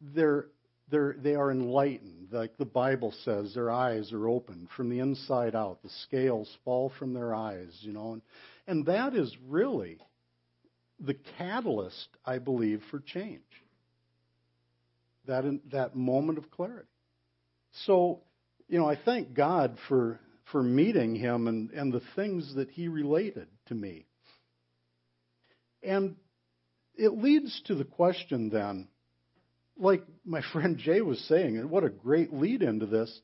they're, 0.00 0.46
they're, 0.90 1.16
they 1.18 1.34
are 1.34 1.50
enlightened. 1.50 2.28
Like 2.30 2.56
the 2.56 2.64
Bible 2.64 3.12
says, 3.24 3.52
their 3.54 3.70
eyes 3.70 4.12
are 4.12 4.28
opened 4.28 4.68
from 4.76 4.88
the 4.88 5.00
inside 5.00 5.54
out. 5.54 5.82
The 5.82 5.90
scales 6.04 6.50
fall 6.64 6.92
from 6.98 7.12
their 7.14 7.34
eyes, 7.34 7.76
you 7.80 7.92
know. 7.92 8.12
And, 8.12 8.22
and 8.66 8.86
that 8.86 9.14
is 9.14 9.34
really 9.48 9.98
the 11.00 11.16
catalyst, 11.36 12.08
I 12.24 12.38
believe, 12.38 12.80
for 12.90 13.00
change 13.00 13.42
that, 15.26 15.44
in, 15.44 15.60
that 15.72 15.94
moment 15.94 16.38
of 16.38 16.50
clarity. 16.50 16.88
So, 17.86 18.22
you 18.68 18.78
know, 18.78 18.88
I 18.88 18.96
thank 19.04 19.34
God 19.34 19.78
for, 19.88 20.20
for 20.52 20.62
meeting 20.62 21.14
him 21.16 21.48
and, 21.48 21.70
and 21.70 21.92
the 21.92 22.02
things 22.14 22.54
that 22.54 22.70
he 22.70 22.88
related 22.88 23.48
to 23.66 23.74
me. 23.74 24.06
And 25.82 26.16
it 26.96 27.12
leads 27.12 27.60
to 27.66 27.74
the 27.74 27.84
question 27.84 28.50
then, 28.50 28.88
like 29.76 30.02
my 30.24 30.42
friend 30.52 30.78
Jay 30.78 31.00
was 31.00 31.20
saying, 31.28 31.58
and 31.58 31.70
what 31.70 31.84
a 31.84 31.90
great 31.90 32.32
lead 32.32 32.62
into 32.62 32.86
this 32.86 33.20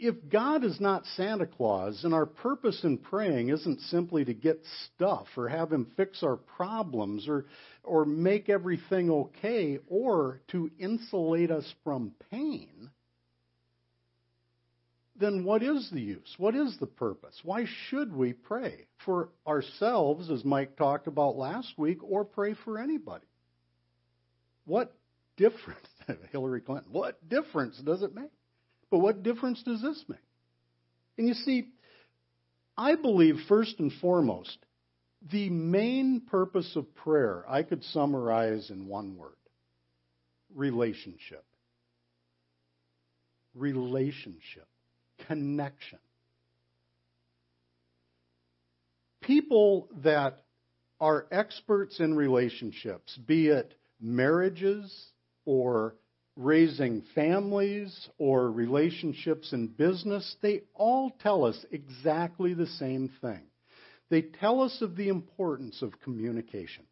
if 0.00 0.14
God 0.30 0.64
is 0.64 0.80
not 0.80 1.04
Santa 1.14 1.46
Claus 1.46 2.04
and 2.04 2.14
our 2.14 2.24
purpose 2.24 2.80
in 2.84 2.96
praying 2.96 3.50
isn't 3.50 3.80
simply 3.82 4.24
to 4.24 4.32
get 4.32 4.64
stuff 4.86 5.26
or 5.36 5.48
have 5.48 5.70
Him 5.70 5.92
fix 5.94 6.22
our 6.22 6.36
problems 6.36 7.28
or, 7.28 7.44
or 7.84 8.06
make 8.06 8.48
everything 8.48 9.10
okay 9.10 9.78
or 9.88 10.40
to 10.48 10.70
insulate 10.78 11.50
us 11.50 11.70
from 11.84 12.12
pain, 12.30 12.88
then 15.16 15.44
what 15.44 15.62
is 15.62 15.90
the 15.92 16.00
use? 16.00 16.34
What 16.38 16.54
is 16.54 16.74
the 16.80 16.86
purpose? 16.86 17.38
Why 17.44 17.66
should 17.88 18.10
we 18.16 18.32
pray? 18.32 18.86
For 19.04 19.28
ourselves, 19.46 20.30
as 20.30 20.46
Mike 20.46 20.78
talked 20.78 21.08
about 21.08 21.36
last 21.36 21.74
week, 21.76 21.98
or 22.02 22.24
pray 22.24 22.54
for 22.64 22.78
anybody? 22.78 23.26
What 24.64 24.94
difference, 25.36 25.86
Hillary 26.32 26.62
Clinton, 26.62 26.90
what 26.90 27.28
difference 27.28 27.76
does 27.84 28.02
it 28.02 28.14
make? 28.14 28.30
But 28.90 28.98
what 28.98 29.22
difference 29.22 29.62
does 29.62 29.80
this 29.82 30.04
make? 30.08 30.18
And 31.16 31.28
you 31.28 31.34
see, 31.34 31.68
I 32.76 32.96
believe 32.96 33.36
first 33.48 33.78
and 33.78 33.92
foremost, 34.00 34.58
the 35.30 35.50
main 35.50 36.22
purpose 36.30 36.76
of 36.76 36.94
prayer 36.94 37.44
I 37.48 37.62
could 37.62 37.84
summarize 37.84 38.70
in 38.70 38.86
one 38.86 39.16
word 39.16 39.32
relationship. 40.54 41.44
Relationship. 43.54 44.66
Connection. 45.26 45.98
People 49.20 49.88
that 50.02 50.38
are 51.00 51.26
experts 51.30 52.00
in 52.00 52.16
relationships, 52.16 53.16
be 53.26 53.48
it 53.48 53.74
marriages 54.00 55.10
or 55.44 55.94
raising 56.40 57.02
families 57.14 58.08
or 58.18 58.50
relationships 58.50 59.52
in 59.52 59.68
business, 59.68 60.36
they 60.42 60.62
all 60.74 61.10
tell 61.20 61.44
us 61.44 61.64
exactly 61.70 62.54
the 62.54 62.66
same 62.66 63.10
thing. 63.20 63.42
They 64.08 64.22
tell 64.22 64.62
us 64.62 64.80
of 64.80 64.96
the 64.96 65.08
importance 65.08 65.82
of 65.82 66.00
communication. 66.00 66.84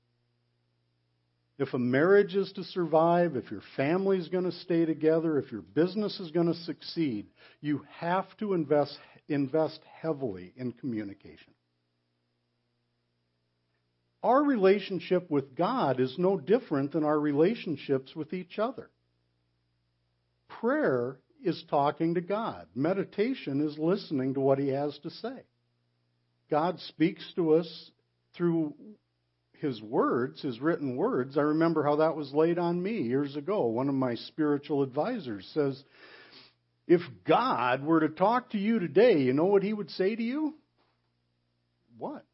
If 1.58 1.74
a 1.74 1.78
marriage 1.78 2.36
is 2.36 2.52
to 2.52 2.62
survive, 2.62 3.34
if 3.34 3.50
your 3.50 3.62
family 3.76 4.18
is 4.18 4.28
going 4.28 4.44
to 4.44 4.52
stay 4.52 4.84
together, 4.84 5.38
if 5.38 5.50
your 5.50 5.62
business 5.62 6.20
is 6.20 6.30
going 6.30 6.46
to 6.46 6.54
succeed, 6.54 7.26
you 7.60 7.84
have 7.98 8.26
to 8.36 8.54
invest, 8.54 8.96
invest 9.28 9.80
heavily 10.00 10.52
in 10.56 10.72
communication. 10.72 11.54
our 14.22 14.42
relationship 14.42 15.30
with 15.30 15.54
God 15.54 16.00
is 16.00 16.14
no 16.18 16.36
different 16.36 16.92
than 16.92 17.04
our 17.04 17.18
relationships 17.18 18.14
with 18.16 18.32
each 18.32 18.58
other. 18.58 18.90
Prayer 20.60 21.18
is 21.44 21.62
talking 21.70 22.14
to 22.14 22.20
God. 22.20 22.66
Meditation 22.74 23.66
is 23.66 23.78
listening 23.78 24.34
to 24.34 24.40
what 24.40 24.58
He 24.58 24.68
has 24.68 24.98
to 25.02 25.10
say. 25.10 25.42
God 26.50 26.80
speaks 26.80 27.22
to 27.36 27.54
us 27.54 27.90
through 28.34 28.74
His 29.52 29.80
words, 29.80 30.42
His 30.42 30.60
written 30.60 30.96
words. 30.96 31.38
I 31.38 31.42
remember 31.42 31.84
how 31.84 31.96
that 31.96 32.16
was 32.16 32.32
laid 32.32 32.58
on 32.58 32.82
me 32.82 33.02
years 33.02 33.36
ago. 33.36 33.66
One 33.66 33.88
of 33.88 33.94
my 33.94 34.16
spiritual 34.16 34.82
advisors 34.82 35.48
says, 35.54 35.82
If 36.86 37.02
God 37.26 37.84
were 37.84 38.00
to 38.00 38.08
talk 38.08 38.50
to 38.50 38.58
you 38.58 38.80
today, 38.80 39.18
you 39.18 39.32
know 39.32 39.46
what 39.46 39.62
He 39.62 39.72
would 39.72 39.90
say 39.90 40.16
to 40.16 40.22
you? 40.22 40.54
What? 41.98 42.24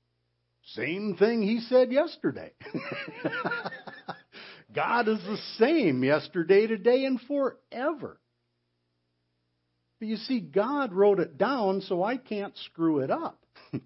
Same 0.74 1.16
thing 1.18 1.42
He 1.42 1.60
said 1.60 1.92
yesterday. 1.92 2.52
God 4.74 5.08
is 5.08 5.18
the 5.20 5.38
same 5.58 6.02
yesterday, 6.02 6.66
today, 6.66 7.04
and 7.04 7.20
forever. 7.22 8.18
But 10.00 10.08
you 10.08 10.16
see, 10.16 10.40
God 10.40 10.92
wrote 10.92 11.20
it 11.20 11.38
down, 11.38 11.80
so 11.82 12.02
I 12.02 12.16
can't 12.16 12.56
screw 12.66 12.98
it 12.98 13.10
up. 13.10 13.40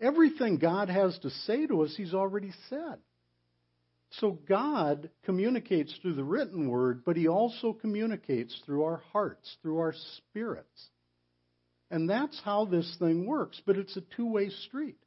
Everything 0.00 0.58
God 0.58 0.90
has 0.90 1.18
to 1.20 1.30
say 1.30 1.66
to 1.66 1.82
us, 1.82 1.94
He's 1.96 2.14
already 2.14 2.52
said. 2.68 2.98
So 4.20 4.38
God 4.48 5.10
communicates 5.24 5.94
through 6.00 6.14
the 6.14 6.24
written 6.24 6.68
word, 6.68 7.02
but 7.04 7.16
He 7.16 7.28
also 7.28 7.72
communicates 7.72 8.60
through 8.64 8.84
our 8.84 9.02
hearts, 9.12 9.56
through 9.62 9.78
our 9.78 9.94
spirits. 10.18 10.90
And 11.90 12.08
that's 12.08 12.40
how 12.44 12.66
this 12.66 12.96
thing 12.98 13.26
works, 13.26 13.60
but 13.64 13.76
it's 13.76 13.96
a 13.96 14.02
two 14.16 14.30
way 14.30 14.50
street. 14.50 14.98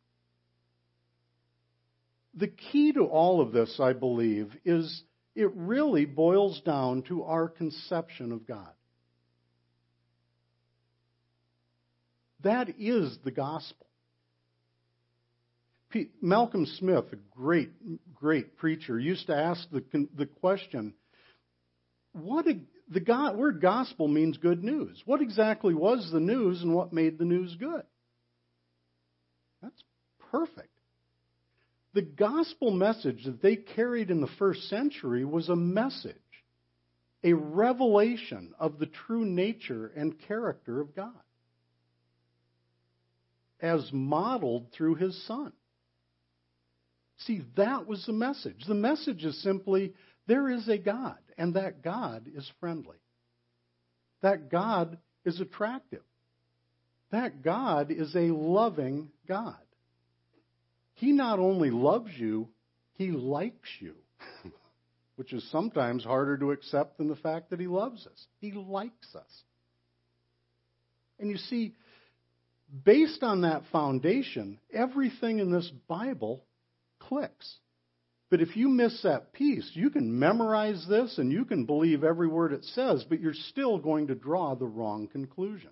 The 2.36 2.48
key 2.48 2.94
to 2.94 3.04
all 3.06 3.42
of 3.42 3.52
this, 3.52 3.80
I 3.80 3.94
believe, 3.94 4.56
is 4.63 5.04
it 5.36 5.52
really 5.56 6.06
boils 6.06 6.62
down 6.62 7.04
to 7.04 7.24
our 7.24 7.48
conception 7.48 8.32
of 8.32 8.48
God. 8.48 8.72
That 12.42 12.70
is 12.80 13.18
the 13.24 13.32
gospel. 13.32 13.88
Malcolm 16.22 16.65
Smith, 16.78 17.06
a 17.12 17.15
great, 17.36 17.72
great 18.13 18.58
preacher, 18.58 19.00
used 19.00 19.28
to 19.28 19.36
ask 19.36 19.68
the, 19.72 19.84
the 20.15 20.28
question, 20.28 20.94
what 22.13 22.48
a, 22.48 22.60
the 22.89 23.00
God, 23.00 23.38
word 23.38 23.62
gospel 23.62 24.08
means 24.08 24.38
good 24.38 24.63
news. 24.63 25.02
What 25.06 25.22
exactly 25.22 25.74
was 25.74 26.10
the 26.12 26.20
news 26.20 26.62
and 26.62 26.76
what 26.76 26.94
made 26.94 27.18
the 27.18 27.26
news 27.26 27.56
good? 27.56 27.84
That's 29.62 29.84
perfect. 30.32 30.70
The 31.93 32.02
gospel 32.04 32.71
message 32.71 33.25
that 33.25 33.41
they 33.41 33.56
carried 33.56 34.12
in 34.12 34.21
the 34.21 34.30
first 34.38 34.69
century 34.69 35.25
was 35.25 35.49
a 35.49 35.56
message, 35.56 36.15
a 37.23 37.34
revelation 37.34 38.54
of 38.60 38.78
the 38.78 38.86
true 38.86 39.25
nature 39.25 39.88
and 39.95 40.19
character 40.28 40.80
of 40.80 40.95
God 40.95 41.13
as 43.62 43.89
modeled 43.91 44.71
through 44.71 44.95
his 44.95 45.21
son. 45.28 45.52
See, 47.19 47.41
that 47.58 47.86
was 47.86 48.06
the 48.06 48.13
message. 48.13 48.63
The 48.67 48.75
message 48.75 49.25
is 49.25 49.41
simply 49.43 49.93
there 50.28 50.49
is 50.49 50.67
a 50.69 50.78
God, 50.78 51.17
and 51.38 51.56
that 51.56 51.84
God 51.84 52.28
is 52.34 52.49
friendly. 52.60 52.97
That 54.21 54.49
God 54.49 54.97
is 55.25 55.41
attractive. 55.41 56.04
That 57.12 57.41
God 57.41 57.91
is 57.91 58.15
a 58.15 58.32
loving 58.34 59.10
God. 59.28 59.58
He 61.00 61.14
not 61.14 61.40
only 61.40 61.72
loves 61.72 62.12
you, 62.18 62.50
he 62.96 63.12
likes 63.12 63.70
you, 63.80 63.96
which 65.16 65.32
is 65.32 65.50
sometimes 65.50 66.04
harder 66.04 66.38
to 66.38 66.52
accept 66.52 66.98
than 66.98 67.08
the 67.08 67.16
fact 67.16 67.52
that 67.52 67.60
he 67.60 67.68
loves 67.68 68.06
us. 68.06 68.28
He 68.40 68.52
likes 68.52 69.16
us. 69.16 69.44
And 71.18 71.30
you 71.30 71.38
see, 71.38 71.74
based 72.84 73.24
on 73.24 73.42
that 73.42 73.64
foundation, 73.72 74.60
everything 74.74 75.40
in 75.40 75.52
this 75.52 75.72
Bible 75.88 76.44
clicks. 77.00 77.58
But 78.30 78.42
if 78.42 78.58
you 78.58 78.68
miss 78.68 79.02
that 79.04 79.32
piece, 79.32 79.72
you 79.74 79.90
can 79.90 80.20
memorize 80.20 80.86
this 80.90 81.18
and 81.18 81.32
you 81.32 81.46
can 81.46 81.66
believe 81.66 82.04
every 82.04 82.28
word 82.28 82.52
it 82.52 82.66
says, 82.66 83.06
but 83.08 83.22
you're 83.22 83.34
still 83.34 83.80
going 83.80 84.08
to 84.08 84.16
draw 84.16 84.54
the 84.54 84.68
wrong 84.68 85.08
conclusion. 85.08 85.72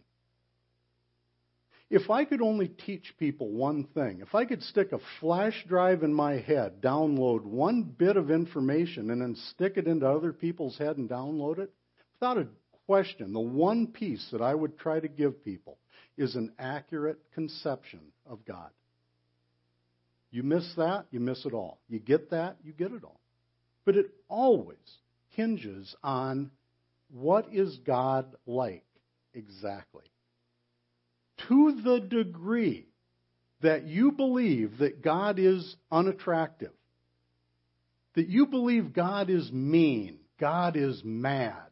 If 1.89 2.10
I 2.10 2.26
could 2.26 2.41
only 2.41 2.67
teach 2.67 3.13
people 3.17 3.50
one 3.50 3.86
thing, 3.93 4.19
if 4.21 4.36
I 4.36 4.43
could 4.43 4.62
stick 4.62 4.91
a 4.91 5.00
flash 5.21 5.63
drive 5.67 6.04
in 6.04 6.13
my 6.13 6.34
head, 6.34 6.82
download 6.82 7.43
one 7.43 7.84
bit 7.84 8.17
of 8.17 8.30
information, 8.30 9.10
and 9.10 9.21
then 9.21 9.36
stick 9.52 9.78
it 9.78 9.88
into 9.88 10.08
other 10.08 10.34
people's 10.34 10.78
head 10.78 10.97
and 10.97 11.10
download 11.10 11.60
it, 11.60 11.71
without 12.19 12.38
a 12.38 12.47
question, 12.88 13.32
the 13.32 13.39
one 13.39 13.88
piece 13.88 14.28
that 14.32 14.41
I 14.41 14.54
would 14.54 14.78
try 14.78 15.00
to 15.00 15.08
give 15.08 15.45
people 15.45 15.78
is 16.17 16.36
an 16.36 16.52
accurate 16.60 17.19
conception 17.34 18.02
of 18.26 18.43
God. 18.43 18.69
You 20.30 20.43
miss 20.43 20.69
that, 20.76 21.06
you 21.12 21.21
miss 21.21 21.45
it 21.45 21.54
all. 21.54 21.80
You 21.88 22.00
get 22.00 22.32
that, 22.32 22.58
you 22.63 22.73
get 22.73 22.91
it 22.91 23.04
all. 23.06 23.21
But 23.86 23.95
it 23.95 24.12
always 24.28 24.78
hinges 25.30 25.95
on 26.04 26.52
what 27.10 27.47
is 27.54 27.78
God 27.86 28.36
like 28.45 28.84
exactly. 29.34 30.04
To 31.47 31.80
the 31.84 32.00
degree 32.00 32.88
that 33.62 33.86
you 33.86 34.12
believe 34.12 34.80
that 34.80 35.02
God 35.02 35.39
is 35.39 35.76
unattractive, 35.91 36.73
that 38.15 38.28
you 38.28 38.47
believe 38.47 38.93
God 38.93 39.30
is 39.30 39.52
mean, 39.52 40.19
God 40.39 40.76
is 40.76 41.02
mad, 41.04 41.67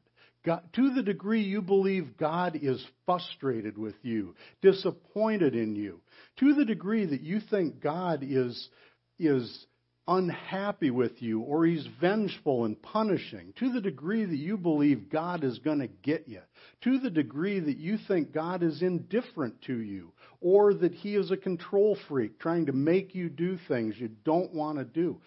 God, 0.45 0.61
to 0.73 0.93
the 0.93 1.01
degree 1.01 1.41
you 1.41 1.61
believe 1.61 2.17
God 2.17 2.57
is 2.61 2.83
frustrated 3.05 3.77
with 3.77 3.95
you, 4.03 4.35
disappointed 4.61 5.55
in 5.55 5.75
you, 5.75 6.01
to 6.37 6.53
the 6.53 6.65
degree 6.65 7.05
that 7.05 7.21
you 7.21 7.39
think 7.39 7.81
God 7.81 8.19
is, 8.21 8.69
is 9.17 9.65
unhappy 10.07 10.91
with 10.91 11.21
you 11.21 11.41
or 11.41 11.65
he's 11.65 11.87
vengeful 11.99 12.65
and 12.65 12.81
punishing, 12.81 13.53
to 13.57 13.71
the 13.71 13.81
degree 13.81 14.23
that 14.23 14.37
you 14.37 14.57
believe 14.57 15.09
God 15.09 15.43
is 15.43 15.59
going 15.59 15.79
to 15.79 15.87
get 15.87 16.27
you, 16.27 16.41
to 16.83 16.99
the 16.99 17.09
degree 17.09 17.59
that 17.59 17.77
you 17.77 17.97
think 18.07 18.31
God 18.31 18.61
is 18.61 18.81
indifferent 18.81 19.61
to 19.63 19.77
you 19.77 20.11
or 20.41 20.73
that 20.73 20.93
he 20.93 21.15
is 21.15 21.31
a 21.31 21.37
control 21.37 21.97
freak 22.07 22.39
trying 22.39 22.67
to 22.67 22.73
make 22.73 23.15
you 23.15 23.29
do 23.29 23.57
things 23.67 23.95
you 23.97 24.09
don't 24.23 24.53
want 24.53 24.77
to 24.77 24.85
do, 24.85 25.19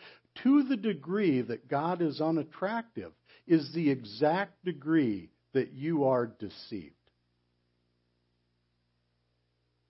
to 0.43 0.63
the 0.63 0.77
degree 0.77 1.41
that 1.43 1.69
God 1.69 2.01
is 2.01 2.21
unattractive, 2.21 3.13
is 3.47 3.73
the 3.75 3.91
exact 3.91 4.65
degree 4.65 5.31
that 5.55 5.73
you 5.73 6.05
are 6.05 6.27
deceived. 6.27 6.95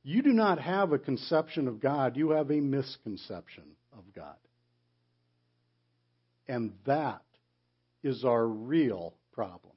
You 0.03 0.23
do 0.23 0.33
not 0.33 0.59
have 0.61 0.93
a 0.93 0.99
conception 0.99 1.69
of 1.69 1.81
God, 1.81 2.17
you 2.17 2.31
have 2.31 2.51
a 2.51 2.61
misconception. 2.61 3.65
And 6.49 6.73
that 6.87 7.23
is 8.03 8.25
our 8.25 8.47
real 8.47 9.15
problem. 9.33 9.75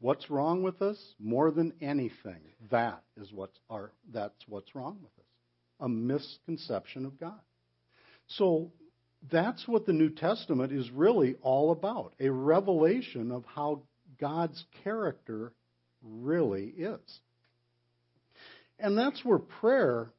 What's 0.00 0.30
wrong 0.30 0.62
with 0.62 0.82
us? 0.82 0.98
More 1.18 1.50
than 1.50 1.72
anything, 1.80 2.40
that 2.70 3.02
is 3.16 3.32
what's 3.32 3.58
our, 3.70 3.92
that's 4.12 4.44
what's 4.46 4.74
wrong 4.74 4.98
with 5.02 5.12
us. 5.18 5.30
A 5.80 5.88
misconception 5.88 7.06
of 7.06 7.18
God. 7.18 7.40
So 8.28 8.72
that's 9.30 9.66
what 9.66 9.86
the 9.86 9.92
New 9.92 10.10
Testament 10.10 10.72
is 10.72 10.90
really 10.90 11.36
all 11.42 11.72
about 11.72 12.12
a 12.20 12.28
revelation 12.28 13.30
of 13.30 13.44
how 13.46 13.82
God's 14.20 14.62
character 14.84 15.52
really 16.02 16.66
is. 16.76 17.20
And 18.78 18.98
that's 18.98 19.24
where 19.24 19.38
prayer 19.38 20.10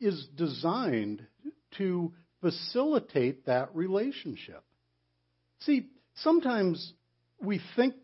is 0.00 0.26
designed 0.36 1.24
to 1.78 2.12
facilitate 2.40 3.46
that 3.46 3.74
relationship. 3.74 4.62
See, 5.60 5.88
sometimes 6.16 6.92
we 7.40 7.60
think 7.76 7.94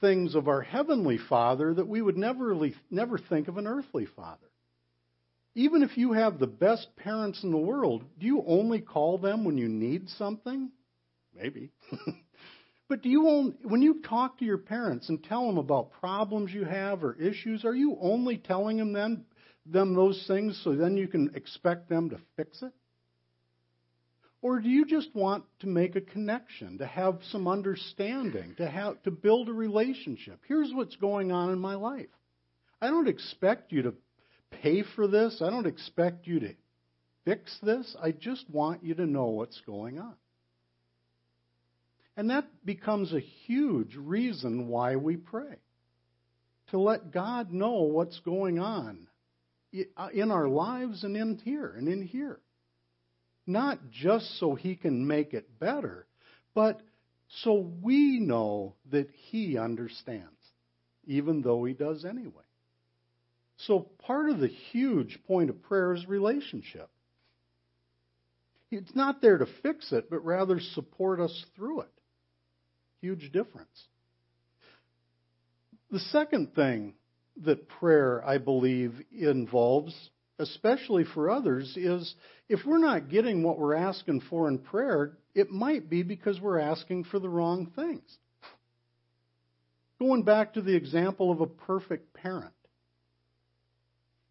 things 0.00 0.34
of 0.34 0.48
our 0.48 0.60
heavenly 0.60 1.18
Father 1.18 1.74
that 1.74 1.88
we 1.88 2.02
would 2.02 2.16
never 2.16 2.46
really, 2.46 2.74
never 2.90 3.18
think 3.18 3.48
of 3.48 3.56
an 3.56 3.66
earthly 3.66 4.06
Father. 4.06 4.38
Even 5.54 5.82
if 5.82 5.96
you 5.96 6.12
have 6.12 6.38
the 6.38 6.46
best 6.46 6.88
parents 6.96 7.42
in 7.42 7.50
the 7.50 7.56
world, 7.56 8.04
do 8.18 8.26
you 8.26 8.44
only 8.46 8.80
call 8.80 9.16
them 9.16 9.44
when 9.44 9.56
you 9.56 9.68
need 9.68 10.08
something? 10.10 10.70
Maybe. 11.34 11.70
but 12.88 13.02
do 13.02 13.08
you 13.08 13.26
only, 13.26 13.54
when 13.62 13.80
you 13.80 14.02
talk 14.02 14.38
to 14.38 14.44
your 14.44 14.58
parents 14.58 15.08
and 15.08 15.22
tell 15.24 15.46
them 15.46 15.56
about 15.56 15.92
problems 15.92 16.52
you 16.52 16.64
have 16.64 17.02
or 17.02 17.14
issues, 17.14 17.64
are 17.64 17.74
you 17.74 17.96
only 18.00 18.36
telling 18.36 18.76
them 18.76 18.92
then 18.92 19.24
them 19.64 19.94
those 19.94 20.22
things 20.28 20.60
so 20.62 20.76
then 20.76 20.96
you 20.96 21.08
can 21.08 21.32
expect 21.34 21.88
them 21.88 22.10
to 22.10 22.18
fix 22.36 22.62
it? 22.62 22.72
Or 24.46 24.60
do 24.60 24.68
you 24.68 24.84
just 24.84 25.12
want 25.12 25.42
to 25.58 25.66
make 25.66 25.96
a 25.96 26.00
connection, 26.00 26.78
to 26.78 26.86
have 26.86 27.18
some 27.32 27.48
understanding, 27.48 28.54
to 28.58 28.70
have 28.70 29.02
to 29.02 29.10
build 29.10 29.48
a 29.48 29.52
relationship? 29.52 30.38
Here's 30.46 30.72
what's 30.72 30.94
going 30.94 31.32
on 31.32 31.50
in 31.50 31.58
my 31.58 31.74
life. 31.74 32.06
I 32.80 32.86
don't 32.86 33.08
expect 33.08 33.72
you 33.72 33.82
to 33.82 33.94
pay 34.62 34.84
for 34.94 35.08
this. 35.08 35.42
I 35.44 35.50
don't 35.50 35.66
expect 35.66 36.28
you 36.28 36.38
to 36.38 36.54
fix 37.24 37.58
this. 37.60 37.96
I 38.00 38.12
just 38.12 38.48
want 38.48 38.84
you 38.84 38.94
to 38.94 39.04
know 39.04 39.26
what's 39.26 39.60
going 39.62 39.98
on. 39.98 40.14
And 42.16 42.30
that 42.30 42.46
becomes 42.64 43.12
a 43.12 43.18
huge 43.18 43.96
reason 43.96 44.68
why 44.68 44.94
we 44.94 45.16
pray. 45.16 45.56
To 46.70 46.78
let 46.78 47.10
God 47.10 47.52
know 47.52 47.82
what's 47.82 48.20
going 48.20 48.60
on 48.60 49.08
uh, 49.96 50.08
in 50.14 50.30
our 50.30 50.46
lives 50.46 51.02
and 51.02 51.16
in 51.16 51.38
here 51.38 51.74
and 51.76 51.88
in 51.88 52.02
here. 52.06 52.38
Not 53.46 53.90
just 53.90 54.38
so 54.38 54.54
He 54.54 54.76
can 54.76 55.06
make 55.06 55.34
it 55.34 55.58
better, 55.58 56.06
but 56.54 56.80
so 57.42 57.70
we 57.82 58.18
know 58.18 58.74
that 58.90 59.08
He 59.30 59.58
understands, 59.58 60.30
even 61.06 61.42
though 61.42 61.64
He 61.64 61.74
does 61.74 62.04
anyway. 62.04 62.42
So 63.58 63.80
part 63.80 64.30
of 64.30 64.38
the 64.38 64.48
huge 64.48 65.18
point 65.26 65.50
of 65.50 65.62
prayer 65.62 65.94
is 65.94 66.06
relationship. 66.06 66.90
It's 68.70 68.94
not 68.94 69.22
there 69.22 69.38
to 69.38 69.46
fix 69.62 69.92
it, 69.92 70.10
but 70.10 70.24
rather 70.24 70.60
support 70.60 71.20
us 71.20 71.44
through 71.54 71.82
it. 71.82 71.92
Huge 73.00 73.30
difference. 73.32 73.86
The 75.90 76.00
second 76.00 76.54
thing 76.54 76.94
that 77.44 77.68
prayer, 77.68 78.24
I 78.26 78.38
believe, 78.38 78.94
involves, 79.12 79.94
especially 80.38 81.04
for 81.04 81.30
others, 81.30 81.76
is 81.76 82.14
if 82.48 82.60
we're 82.66 82.78
not 82.78 83.08
getting 83.08 83.42
what 83.42 83.58
we're 83.58 83.74
asking 83.74 84.20
for 84.28 84.48
in 84.48 84.58
prayer, 84.58 85.12
it 85.34 85.50
might 85.50 85.88
be 85.88 86.02
because 86.02 86.40
we're 86.40 86.58
asking 86.58 87.04
for 87.04 87.18
the 87.18 87.28
wrong 87.28 87.72
things. 87.74 88.18
Going 89.98 90.22
back 90.22 90.54
to 90.54 90.62
the 90.62 90.76
example 90.76 91.30
of 91.30 91.40
a 91.40 91.46
perfect 91.46 92.12
parent. 92.12 92.52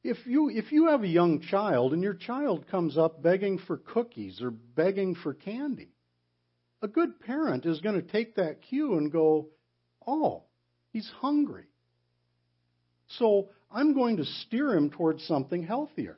If 0.03 0.17
you, 0.27 0.51
if 0.51 0.71
you 0.71 0.89
have 0.89 1.01
a 1.01 1.07
young 1.07 1.41
child 1.41 1.93
and 1.93 2.03
your 2.03 2.13
child 2.13 2.67
comes 2.67 2.95
up 2.95 3.23
begging 3.23 3.57
for 3.57 3.77
cookies 3.77 4.39
or 4.39 4.51
begging 4.51 5.15
for 5.15 5.33
candy, 5.33 5.89
a 6.83 6.87
good 6.87 7.19
parent 7.19 7.65
is 7.65 7.81
going 7.81 7.95
to 7.95 8.07
take 8.07 8.35
that 8.35 8.61
cue 8.61 8.97
and 8.97 9.11
go, 9.11 9.47
Oh, 10.05 10.43
he's 10.93 11.09
hungry. 11.19 11.65
So 13.07 13.49
I'm 13.71 13.93
going 13.93 14.17
to 14.17 14.25
steer 14.25 14.73
him 14.75 14.89
towards 14.89 15.23
something 15.25 15.63
healthier. 15.63 16.17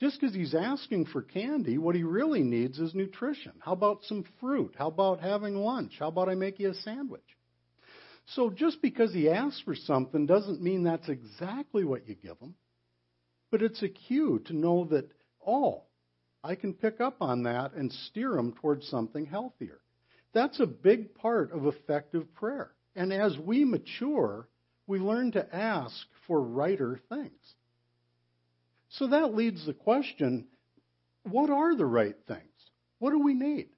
Just 0.00 0.20
because 0.20 0.34
he's 0.34 0.54
asking 0.54 1.06
for 1.06 1.22
candy, 1.22 1.76
what 1.76 1.96
he 1.96 2.04
really 2.04 2.42
needs 2.42 2.78
is 2.78 2.94
nutrition. 2.94 3.52
How 3.58 3.72
about 3.72 4.04
some 4.04 4.24
fruit? 4.40 4.74
How 4.78 4.88
about 4.88 5.20
having 5.20 5.56
lunch? 5.56 5.94
How 5.98 6.08
about 6.08 6.28
I 6.28 6.36
make 6.36 6.60
you 6.60 6.70
a 6.70 6.74
sandwich? 6.74 7.20
So 8.34 8.50
just 8.50 8.80
because 8.80 9.12
he 9.12 9.28
asks 9.28 9.60
for 9.62 9.74
something 9.74 10.26
doesn't 10.26 10.62
mean 10.62 10.84
that's 10.84 11.08
exactly 11.08 11.84
what 11.84 12.06
you 12.06 12.14
give 12.14 12.38
him. 12.38 12.54
But 13.50 13.62
it's 13.62 13.82
a 13.82 13.88
cue 13.88 14.40
to 14.46 14.52
know 14.52 14.84
that, 14.90 15.10
oh, 15.44 15.82
I 16.44 16.54
can 16.54 16.74
pick 16.74 17.00
up 17.00 17.16
on 17.20 17.44
that 17.44 17.72
and 17.72 17.90
steer 17.90 18.36
him 18.36 18.52
towards 18.52 18.86
something 18.86 19.26
healthier. 19.26 19.80
That's 20.32 20.60
a 20.60 20.66
big 20.66 21.14
part 21.14 21.52
of 21.52 21.66
effective 21.66 22.32
prayer. 22.34 22.70
And 22.94 23.12
as 23.12 23.36
we 23.38 23.64
mature, 23.64 24.48
we 24.88 24.98
learn 24.98 25.30
to 25.32 25.54
ask 25.54 25.94
for 26.26 26.40
righter 26.40 26.98
things. 27.08 27.54
So 28.90 29.08
that 29.08 29.34
leads 29.34 29.64
the 29.64 29.74
question 29.74 30.46
what 31.22 31.50
are 31.50 31.76
the 31.76 31.86
right 31.86 32.16
things? 32.26 32.42
What 32.98 33.10
do 33.10 33.20
we 33.20 33.34
need? 33.34 33.68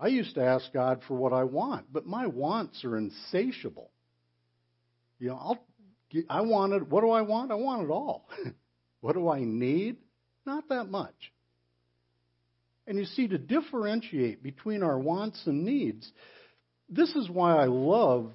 I 0.00 0.06
used 0.06 0.36
to 0.36 0.44
ask 0.44 0.72
God 0.72 1.02
for 1.08 1.14
what 1.14 1.32
I 1.32 1.42
want, 1.44 1.92
but 1.92 2.06
my 2.06 2.28
wants 2.28 2.84
are 2.84 2.96
insatiable. 2.96 3.90
You 5.18 5.30
know, 5.30 5.34
I'll 5.34 5.58
I 6.30 6.40
wanted, 6.40 6.90
what 6.90 7.02
do 7.02 7.10
I 7.10 7.22
want? 7.22 7.52
I 7.52 7.56
want 7.56 7.82
it 7.82 7.90
all. 7.90 8.28
what 9.00 9.14
do 9.14 9.28
I 9.28 9.40
need? 9.40 9.96
Not 10.46 10.68
that 10.70 10.88
much. 10.88 11.32
And 12.86 12.98
you 12.98 13.04
see, 13.04 13.28
to 13.28 13.36
differentiate 13.36 14.42
between 14.42 14.82
our 14.82 14.98
wants 14.98 15.42
and 15.46 15.64
needs, 15.64 16.10
this 16.88 17.14
is 17.14 17.28
why 17.28 17.56
I 17.56 17.66
love 17.66 18.32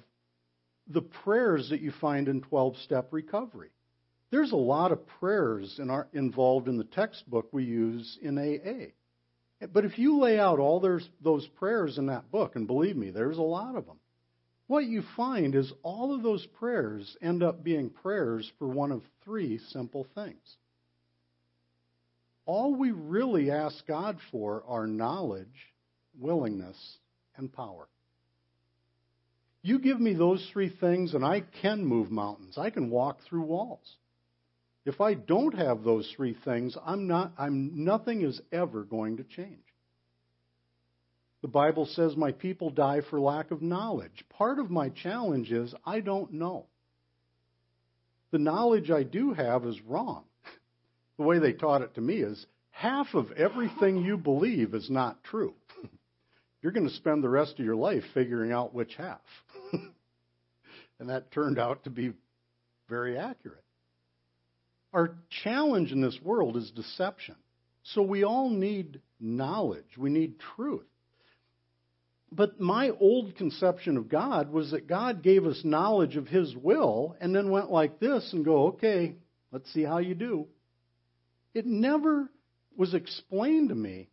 the 0.88 1.02
prayers 1.02 1.70
that 1.70 1.80
you 1.80 1.92
find 2.00 2.28
in 2.28 2.42
12 2.42 2.76
step 2.78 3.08
recovery. 3.12 3.70
There's 4.30 4.52
a 4.52 4.56
lot 4.56 4.92
of 4.92 5.06
prayers 5.20 5.78
in 5.78 5.90
our, 5.90 6.08
involved 6.12 6.68
in 6.68 6.76
the 6.76 6.84
textbook 6.84 7.52
we 7.52 7.64
use 7.64 8.18
in 8.20 8.38
AA. 8.38 8.92
But 9.72 9.84
if 9.84 9.98
you 9.98 10.18
lay 10.18 10.38
out 10.38 10.58
all 10.58 10.80
those 10.80 11.46
prayers 11.56 11.98
in 11.98 12.06
that 12.06 12.30
book, 12.30 12.56
and 12.56 12.66
believe 12.66 12.96
me, 12.96 13.10
there's 13.10 13.38
a 13.38 13.42
lot 13.42 13.76
of 13.76 13.86
them, 13.86 13.98
what 14.66 14.84
you 14.86 15.02
find 15.16 15.54
is 15.54 15.72
all 15.82 16.14
of 16.14 16.22
those 16.22 16.44
prayers 16.58 17.16
end 17.22 17.42
up 17.42 17.62
being 17.62 17.90
prayers 17.90 18.50
for 18.58 18.66
one 18.66 18.92
of 18.92 19.02
three 19.24 19.58
simple 19.70 20.06
things. 20.14 20.56
All 22.46 22.74
we 22.74 22.90
really 22.90 23.50
ask 23.50 23.86
God 23.86 24.18
for 24.30 24.64
are 24.66 24.86
knowledge, 24.86 25.72
willingness, 26.18 26.76
and 27.36 27.52
power. 27.52 27.88
You 29.64 29.78
give 29.78 29.98
me 29.98 30.12
those 30.12 30.46
three 30.52 30.68
things, 30.68 31.14
and 31.14 31.24
I 31.24 31.40
can 31.62 31.86
move 31.86 32.10
mountains. 32.10 32.58
I 32.58 32.68
can 32.68 32.90
walk 32.90 33.20
through 33.26 33.44
walls. 33.44 33.96
If 34.84 35.00
I 35.00 35.14
don't 35.14 35.54
have 35.54 35.82
those 35.82 36.12
three 36.14 36.36
things, 36.44 36.76
I'm 36.84 37.06
not, 37.06 37.32
I'm, 37.38 37.70
nothing 37.82 38.20
is 38.20 38.42
ever 38.52 38.84
going 38.84 39.16
to 39.16 39.24
change. 39.24 39.64
The 41.40 41.48
Bible 41.48 41.86
says 41.86 42.14
my 42.14 42.32
people 42.32 42.68
die 42.68 43.00
for 43.08 43.18
lack 43.18 43.52
of 43.52 43.62
knowledge. 43.62 44.26
Part 44.28 44.58
of 44.58 44.70
my 44.70 44.90
challenge 44.90 45.50
is 45.50 45.74
I 45.86 46.00
don't 46.00 46.34
know. 46.34 46.66
The 48.30 48.38
knowledge 48.38 48.90
I 48.90 49.02
do 49.02 49.32
have 49.32 49.64
is 49.64 49.80
wrong. 49.80 50.24
The 51.16 51.22
way 51.22 51.38
they 51.38 51.52
taught 51.52 51.82
it 51.82 51.94
to 51.94 52.00
me 52.00 52.16
is 52.16 52.44
half 52.70 53.14
of 53.14 53.30
everything 53.32 53.98
you 54.04 54.18
believe 54.18 54.74
is 54.74 54.90
not 54.90 55.22
true. 55.22 55.54
You're 56.64 56.72
going 56.72 56.88
to 56.88 56.94
spend 56.94 57.22
the 57.22 57.28
rest 57.28 57.58
of 57.58 57.66
your 57.66 57.76
life 57.76 58.04
figuring 58.14 58.50
out 58.50 58.72
which 58.72 58.94
half. 58.96 59.20
and 60.98 61.10
that 61.10 61.30
turned 61.30 61.58
out 61.58 61.84
to 61.84 61.90
be 61.90 62.14
very 62.88 63.18
accurate. 63.18 63.62
Our 64.94 65.14
challenge 65.42 65.92
in 65.92 66.00
this 66.00 66.18
world 66.22 66.56
is 66.56 66.70
deception. 66.70 67.34
So 67.82 68.00
we 68.00 68.24
all 68.24 68.48
need 68.48 69.02
knowledge. 69.20 69.98
We 69.98 70.08
need 70.08 70.36
truth. 70.56 70.86
But 72.32 72.58
my 72.58 72.92
old 72.98 73.36
conception 73.36 73.98
of 73.98 74.08
God 74.08 74.50
was 74.50 74.70
that 74.70 74.86
God 74.86 75.22
gave 75.22 75.44
us 75.44 75.60
knowledge 75.64 76.16
of 76.16 76.28
His 76.28 76.56
will 76.56 77.14
and 77.20 77.36
then 77.36 77.50
went 77.50 77.70
like 77.70 78.00
this 78.00 78.30
and 78.32 78.42
go, 78.42 78.68
okay, 78.68 79.16
let's 79.52 79.70
see 79.74 79.82
how 79.82 79.98
you 79.98 80.14
do. 80.14 80.46
It 81.52 81.66
never 81.66 82.30
was 82.74 82.94
explained 82.94 83.68
to 83.68 83.74
me 83.74 84.08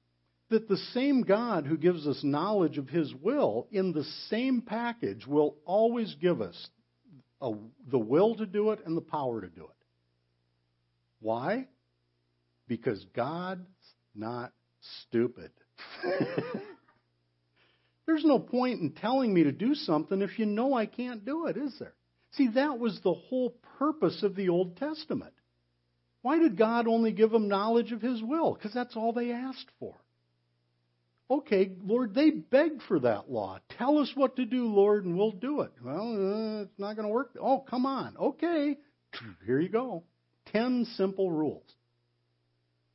that 0.52 0.70
the 0.70 0.78
same 0.94 1.24
God 1.24 1.66
who 1.66 1.78
gives 1.78 2.06
us 2.06 2.20
knowledge 2.24 2.78
of 2.78 2.88
His 2.88 3.14
will 3.22 3.68
in 3.72 3.92
the 3.92 4.06
same 4.30 4.62
package 4.62 5.26
will 5.26 5.56
always 5.66 6.16
give 6.22 6.42
us 6.42 6.70
a, 7.42 7.52
the 7.90 7.98
will 7.98 8.36
to 8.36 8.46
do 8.46 8.72
it 8.72 8.80
and 8.86 8.96
the 8.96 9.02
power 9.02 9.42
to 9.42 9.48
do 9.48 9.64
it. 9.64 9.86
Why? 11.20 11.68
Because 12.68 13.04
God's 13.16 13.66
not 14.14 14.54
stupid. 15.08 15.52
There's 18.06 18.26
no 18.26 18.40
point 18.40 18.82
in 18.82 18.92
telling 18.92 19.34
me 19.34 19.44
to 19.44 19.52
do 19.52 19.74
something 19.74 20.22
if 20.22 20.38
you 20.38 20.46
know 20.46 20.74
I 20.74 20.86
can't 20.86 21.26
do 21.26 21.48
it, 21.48 21.58
is 21.58 21.76
there? 21.80 21.94
See, 22.34 22.50
that 22.56 22.80
was 22.80 23.00
the 23.04 23.14
whole 23.14 23.56
purpose 23.78 24.24
of 24.24 24.36
the 24.36 24.50
Old 24.50 24.78
Testament. 24.78 25.34
Why 26.22 26.40
did 26.40 26.58
God 26.58 26.88
only 26.88 27.12
give 27.12 27.32
them 27.32 27.48
knowledge 27.48 27.92
of 27.92 28.02
His 28.02 28.22
will? 28.22 28.54
Because 28.54 28.74
that's 28.74 28.96
all 28.96 29.14
they 29.14 29.32
asked 29.32 29.70
for. 29.80 29.96
Okay, 31.32 31.72
Lord, 31.86 32.14
they 32.14 32.30
begged 32.30 32.82
for 32.90 33.00
that 33.00 33.32
law. 33.32 33.58
Tell 33.78 34.00
us 34.00 34.12
what 34.16 34.36
to 34.36 34.44
do, 34.44 34.66
Lord, 34.66 35.06
and 35.06 35.18
we'll 35.18 35.32
do 35.32 35.62
it. 35.62 35.72
Well, 35.82 36.12
uh, 36.12 36.64
it's 36.64 36.78
not 36.78 36.98
going 36.98 37.08
to 37.08 37.14
work. 37.14 37.32
Oh, 37.42 37.64
come 37.70 37.86
on. 37.86 38.18
Okay, 38.18 38.78
here 39.46 39.62
you 39.62 39.70
go. 39.70 40.04
Ten 40.48 40.86
simple 40.98 41.32
rules. 41.32 41.64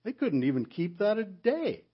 They 0.04 0.12
couldn't 0.12 0.44
even 0.44 0.66
keep 0.66 0.98
that 0.98 1.16
a 1.16 1.24
day. 1.24 1.84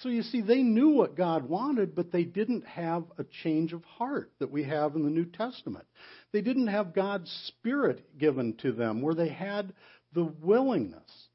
So 0.00 0.08
you 0.08 0.22
see, 0.22 0.40
they 0.40 0.64
knew 0.64 0.90
what 0.90 1.16
God 1.16 1.48
wanted, 1.48 1.94
but 1.94 2.10
they 2.10 2.24
didn't 2.24 2.66
have 2.66 3.04
a 3.18 3.24
change 3.44 3.72
of 3.72 3.84
heart 3.84 4.32
that 4.40 4.50
we 4.50 4.64
have 4.64 4.96
in 4.96 5.04
the 5.04 5.10
New 5.10 5.26
Testament. 5.26 5.86
They 6.32 6.40
didn't 6.40 6.66
have 6.66 6.92
God's 6.92 7.30
Spirit 7.46 8.18
given 8.18 8.54
to 8.62 8.72
them 8.72 9.00
where 9.00 9.14
they 9.14 9.28
had 9.28 9.72
the 10.12 10.24
willingness. 10.24 11.25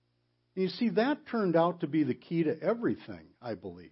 And 0.55 0.63
you 0.63 0.69
see, 0.69 0.89
that 0.89 1.27
turned 1.27 1.55
out 1.55 1.79
to 1.81 1.87
be 1.87 2.03
the 2.03 2.13
key 2.13 2.43
to 2.43 2.61
everything, 2.61 3.25
I 3.41 3.55
believe. 3.55 3.91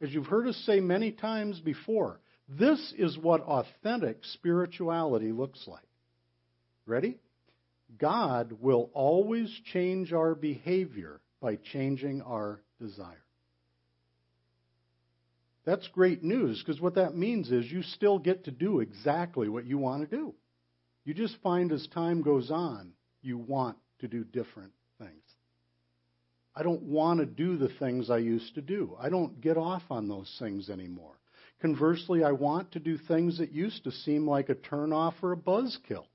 As 0.00 0.12
you've 0.12 0.26
heard 0.26 0.46
us 0.46 0.56
say 0.66 0.80
many 0.80 1.12
times 1.12 1.60
before, 1.60 2.20
this 2.48 2.94
is 2.96 3.18
what 3.18 3.42
authentic 3.42 4.18
spirituality 4.22 5.32
looks 5.32 5.66
like. 5.66 5.86
Ready? 6.86 7.18
God 7.98 8.52
will 8.60 8.90
always 8.92 9.50
change 9.72 10.12
our 10.12 10.34
behavior 10.34 11.20
by 11.40 11.56
changing 11.56 12.22
our 12.22 12.60
desire. 12.80 13.24
That's 15.64 15.86
great 15.88 16.22
news 16.22 16.62
because 16.64 16.80
what 16.80 16.94
that 16.94 17.14
means 17.14 17.50
is 17.50 17.70
you 17.70 17.82
still 17.82 18.18
get 18.18 18.44
to 18.44 18.50
do 18.50 18.80
exactly 18.80 19.48
what 19.48 19.66
you 19.66 19.76
want 19.78 20.08
to 20.08 20.16
do. 20.16 20.34
You 21.04 21.14
just 21.14 21.36
find 21.42 21.72
as 21.72 21.86
time 21.88 22.22
goes 22.22 22.50
on, 22.50 22.92
you 23.22 23.36
want 23.38 23.76
to 24.00 24.08
do 24.08 24.24
different. 24.24 24.72
I 26.58 26.64
don't 26.64 26.82
want 26.82 27.20
to 27.20 27.26
do 27.26 27.56
the 27.56 27.68
things 27.78 28.10
I 28.10 28.18
used 28.18 28.56
to 28.56 28.60
do. 28.60 28.96
I 28.98 29.10
don't 29.10 29.40
get 29.40 29.56
off 29.56 29.84
on 29.90 30.08
those 30.08 30.34
things 30.40 30.68
anymore. 30.68 31.14
Conversely, 31.60 32.24
I 32.24 32.32
want 32.32 32.72
to 32.72 32.80
do 32.80 32.98
things 32.98 33.38
that 33.38 33.52
used 33.52 33.84
to 33.84 33.92
seem 33.92 34.26
like 34.26 34.48
a 34.48 34.56
turnoff 34.56 35.14
or 35.22 35.30
a 35.30 35.36
buzzkill. 35.36 36.06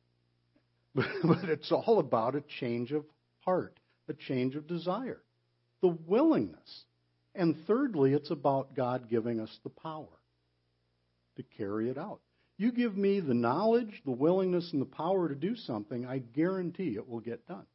but 0.95 1.45
it's 1.45 1.71
all 1.71 1.99
about 1.99 2.35
a 2.35 2.43
change 2.59 2.91
of 2.91 3.05
heart, 3.39 3.79
a 4.09 4.13
change 4.13 4.57
of 4.57 4.67
desire, 4.67 5.21
the 5.81 5.97
willingness. 6.07 6.83
And 7.33 7.55
thirdly, 7.65 8.11
it's 8.11 8.29
about 8.29 8.75
God 8.75 9.09
giving 9.09 9.39
us 9.39 9.59
the 9.63 9.69
power 9.69 10.19
to 11.37 11.43
carry 11.57 11.89
it 11.89 11.97
out. 11.97 12.19
You 12.57 12.73
give 12.73 12.97
me 12.97 13.21
the 13.21 13.33
knowledge, 13.33 14.01
the 14.03 14.11
willingness, 14.11 14.73
and 14.73 14.81
the 14.81 14.85
power 14.85 15.29
to 15.29 15.35
do 15.35 15.55
something, 15.55 16.05
I 16.05 16.17
guarantee 16.17 16.95
it 16.97 17.07
will 17.07 17.21
get 17.21 17.47
done. 17.47 17.65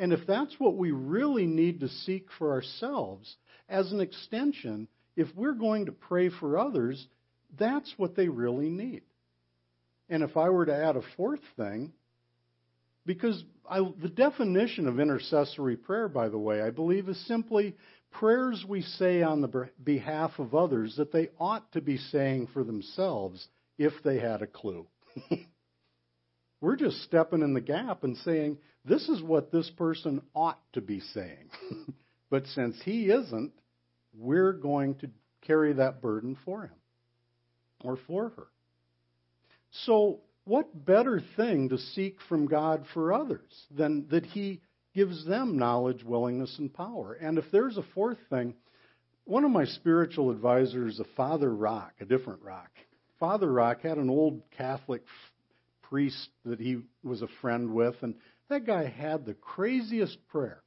And 0.00 0.14
if 0.14 0.26
that's 0.26 0.58
what 0.58 0.76
we 0.76 0.92
really 0.92 1.46
need 1.46 1.80
to 1.80 1.88
seek 1.88 2.26
for 2.38 2.52
ourselves, 2.52 3.36
as 3.68 3.92
an 3.92 4.00
extension, 4.00 4.88
if 5.14 5.28
we're 5.36 5.52
going 5.52 5.86
to 5.86 5.92
pray 5.92 6.30
for 6.30 6.58
others, 6.58 7.06
that's 7.58 7.92
what 7.98 8.16
they 8.16 8.26
really 8.26 8.70
need. 8.70 9.02
And 10.08 10.22
if 10.22 10.38
I 10.38 10.48
were 10.48 10.64
to 10.64 10.74
add 10.74 10.96
a 10.96 11.02
fourth 11.18 11.42
thing, 11.58 11.92
because 13.04 13.44
I, 13.68 13.80
the 14.00 14.08
definition 14.08 14.88
of 14.88 14.98
intercessory 14.98 15.76
prayer, 15.76 16.08
by 16.08 16.30
the 16.30 16.38
way, 16.38 16.62
I 16.62 16.70
believe 16.70 17.10
is 17.10 17.26
simply 17.26 17.76
prayers 18.10 18.64
we 18.66 18.80
say 18.80 19.20
on 19.22 19.42
the 19.42 19.68
behalf 19.84 20.30
of 20.38 20.54
others 20.54 20.96
that 20.96 21.12
they 21.12 21.28
ought 21.38 21.70
to 21.72 21.82
be 21.82 21.98
saying 21.98 22.48
for 22.54 22.64
themselves 22.64 23.46
if 23.76 23.92
they 24.02 24.18
had 24.18 24.40
a 24.40 24.46
clue. 24.46 24.86
We're 26.60 26.76
just 26.76 27.02
stepping 27.04 27.42
in 27.42 27.54
the 27.54 27.60
gap 27.60 28.04
and 28.04 28.16
saying, 28.18 28.58
this 28.84 29.08
is 29.08 29.22
what 29.22 29.52
this 29.52 29.70
person 29.76 30.22
ought 30.34 30.60
to 30.72 30.80
be 30.80 31.00
saying. 31.00 31.50
but 32.30 32.46
since 32.48 32.80
he 32.84 33.10
isn't, 33.10 33.52
we're 34.14 34.52
going 34.52 34.96
to 34.96 35.10
carry 35.46 35.72
that 35.74 36.02
burden 36.02 36.36
for 36.44 36.64
him 36.64 36.76
or 37.82 37.98
for 38.06 38.30
her. 38.30 38.46
So, 39.84 40.20
what 40.44 40.84
better 40.84 41.22
thing 41.36 41.68
to 41.68 41.78
seek 41.78 42.16
from 42.28 42.46
God 42.46 42.84
for 42.92 43.12
others 43.12 43.66
than 43.70 44.08
that 44.10 44.26
he 44.26 44.60
gives 44.94 45.24
them 45.24 45.58
knowledge, 45.58 46.02
willingness, 46.02 46.56
and 46.58 46.72
power? 46.72 47.14
And 47.14 47.38
if 47.38 47.44
there's 47.52 47.76
a 47.76 47.84
fourth 47.94 48.18
thing, 48.30 48.54
one 49.24 49.44
of 49.44 49.50
my 49.50 49.64
spiritual 49.64 50.30
advisors, 50.30 50.98
a 50.98 51.04
Father 51.16 51.54
Rock, 51.54 51.92
a 52.00 52.04
different 52.04 52.42
Rock, 52.42 52.70
Father 53.20 53.52
Rock 53.52 53.82
had 53.82 53.98
an 53.98 54.10
old 54.10 54.42
Catholic 54.56 55.02
priest 55.90 56.30
that 56.44 56.60
he 56.60 56.78
was 57.02 57.20
a 57.20 57.28
friend 57.40 57.74
with, 57.74 57.96
and 58.02 58.14
that 58.48 58.66
guy 58.66 58.86
had 58.86 59.26
the 59.26 59.34
craziest 59.34 60.16
prayer. 60.28 60.62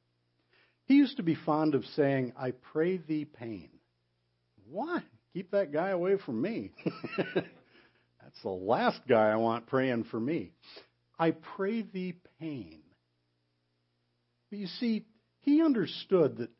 He 0.86 0.94
used 0.94 1.16
to 1.16 1.22
be 1.22 1.34
fond 1.34 1.74
of 1.74 1.84
saying, 1.96 2.34
I 2.38 2.50
pray 2.50 2.98
thee 2.98 3.24
pain. 3.24 3.70
What? 4.70 5.02
Keep 5.32 5.50
that 5.52 5.72
guy 5.72 5.88
away 5.88 6.18
from 6.24 6.40
me. 6.40 6.72
That's 7.34 8.42
the 8.42 8.50
last 8.50 9.00
guy 9.08 9.30
I 9.30 9.36
want 9.36 9.66
praying 9.66 10.04
for 10.04 10.20
me. 10.20 10.52
I 11.18 11.30
pray 11.32 11.82
thee 11.82 12.14
pain. 12.38 12.80
But 14.50 14.58
you 14.58 14.66
see, 14.66 15.06
he 15.40 15.62
understood 15.62 16.36
that 16.38 16.50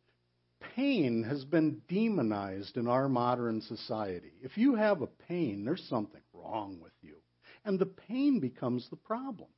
pain 0.74 1.24
has 1.24 1.44
been 1.44 1.82
demonized 1.88 2.76
in 2.76 2.88
our 2.88 3.08
modern 3.08 3.60
society. 3.60 4.32
If 4.42 4.56
you 4.56 4.74
have 4.76 5.02
a 5.02 5.06
pain, 5.06 5.64
there's 5.64 5.86
something 5.88 6.22
wrong 6.32 6.78
with. 6.80 6.92
And 7.64 7.78
the 7.78 7.86
pain 7.86 8.40
becomes 8.40 8.88
the 8.90 8.96
problem. 8.96 9.48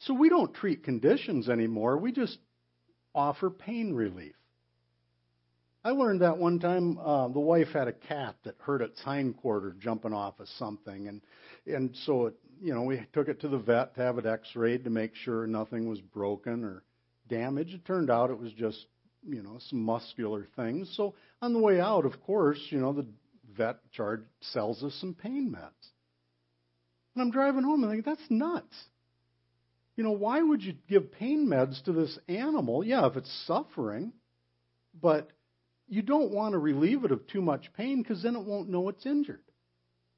So 0.00 0.14
we 0.14 0.28
don't 0.28 0.54
treat 0.54 0.84
conditions 0.84 1.48
anymore, 1.48 1.98
we 1.98 2.12
just 2.12 2.38
offer 3.14 3.50
pain 3.50 3.94
relief. 3.94 4.34
I 5.84 5.90
learned 5.90 6.20
that 6.20 6.38
one 6.38 6.60
time. 6.60 6.96
Uh, 6.98 7.26
the 7.28 7.40
wife 7.40 7.68
had 7.72 7.88
a 7.88 7.92
cat 7.92 8.36
that 8.44 8.54
hurt 8.60 8.82
its 8.82 9.02
hindquarter 9.02 9.74
jumping 9.80 10.12
off 10.12 10.38
of 10.38 10.48
something, 10.50 11.08
and 11.08 11.20
and 11.66 11.90
so 12.04 12.26
it, 12.26 12.34
you 12.60 12.72
know, 12.72 12.82
we 12.82 13.04
took 13.12 13.28
it 13.28 13.40
to 13.40 13.48
the 13.48 13.58
vet 13.58 13.96
to 13.96 14.00
have 14.00 14.18
it 14.18 14.26
X-rayed 14.26 14.84
to 14.84 14.90
make 14.90 15.16
sure 15.16 15.46
nothing 15.46 15.88
was 15.88 16.00
broken 16.00 16.62
or 16.62 16.84
damaged. 17.28 17.74
It 17.74 17.84
turned 17.84 18.10
out 18.10 18.30
it 18.30 18.38
was 18.38 18.52
just, 18.52 18.86
you 19.26 19.42
know, 19.42 19.58
some 19.68 19.82
muscular 19.82 20.46
things. 20.54 20.92
So 20.96 21.14
on 21.40 21.52
the 21.52 21.58
way 21.58 21.80
out, 21.80 22.06
of 22.06 22.20
course, 22.22 22.60
you 22.70 22.78
know, 22.78 22.92
the 22.92 23.06
vet 23.56 23.78
charge 23.90 24.22
sells 24.40 24.84
us 24.84 24.94
some 25.00 25.14
pain 25.14 25.52
meds. 25.52 25.91
And 27.14 27.22
I'm 27.22 27.30
driving 27.30 27.62
home 27.62 27.82
and 27.82 27.90
I 27.90 27.94
think 27.94 28.04
that's 28.04 28.30
nuts. 28.30 28.74
You 29.96 30.04
know, 30.04 30.12
why 30.12 30.40
would 30.40 30.62
you 30.62 30.74
give 30.88 31.12
pain 31.12 31.46
meds 31.46 31.82
to 31.84 31.92
this 31.92 32.18
animal? 32.28 32.82
Yeah, 32.82 33.06
if 33.06 33.16
it's 33.16 33.44
suffering, 33.46 34.12
but 34.98 35.30
you 35.88 36.00
don't 36.00 36.32
want 36.32 36.52
to 36.52 36.58
relieve 36.58 37.04
it 37.04 37.12
of 37.12 37.26
too 37.26 37.42
much 37.42 37.70
pain 37.76 38.02
because 38.02 38.22
then 38.22 38.34
it 38.34 38.44
won't 38.44 38.70
know 38.70 38.88
it's 38.88 39.04
injured. 39.04 39.42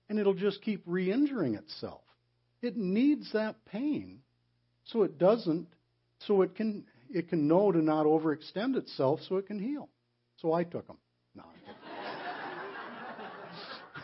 And 0.09 0.19
it'll 0.19 0.35
just 0.35 0.63
keep 0.63 0.83
re 0.87 1.11
injuring 1.11 1.55
itself. 1.55 2.03
It 2.63 2.77
needs 2.77 3.33
that 3.33 3.65
pain 3.65 4.21
so 4.85 5.03
it 5.03 5.19
doesn't, 5.19 5.67
so 6.27 6.43
it 6.43 6.55
can, 6.55 6.85
it 7.11 7.29
can 7.29 7.49
know 7.49 7.73
to 7.73 7.79
not 7.79 8.07
overextend 8.07 8.77
itself 8.77 9.21
so 9.29 9.37
it 9.37 9.47
can 9.47 9.59
heal. 9.59 9.89
So 10.37 10.53
I 10.53 10.63
took 10.65 10.87
them. 10.87 10.99
No. 11.35 11.45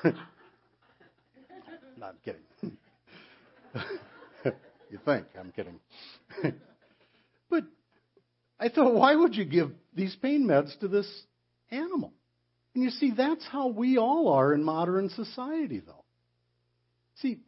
no, 2.00 2.06
I'm 2.06 2.16
kidding. 2.24 2.76
you 4.90 4.98
think 5.04 5.26
I'm 5.38 5.52
kidding. 5.52 5.78
but 7.50 7.64
I 8.58 8.68
thought, 8.68 8.94
why 8.94 9.14
would 9.14 9.36
you 9.36 9.44
give 9.44 9.70
these 9.94 10.16
pain 10.20 10.46
meds 10.46 10.78
to 10.80 10.88
this 10.88 11.06
animal. 11.70 12.12
And 12.74 12.84
you 12.84 12.90
see, 12.90 13.12
that's 13.16 13.46
how 13.46 13.68
we 13.68 13.98
all 13.98 14.28
are 14.28 14.54
in 14.54 14.62
modern 14.62 15.08
society, 15.10 15.80
though. 15.84 16.04
See, 17.16 17.40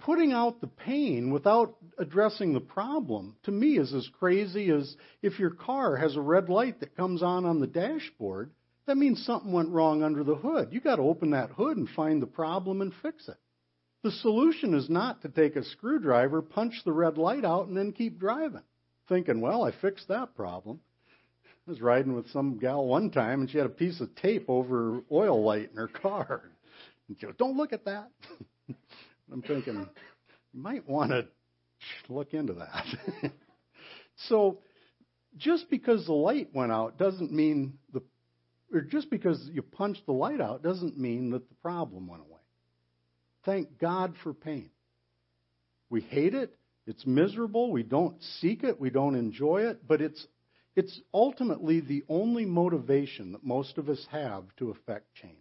putting 0.00 0.32
out 0.32 0.60
the 0.60 0.66
pain 0.66 1.30
without 1.30 1.76
addressing 1.98 2.52
the 2.52 2.60
problem, 2.60 3.36
to 3.44 3.52
me, 3.52 3.78
is 3.78 3.94
as 3.94 4.08
crazy 4.18 4.70
as 4.70 4.96
if 5.22 5.38
your 5.38 5.50
car 5.50 5.96
has 5.96 6.16
a 6.16 6.20
red 6.20 6.48
light 6.48 6.80
that 6.80 6.96
comes 6.96 7.22
on 7.22 7.44
on 7.44 7.60
the 7.60 7.66
dashboard. 7.66 8.50
That 8.86 8.96
means 8.96 9.24
something 9.24 9.52
went 9.52 9.70
wrong 9.70 10.02
under 10.02 10.24
the 10.24 10.34
hood. 10.34 10.68
You've 10.72 10.84
got 10.84 10.96
to 10.96 11.02
open 11.02 11.30
that 11.30 11.50
hood 11.50 11.76
and 11.76 11.88
find 11.90 12.20
the 12.20 12.26
problem 12.26 12.80
and 12.80 12.92
fix 13.02 13.28
it. 13.28 13.36
The 14.02 14.10
solution 14.10 14.74
is 14.74 14.90
not 14.90 15.22
to 15.22 15.28
take 15.28 15.54
a 15.54 15.64
screwdriver, 15.64 16.42
punch 16.42 16.74
the 16.84 16.92
red 16.92 17.18
light 17.18 17.44
out, 17.44 17.68
and 17.68 17.76
then 17.76 17.92
keep 17.92 18.18
driving, 18.18 18.62
thinking, 19.08 19.40
well, 19.40 19.62
I 19.62 19.70
fixed 19.80 20.08
that 20.08 20.34
problem. 20.34 20.80
I 21.66 21.70
was 21.70 21.80
riding 21.80 22.14
with 22.14 22.28
some 22.30 22.58
gal 22.58 22.84
one 22.84 23.10
time, 23.10 23.40
and 23.40 23.50
she 23.50 23.58
had 23.58 23.66
a 23.68 23.70
piece 23.70 24.00
of 24.00 24.12
tape 24.16 24.46
over 24.48 24.94
her 24.94 25.00
oil 25.12 25.44
light 25.44 25.70
in 25.70 25.76
her 25.76 25.86
car. 25.86 26.42
And 27.06 27.16
she 27.16 27.26
goes, 27.26 27.36
"Don't 27.38 27.56
look 27.56 27.72
at 27.72 27.84
that." 27.84 28.10
I'm 29.32 29.42
thinking, 29.42 29.88
you 30.52 30.60
might 30.60 30.88
want 30.88 31.12
to 31.12 31.28
look 32.08 32.34
into 32.34 32.54
that. 32.54 32.84
so, 34.28 34.58
just 35.36 35.70
because 35.70 36.04
the 36.06 36.12
light 36.12 36.48
went 36.52 36.72
out 36.72 36.98
doesn't 36.98 37.32
mean 37.32 37.78
the, 37.92 38.02
or 38.72 38.80
just 38.80 39.10
because 39.10 39.50
you 39.52 39.62
punched 39.62 40.06
the 40.06 40.12
light 40.12 40.40
out 40.40 40.62
doesn't 40.62 40.98
mean 40.98 41.30
that 41.30 41.48
the 41.48 41.54
problem 41.56 42.08
went 42.08 42.22
away. 42.22 42.40
Thank 43.44 43.78
God 43.78 44.14
for 44.22 44.32
pain. 44.32 44.70
We 45.90 46.00
hate 46.00 46.34
it. 46.34 46.56
It's 46.86 47.06
miserable. 47.06 47.70
We 47.70 47.82
don't 47.82 48.20
seek 48.40 48.64
it. 48.64 48.80
We 48.80 48.90
don't 48.90 49.14
enjoy 49.14 49.62
it. 49.66 49.86
But 49.86 50.00
it's 50.00 50.26
it's 50.74 51.00
ultimately 51.12 51.80
the 51.80 52.02
only 52.08 52.46
motivation 52.46 53.32
that 53.32 53.44
most 53.44 53.76
of 53.76 53.88
us 53.88 54.06
have 54.10 54.44
to 54.56 54.70
affect 54.70 55.14
change. 55.14 55.36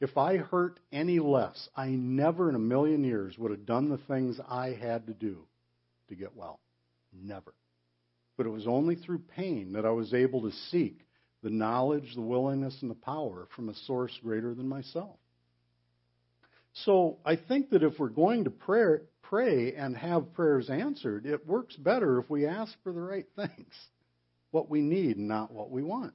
If 0.00 0.16
I 0.16 0.36
hurt 0.36 0.78
any 0.92 1.18
less, 1.18 1.68
I 1.76 1.88
never 1.88 2.48
in 2.48 2.54
a 2.54 2.60
million 2.60 3.04
years 3.04 3.36
would 3.36 3.50
have 3.50 3.66
done 3.66 3.90
the 3.90 3.98
things 3.98 4.40
I 4.48 4.68
had 4.80 5.08
to 5.08 5.12
do 5.12 5.44
to 6.08 6.14
get 6.14 6.36
well. 6.36 6.60
Never. 7.12 7.52
But 8.36 8.46
it 8.46 8.50
was 8.50 8.66
only 8.66 8.94
through 8.94 9.22
pain 9.36 9.72
that 9.72 9.84
I 9.84 9.90
was 9.90 10.14
able 10.14 10.42
to 10.42 10.56
seek 10.70 11.00
the 11.42 11.50
knowledge, 11.50 12.14
the 12.14 12.20
willingness, 12.20 12.76
and 12.82 12.90
the 12.90 12.94
power 12.94 13.48
from 13.56 13.68
a 13.68 13.74
source 13.86 14.12
greater 14.22 14.54
than 14.54 14.68
myself. 14.68 15.16
So 16.84 17.18
I 17.24 17.36
think 17.36 17.70
that 17.70 17.82
if 17.82 17.98
we're 17.98 18.08
going 18.08 18.44
to 18.44 18.50
pray, 18.50 18.98
pray 19.22 19.74
and 19.74 19.96
have 19.96 20.34
prayers 20.34 20.70
answered, 20.70 21.26
it 21.26 21.46
works 21.46 21.76
better 21.76 22.18
if 22.18 22.30
we 22.30 22.46
ask 22.46 22.72
for 22.82 22.92
the 22.92 23.00
right 23.00 23.26
things, 23.36 23.74
what 24.50 24.70
we 24.70 24.80
need, 24.80 25.18
not 25.18 25.52
what 25.52 25.70
we 25.70 25.82
want. 25.82 26.12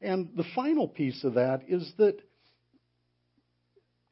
And 0.00 0.30
the 0.36 0.44
final 0.54 0.86
piece 0.86 1.24
of 1.24 1.34
that 1.34 1.62
is 1.68 1.90
that 1.98 2.18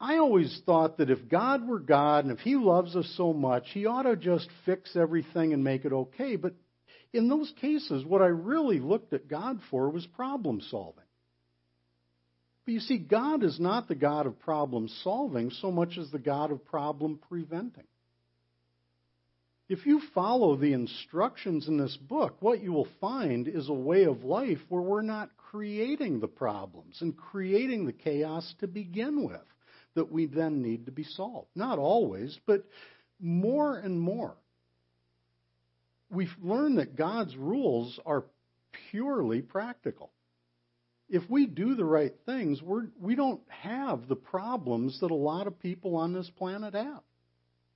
I 0.01 0.19
always 0.19 0.61
thought 0.67 0.99
that 0.99 1.11
if 1.11 1.29
God 1.29 1.67
were 1.67 1.79
God 1.79 2.25
and 2.25 2.37
if 2.37 2.41
He 2.41 2.57
loves 2.57 2.97
us 2.97 3.11
so 3.17 3.33
much, 3.33 3.65
He 3.73 3.87
ought 3.87 4.03
to 4.03 4.17
just 4.17 4.49
fix 4.65 4.95
everything 4.97 5.53
and 5.53 5.65
make 5.65 5.85
it 5.85 5.93
okay. 5.93 6.37
But 6.37 6.55
in 7.17 7.29
those 7.29 7.53
cases, 7.61 8.05
what 8.05 8.23
I 8.23 8.27
really 8.27 8.79
looked 8.79 9.13
at 9.13 9.29
God 9.29 9.61
for 9.71 9.89
was 9.91 10.07
problem 10.07 10.61
solving. 10.71 11.05
But 12.65 12.75
you 12.75 12.81
see, 12.81 12.99
God 12.99 13.43
is 13.45 13.61
not 13.61 13.89
the 13.89 13.95
God 13.95 14.27
of 14.27 14.39
problem 14.41 14.89
solving 15.03 15.51
so 15.51 15.71
much 15.71 15.97
as 15.99 16.11
the 16.11 16.19
God 16.19 16.51
of 16.51 16.65
problem 16.65 17.19
preventing. 17.29 17.87
If 19.69 19.85
you 19.85 20.01
follow 20.15 20.57
the 20.57 20.75
instructions 20.75 21.67
in 21.67 21.77
this 21.77 21.97
book, 21.97 22.37
what 22.41 22.63
you 22.63 22.73
will 22.73 22.89
find 23.01 23.49
is 23.49 23.69
a 23.69 23.75
way 23.75 24.05
of 24.05 24.23
life 24.23 24.59
where 24.69 24.83
we're 24.83 25.03
not 25.03 25.31
creating 25.37 26.21
the 26.21 26.29
problems 26.29 26.99
and 27.01 27.17
creating 27.17 27.87
the 27.87 27.93
chaos 27.93 28.55
to 28.61 28.69
begin 28.69 29.25
with 29.25 29.41
that 29.95 30.13
we 30.13 30.27
then 30.27 30.63
need 30.63 30.87
to 30.87 30.93
be 30.93 31.03
solved. 31.03 31.49
Not 31.57 31.79
always, 31.79 32.39
but 32.47 32.65
more 33.19 33.77
and 33.77 33.99
more. 33.99 34.37
We've 36.11 36.35
learned 36.43 36.79
that 36.79 36.97
God's 36.97 37.37
rules 37.37 37.99
are 38.07 38.25
purely 38.91 39.43
practical. 39.43 40.13
If 41.09 41.29
we 41.31 41.47
do 41.47 41.75
the 41.75 41.85
right 41.85 42.15
things, 42.27 42.61
we're, 42.63 42.87
we 43.01 43.15
don't 43.15 43.41
have 43.49 44.09
the 44.09 44.17
problems 44.17 44.99
that 45.01 45.11
a 45.11 45.15
lot 45.15 45.47
of 45.47 45.61
people 45.61 45.97
on 45.97 46.13
this 46.13 46.31
planet 46.37 46.75
have 46.75 47.03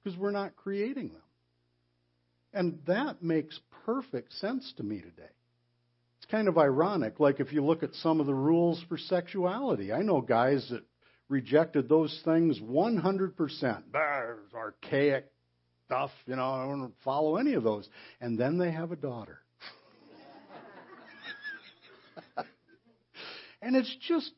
because 0.03 0.18
we're 0.18 0.31
not 0.33 0.57
creating 0.57 1.09
them. 1.09 1.22
And 2.53 2.78
that 2.87 3.22
makes 3.22 3.59
perfect 3.85 4.33
sense 4.35 4.72
to 4.76 4.83
me 4.83 5.01
today. 5.01 5.31
It's 6.18 6.31
kind 6.31 6.49
of 6.49 6.59
ironic. 6.59 7.20
Like 7.20 7.39
if 7.39 7.53
you 7.53 7.64
look 7.64 7.83
at 7.83 7.95
some 7.95 8.20
of 8.20 8.26
the 8.26 8.35
rules 8.35 8.83
for 8.89 8.99
sexuality, 8.99 9.93
I 9.93 10.03
know 10.03 10.20
guys 10.20 10.66
that 10.70 10.83
rejected 11.28 11.89
those 11.89 12.20
things 12.24 12.59
100%. 12.61 13.83
There's 13.93 14.53
archaic 14.55 15.31
stuff, 15.91 16.11
you 16.24 16.36
know, 16.36 16.45
I 16.45 16.66
don't 16.66 16.93
follow 17.05 17.36
any 17.36 17.55
of 17.55 17.64
those. 17.64 17.88
And 18.20 18.38
then 18.38 18.59
they 18.59 18.70
have 18.70 18.93
a 18.93 18.97
daughter. 18.97 19.41
and 23.61 23.74
it's 23.74 23.93
just 24.07 24.30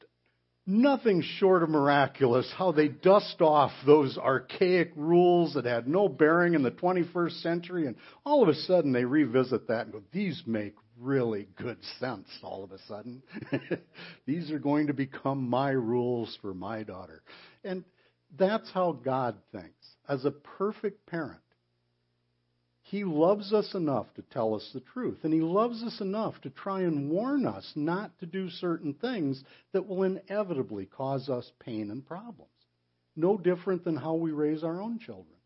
nothing 0.66 1.22
short 1.38 1.62
of 1.62 1.68
miraculous 1.68 2.50
how 2.56 2.72
they 2.72 2.88
dust 2.88 3.42
off 3.42 3.70
those 3.84 4.16
archaic 4.16 4.92
rules 4.96 5.52
that 5.52 5.66
had 5.66 5.86
no 5.86 6.08
bearing 6.08 6.54
in 6.54 6.62
the 6.62 6.70
21st 6.70 7.42
century, 7.42 7.86
and 7.86 7.96
all 8.24 8.42
of 8.42 8.48
a 8.48 8.54
sudden 8.54 8.92
they 8.92 9.04
revisit 9.04 9.68
that 9.68 9.82
and 9.82 9.92
go, 9.92 10.02
These 10.10 10.42
make 10.46 10.74
really 10.98 11.48
good 11.58 11.76
sense 12.00 12.28
all 12.42 12.64
of 12.64 12.72
a 12.72 12.78
sudden. 12.88 13.22
These 14.26 14.50
are 14.52 14.58
going 14.58 14.86
to 14.86 14.94
become 14.94 15.50
my 15.50 15.70
rules 15.70 16.38
for 16.40 16.54
my 16.54 16.82
daughter. 16.82 17.22
And 17.62 17.84
that's 18.38 18.70
how 18.72 18.92
God 18.92 19.36
thinks. 19.52 19.86
As 20.12 20.26
a 20.26 20.30
perfect 20.30 21.06
parent, 21.06 21.40
he 22.82 23.02
loves 23.02 23.54
us 23.54 23.74
enough 23.74 24.12
to 24.16 24.22
tell 24.30 24.54
us 24.54 24.70
the 24.74 24.80
truth, 24.80 25.20
and 25.22 25.32
He 25.32 25.40
loves 25.40 25.82
us 25.82 26.02
enough 26.02 26.38
to 26.42 26.50
try 26.50 26.82
and 26.82 27.08
warn 27.08 27.46
us 27.46 27.72
not 27.74 28.10
to 28.18 28.26
do 28.26 28.50
certain 28.50 28.92
things 28.92 29.42
that 29.72 29.88
will 29.88 30.02
inevitably 30.02 30.84
cause 30.84 31.30
us 31.30 31.50
pain 31.60 31.90
and 31.90 32.06
problems. 32.06 32.50
No 33.16 33.38
different 33.38 33.84
than 33.84 33.96
how 33.96 34.12
we 34.16 34.32
raise 34.32 34.62
our 34.62 34.82
own 34.82 34.98
children. 34.98 35.38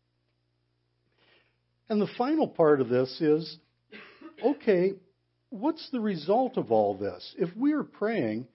And 1.87 2.01
the 2.01 2.11
final 2.17 2.49
part 2.49 2.81
of 2.81 2.89
this 2.89 3.21
is 3.21 3.57
okay, 4.43 4.95
what's 5.49 5.89
the 5.91 6.01
result 6.01 6.57
of 6.57 6.73
all 6.73 6.97
this? 6.97 7.33
If 7.37 7.55
we 7.55 7.71
are 7.71 7.85
praying, 7.85 8.45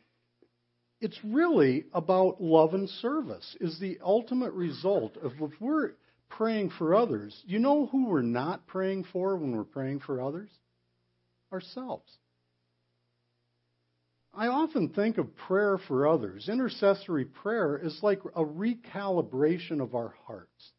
it's 1.01 1.19
really 1.25 1.87
about 1.95 2.43
love 2.43 2.75
and 2.75 2.91
service, 2.91 3.57
is 3.59 3.81
the 3.81 3.99
ultimate 4.05 4.53
result 4.53 5.17
of 5.17 5.33
if 5.41 5.53
we're 5.59 5.93
praying 6.37 6.71
for 6.79 6.95
others, 6.95 7.41
you 7.47 7.59
know 7.59 7.87
who 7.87 8.07
we're 8.07 8.23
not 8.23 8.67
praying 8.67 9.05
for 9.13 9.37
when 9.37 9.57
we're 9.57 9.65
praying 9.65 10.01
for 10.01 10.21
others? 10.21 10.51
Ourselves. 11.53 12.11
I 14.35 14.47
often 14.47 14.89
think 14.89 15.19
of 15.19 15.37
prayer 15.37 15.79
for 15.89 16.09
others. 16.09 16.49
Intercessory 16.49 17.27
prayer 17.27 17.79
is 17.83 17.99
like 18.03 18.21
a 18.35 18.45
recalibration 18.45 19.83
of 19.83 19.95
our 19.95 20.15
hearts. 20.27 20.73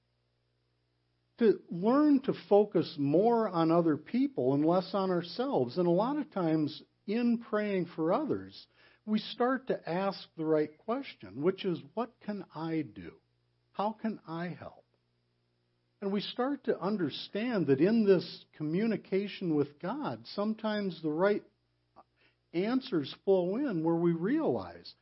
To 1.39 1.59
learn 1.69 2.21
to 2.21 2.33
focus 2.49 2.95
more 2.97 3.47
on 3.47 3.71
other 3.71 3.97
people 3.97 4.55
and 4.55 4.65
less 4.65 4.89
on 4.93 5.11
ourselves. 5.11 5.77
And 5.77 5.87
a 5.87 5.91
lot 5.91 6.17
of 6.17 6.31
times 6.31 6.81
in 7.05 7.43
praying 7.49 7.89
for 7.95 8.11
others, 8.11 8.67
we 9.05 9.19
start 9.19 9.67
to 9.67 9.89
ask 9.89 10.19
the 10.35 10.45
right 10.45 10.75
question, 10.79 11.41
which 11.41 11.65
is, 11.65 11.77
what 11.93 12.11
can 12.25 12.45
I 12.55 12.85
do? 12.95 13.11
How 13.73 13.95
can 14.01 14.19
I 14.27 14.47
help? 14.47 14.82
And 16.03 16.11
we 16.11 16.19
start 16.19 16.65
to 16.65 16.77
understand 16.81 17.67
that 17.67 17.79
in 17.79 18.03
this 18.03 18.43
communication 18.57 19.55
with 19.55 19.79
God, 19.79 20.19
sometimes 20.35 21.01
the 21.01 21.09
right 21.09 21.41
answers 22.53 23.15
flow 23.23 23.55
in 23.55 23.85
where 23.85 23.95
we 23.95 24.11
realize 24.11 24.95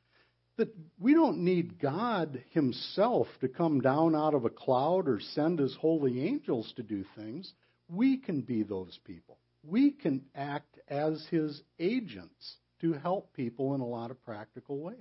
that 0.57 0.71
we 0.99 1.15
don't 1.15 1.39
need 1.39 1.79
God 1.79 2.43
Himself 2.51 3.25
to 3.39 3.47
come 3.47 3.81
down 3.81 4.15
out 4.15 4.35
of 4.35 4.45
a 4.45 4.51
cloud 4.51 5.07
or 5.07 5.19
send 5.19 5.57
His 5.57 5.75
holy 5.81 6.23
angels 6.23 6.71
to 6.75 6.83
do 6.83 7.03
things. 7.15 7.51
We 7.89 8.17
can 8.17 8.41
be 8.41 8.61
those 8.61 8.99
people. 9.03 9.39
We 9.63 9.93
can 9.93 10.21
act 10.35 10.77
as 10.87 11.25
His 11.31 11.63
agents 11.79 12.57
to 12.81 12.93
help 12.93 13.33
people 13.33 13.73
in 13.73 13.81
a 13.81 13.87
lot 13.87 14.11
of 14.11 14.23
practical 14.23 14.77
ways. 14.77 14.97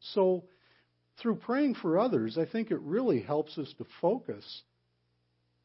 So, 0.00 0.42
through 1.20 1.36
praying 1.36 1.76
for 1.76 1.96
others, 1.96 2.36
I 2.36 2.44
think 2.44 2.72
it 2.72 2.80
really 2.80 3.20
helps 3.20 3.56
us 3.56 3.72
to 3.78 3.86
focus 4.00 4.64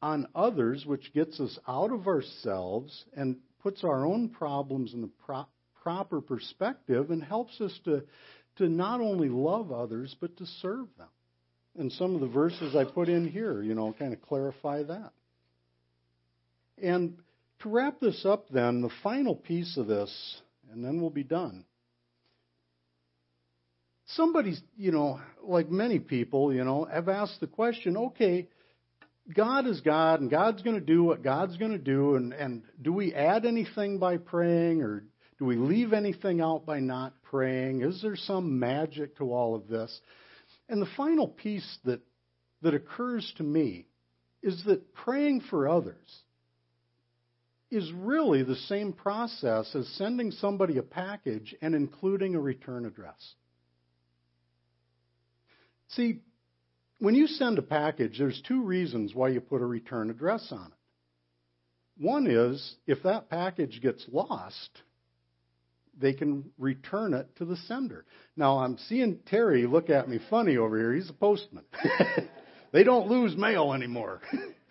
on 0.02 0.26
others, 0.34 0.84
which 0.84 1.14
gets 1.14 1.38
us 1.40 1.58
out 1.66 1.92
of 1.92 2.08
ourselves 2.08 3.04
and 3.16 3.36
puts 3.62 3.84
our 3.84 4.04
own 4.04 4.28
problems 4.28 4.92
in 4.92 5.00
the 5.00 5.10
pro- 5.24 5.46
proper 5.80 6.20
perspective 6.20 7.10
and 7.10 7.22
helps 7.22 7.60
us 7.60 7.78
to, 7.84 8.02
to 8.56 8.68
not 8.68 9.00
only 9.00 9.28
love 9.28 9.70
others, 9.70 10.14
but 10.20 10.36
to 10.36 10.46
serve 10.60 10.88
them. 10.98 11.08
And 11.78 11.90
some 11.92 12.14
of 12.14 12.20
the 12.20 12.26
verses 12.26 12.76
I 12.76 12.84
put 12.84 13.08
in 13.08 13.28
here, 13.28 13.62
you 13.62 13.74
know, 13.74 13.94
kind 13.98 14.12
of 14.12 14.20
clarify 14.20 14.82
that. 14.82 15.12
And 16.82 17.16
to 17.60 17.68
wrap 17.68 18.00
this 18.00 18.26
up, 18.26 18.48
then, 18.50 18.82
the 18.82 18.90
final 19.02 19.36
piece 19.36 19.76
of 19.76 19.86
this, 19.86 20.42
and 20.72 20.84
then 20.84 21.00
we'll 21.00 21.10
be 21.10 21.22
done. 21.22 21.64
Somebody's, 24.08 24.60
you 24.76 24.90
know, 24.90 25.20
like 25.42 25.70
many 25.70 25.98
people, 25.98 26.52
you 26.52 26.64
know, 26.64 26.84
have 26.84 27.08
asked 27.08 27.40
the 27.40 27.46
question 27.46 27.96
okay, 27.96 28.48
God 29.34 29.66
is 29.66 29.80
God, 29.80 30.20
and 30.20 30.30
God's 30.30 30.62
going 30.62 30.78
to 30.78 30.84
do 30.84 31.04
what 31.04 31.22
God's 31.22 31.56
going 31.56 31.72
to 31.72 31.78
do. 31.78 32.16
And, 32.16 32.32
and 32.32 32.62
do 32.80 32.92
we 32.92 33.14
add 33.14 33.44
anything 33.46 33.98
by 33.98 34.16
praying, 34.16 34.82
or 34.82 35.04
do 35.38 35.44
we 35.44 35.56
leave 35.56 35.92
anything 35.92 36.40
out 36.40 36.66
by 36.66 36.80
not 36.80 37.14
praying? 37.22 37.82
Is 37.82 38.02
there 38.02 38.16
some 38.16 38.58
magic 38.58 39.16
to 39.18 39.32
all 39.32 39.54
of 39.54 39.68
this? 39.68 40.00
And 40.68 40.82
the 40.82 40.88
final 40.96 41.28
piece 41.28 41.78
that, 41.84 42.00
that 42.62 42.74
occurs 42.74 43.32
to 43.36 43.42
me 43.42 43.86
is 44.42 44.62
that 44.64 44.92
praying 44.94 45.42
for 45.48 45.68
others 45.68 45.96
is 47.70 47.90
really 47.92 48.42
the 48.42 48.56
same 48.56 48.92
process 48.92 49.74
as 49.74 49.86
sending 49.96 50.30
somebody 50.30 50.76
a 50.78 50.82
package 50.82 51.54
and 51.62 51.74
including 51.74 52.34
a 52.34 52.40
return 52.40 52.84
address. 52.84 53.34
See, 55.88 56.20
when 57.02 57.16
you 57.16 57.26
send 57.26 57.58
a 57.58 57.62
package, 57.62 58.16
there's 58.16 58.40
two 58.46 58.62
reasons 58.62 59.12
why 59.12 59.26
you 59.26 59.40
put 59.40 59.60
a 59.60 59.66
return 59.66 60.08
address 60.08 60.46
on 60.52 60.66
it. 60.66 62.04
One 62.04 62.28
is 62.28 62.76
if 62.86 63.02
that 63.02 63.28
package 63.28 63.80
gets 63.82 64.06
lost, 64.12 64.70
they 66.00 66.12
can 66.12 66.44
return 66.58 67.12
it 67.12 67.34
to 67.38 67.44
the 67.44 67.56
sender. 67.56 68.04
Now, 68.36 68.60
I'm 68.60 68.78
seeing 68.86 69.18
Terry 69.26 69.66
look 69.66 69.90
at 69.90 70.08
me 70.08 70.20
funny 70.30 70.56
over 70.56 70.78
here. 70.78 70.94
He's 70.94 71.10
a 71.10 71.12
postman. 71.12 71.64
they 72.72 72.84
don't 72.84 73.08
lose 73.08 73.36
mail 73.36 73.72
anymore. 73.72 74.20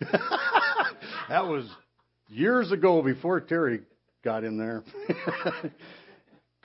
that 0.00 1.46
was 1.46 1.68
years 2.28 2.72
ago 2.72 3.02
before 3.02 3.42
Terry 3.42 3.82
got 4.24 4.42
in 4.42 4.56
there. 4.56 4.84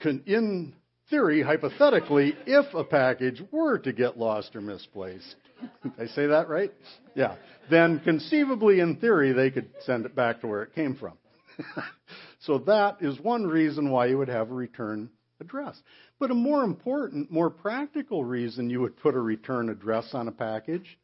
in 0.24 0.72
theory, 1.10 1.42
hypothetically, 1.42 2.34
if 2.46 2.72
a 2.74 2.84
package 2.84 3.42
were 3.50 3.78
to 3.78 3.92
get 3.92 4.18
lost 4.18 4.54
or 4.54 4.60
misplaced, 4.60 5.36
I 5.98 6.06
say 6.06 6.26
that 6.26 6.48
right? 6.48 6.72
Yeah. 7.14 7.36
Then 7.70 8.00
conceivably, 8.00 8.80
in 8.80 8.96
theory, 8.96 9.32
they 9.32 9.50
could 9.50 9.70
send 9.84 10.06
it 10.06 10.14
back 10.14 10.40
to 10.40 10.46
where 10.46 10.62
it 10.62 10.74
came 10.74 10.96
from. 10.96 11.14
so 12.40 12.58
that 12.58 12.98
is 13.00 13.18
one 13.20 13.46
reason 13.46 13.90
why 13.90 14.06
you 14.06 14.18
would 14.18 14.28
have 14.28 14.50
a 14.50 14.54
return 14.54 15.10
address. 15.40 15.80
But 16.18 16.30
a 16.30 16.34
more 16.34 16.64
important, 16.64 17.30
more 17.30 17.50
practical 17.50 18.24
reason 18.24 18.70
you 18.70 18.80
would 18.80 18.96
put 18.96 19.14
a 19.14 19.20
return 19.20 19.68
address 19.68 20.10
on 20.12 20.28
a 20.28 20.32
package 20.32 20.98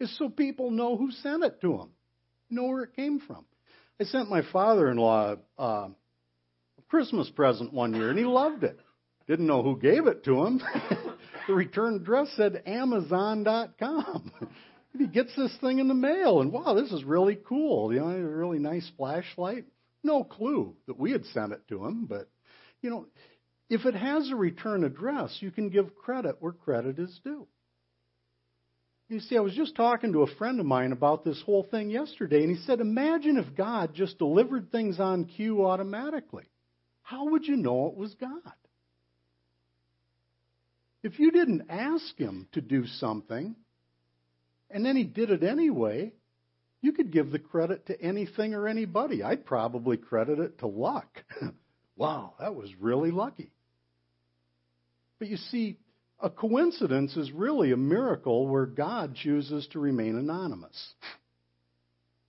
is 0.00 0.16
so 0.18 0.28
people 0.28 0.70
know 0.70 0.96
who 0.96 1.10
sent 1.10 1.44
it 1.44 1.60
to 1.60 1.76
them, 1.78 1.90
know 2.50 2.64
where 2.64 2.82
it 2.82 2.96
came 2.96 3.20
from. 3.20 3.44
I 4.00 4.04
sent 4.04 4.28
my 4.28 4.42
father-in-law 4.52 5.36
uh, 5.58 5.62
a 5.62 6.82
Christmas 6.88 7.30
present 7.30 7.72
one 7.72 7.94
year, 7.94 8.10
and 8.10 8.18
he 8.18 8.24
loved 8.24 8.64
it. 8.64 8.78
Didn't 9.26 9.46
know 9.46 9.62
who 9.62 9.78
gave 9.78 10.06
it 10.06 10.24
to 10.24 10.44
him. 10.44 10.60
the 11.46 11.54
return 11.54 11.96
address 11.96 12.28
said 12.36 12.62
Amazon.com. 12.66 14.32
he 14.98 15.06
gets 15.06 15.34
this 15.36 15.56
thing 15.60 15.78
in 15.78 15.88
the 15.88 15.94
mail, 15.94 16.40
and 16.40 16.52
wow, 16.52 16.74
this 16.74 16.92
is 16.92 17.04
really 17.04 17.38
cool. 17.48 17.92
You 17.92 18.00
know, 18.00 18.08
a 18.08 18.22
really 18.22 18.58
nice 18.58 18.90
flashlight. 18.96 19.64
No 20.02 20.24
clue 20.24 20.74
that 20.86 20.98
we 20.98 21.12
had 21.12 21.24
sent 21.26 21.52
it 21.52 21.66
to 21.68 21.84
him, 21.84 22.04
but 22.06 22.28
you 22.82 22.90
know, 22.90 23.06
if 23.70 23.86
it 23.86 23.94
has 23.94 24.30
a 24.30 24.36
return 24.36 24.84
address, 24.84 25.38
you 25.40 25.50
can 25.50 25.70
give 25.70 25.96
credit 25.96 26.36
where 26.40 26.52
credit 26.52 26.98
is 26.98 27.18
due. 27.24 27.46
You 29.08 29.20
see, 29.20 29.36
I 29.36 29.40
was 29.40 29.54
just 29.54 29.74
talking 29.74 30.12
to 30.12 30.22
a 30.22 30.34
friend 30.36 30.60
of 30.60 30.66
mine 30.66 30.92
about 30.92 31.24
this 31.24 31.40
whole 31.44 31.66
thing 31.70 31.90
yesterday, 31.90 32.42
and 32.42 32.56
he 32.56 32.62
said, 32.64 32.80
Imagine 32.80 33.38
if 33.38 33.54
God 33.54 33.94
just 33.94 34.18
delivered 34.18 34.70
things 34.70 35.00
on 35.00 35.24
cue 35.24 35.64
automatically. 35.64 36.44
How 37.02 37.30
would 37.30 37.46
you 37.46 37.56
know 37.56 37.88
it 37.88 37.96
was 37.96 38.14
God? 38.14 38.52
If 41.04 41.20
you 41.20 41.30
didn't 41.30 41.66
ask 41.68 42.16
Him 42.16 42.48
to 42.52 42.62
do 42.62 42.86
something, 42.86 43.54
and 44.70 44.84
then 44.84 44.96
He 44.96 45.04
did 45.04 45.30
it 45.30 45.42
anyway, 45.42 46.14
you 46.80 46.92
could 46.92 47.12
give 47.12 47.30
the 47.30 47.38
credit 47.38 47.86
to 47.86 48.00
anything 48.00 48.54
or 48.54 48.66
anybody. 48.66 49.22
I'd 49.22 49.44
probably 49.44 49.98
credit 49.98 50.38
it 50.38 50.58
to 50.60 50.66
luck. 50.66 51.22
wow, 51.96 52.32
that 52.40 52.54
was 52.54 52.70
really 52.80 53.10
lucky. 53.10 53.52
But 55.18 55.28
you 55.28 55.36
see, 55.36 55.76
a 56.20 56.30
coincidence 56.30 57.16
is 57.18 57.30
really 57.32 57.72
a 57.72 57.76
miracle 57.76 58.48
where 58.48 58.66
God 58.66 59.14
chooses 59.14 59.68
to 59.72 59.78
remain 59.78 60.16
anonymous. 60.16 60.94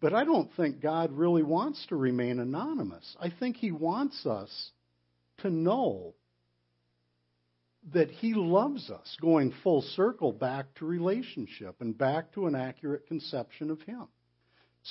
But 0.01 0.13
I 0.13 0.25
don't 0.25 0.53
think 0.57 0.81
God 0.81 1.13
really 1.13 1.43
wants 1.43 1.85
to 1.87 1.95
remain 1.95 2.39
anonymous. 2.39 3.15
I 3.21 3.29
think 3.29 3.55
He 3.55 3.71
wants 3.71 4.25
us 4.25 4.71
to 5.39 5.49
know 5.49 6.13
that 7.93 8.09
He 8.09 8.33
loves 8.33 8.89
us, 8.89 9.17
going 9.21 9.53
full 9.63 9.81
circle 9.81 10.31
back 10.31 10.73
to 10.75 10.85
relationship 10.85 11.75
and 11.79 11.97
back 11.97 12.33
to 12.33 12.47
an 12.47 12.55
accurate 12.55 13.07
conception 13.07 13.69
of 13.69 13.81
Him. 13.81 14.07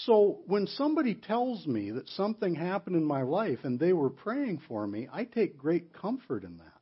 So 0.07 0.41
when 0.47 0.67
somebody 0.67 1.15
tells 1.15 1.67
me 1.67 1.93
that 1.93 2.09
something 2.09 2.55
happened 2.55 2.97
in 2.97 3.05
my 3.05 3.23
life 3.23 3.61
and 3.63 3.79
they 3.79 3.93
were 3.93 4.11
praying 4.11 4.63
for 4.67 4.87
me, 4.87 5.09
I 5.13 5.25
take 5.25 5.57
great 5.57 5.93
comfort 5.93 6.43
in 6.43 6.59
that. 6.59 6.81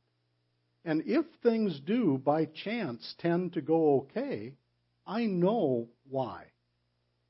And 0.85 1.03
if 1.05 1.25
things 1.43 1.79
do, 1.85 2.19
by 2.23 2.45
chance, 2.45 3.13
tend 3.19 3.53
to 3.53 3.61
go 3.61 4.01
okay, 4.01 4.55
I 5.05 5.25
know 5.25 5.89
why. 6.09 6.45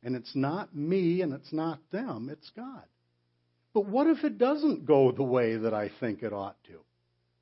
And 0.04 0.16
it's 0.16 0.36
not 0.36 0.76
me 0.76 1.22
and 1.22 1.34
it's 1.34 1.54
not 1.54 1.80
them, 1.92 2.30
it's 2.32 2.50
God. 2.56 2.84
But 3.74 3.86
what 3.86 4.08
if 4.08 4.24
it 4.24 4.38
doesn't 4.38 4.86
go 4.86 5.12
the 5.12 5.24
way 5.24 5.58
that 5.58 5.74
I 5.74 5.92
think 6.00 6.24
it 6.24 6.34
ought 6.34 6.62
to? 6.66 6.80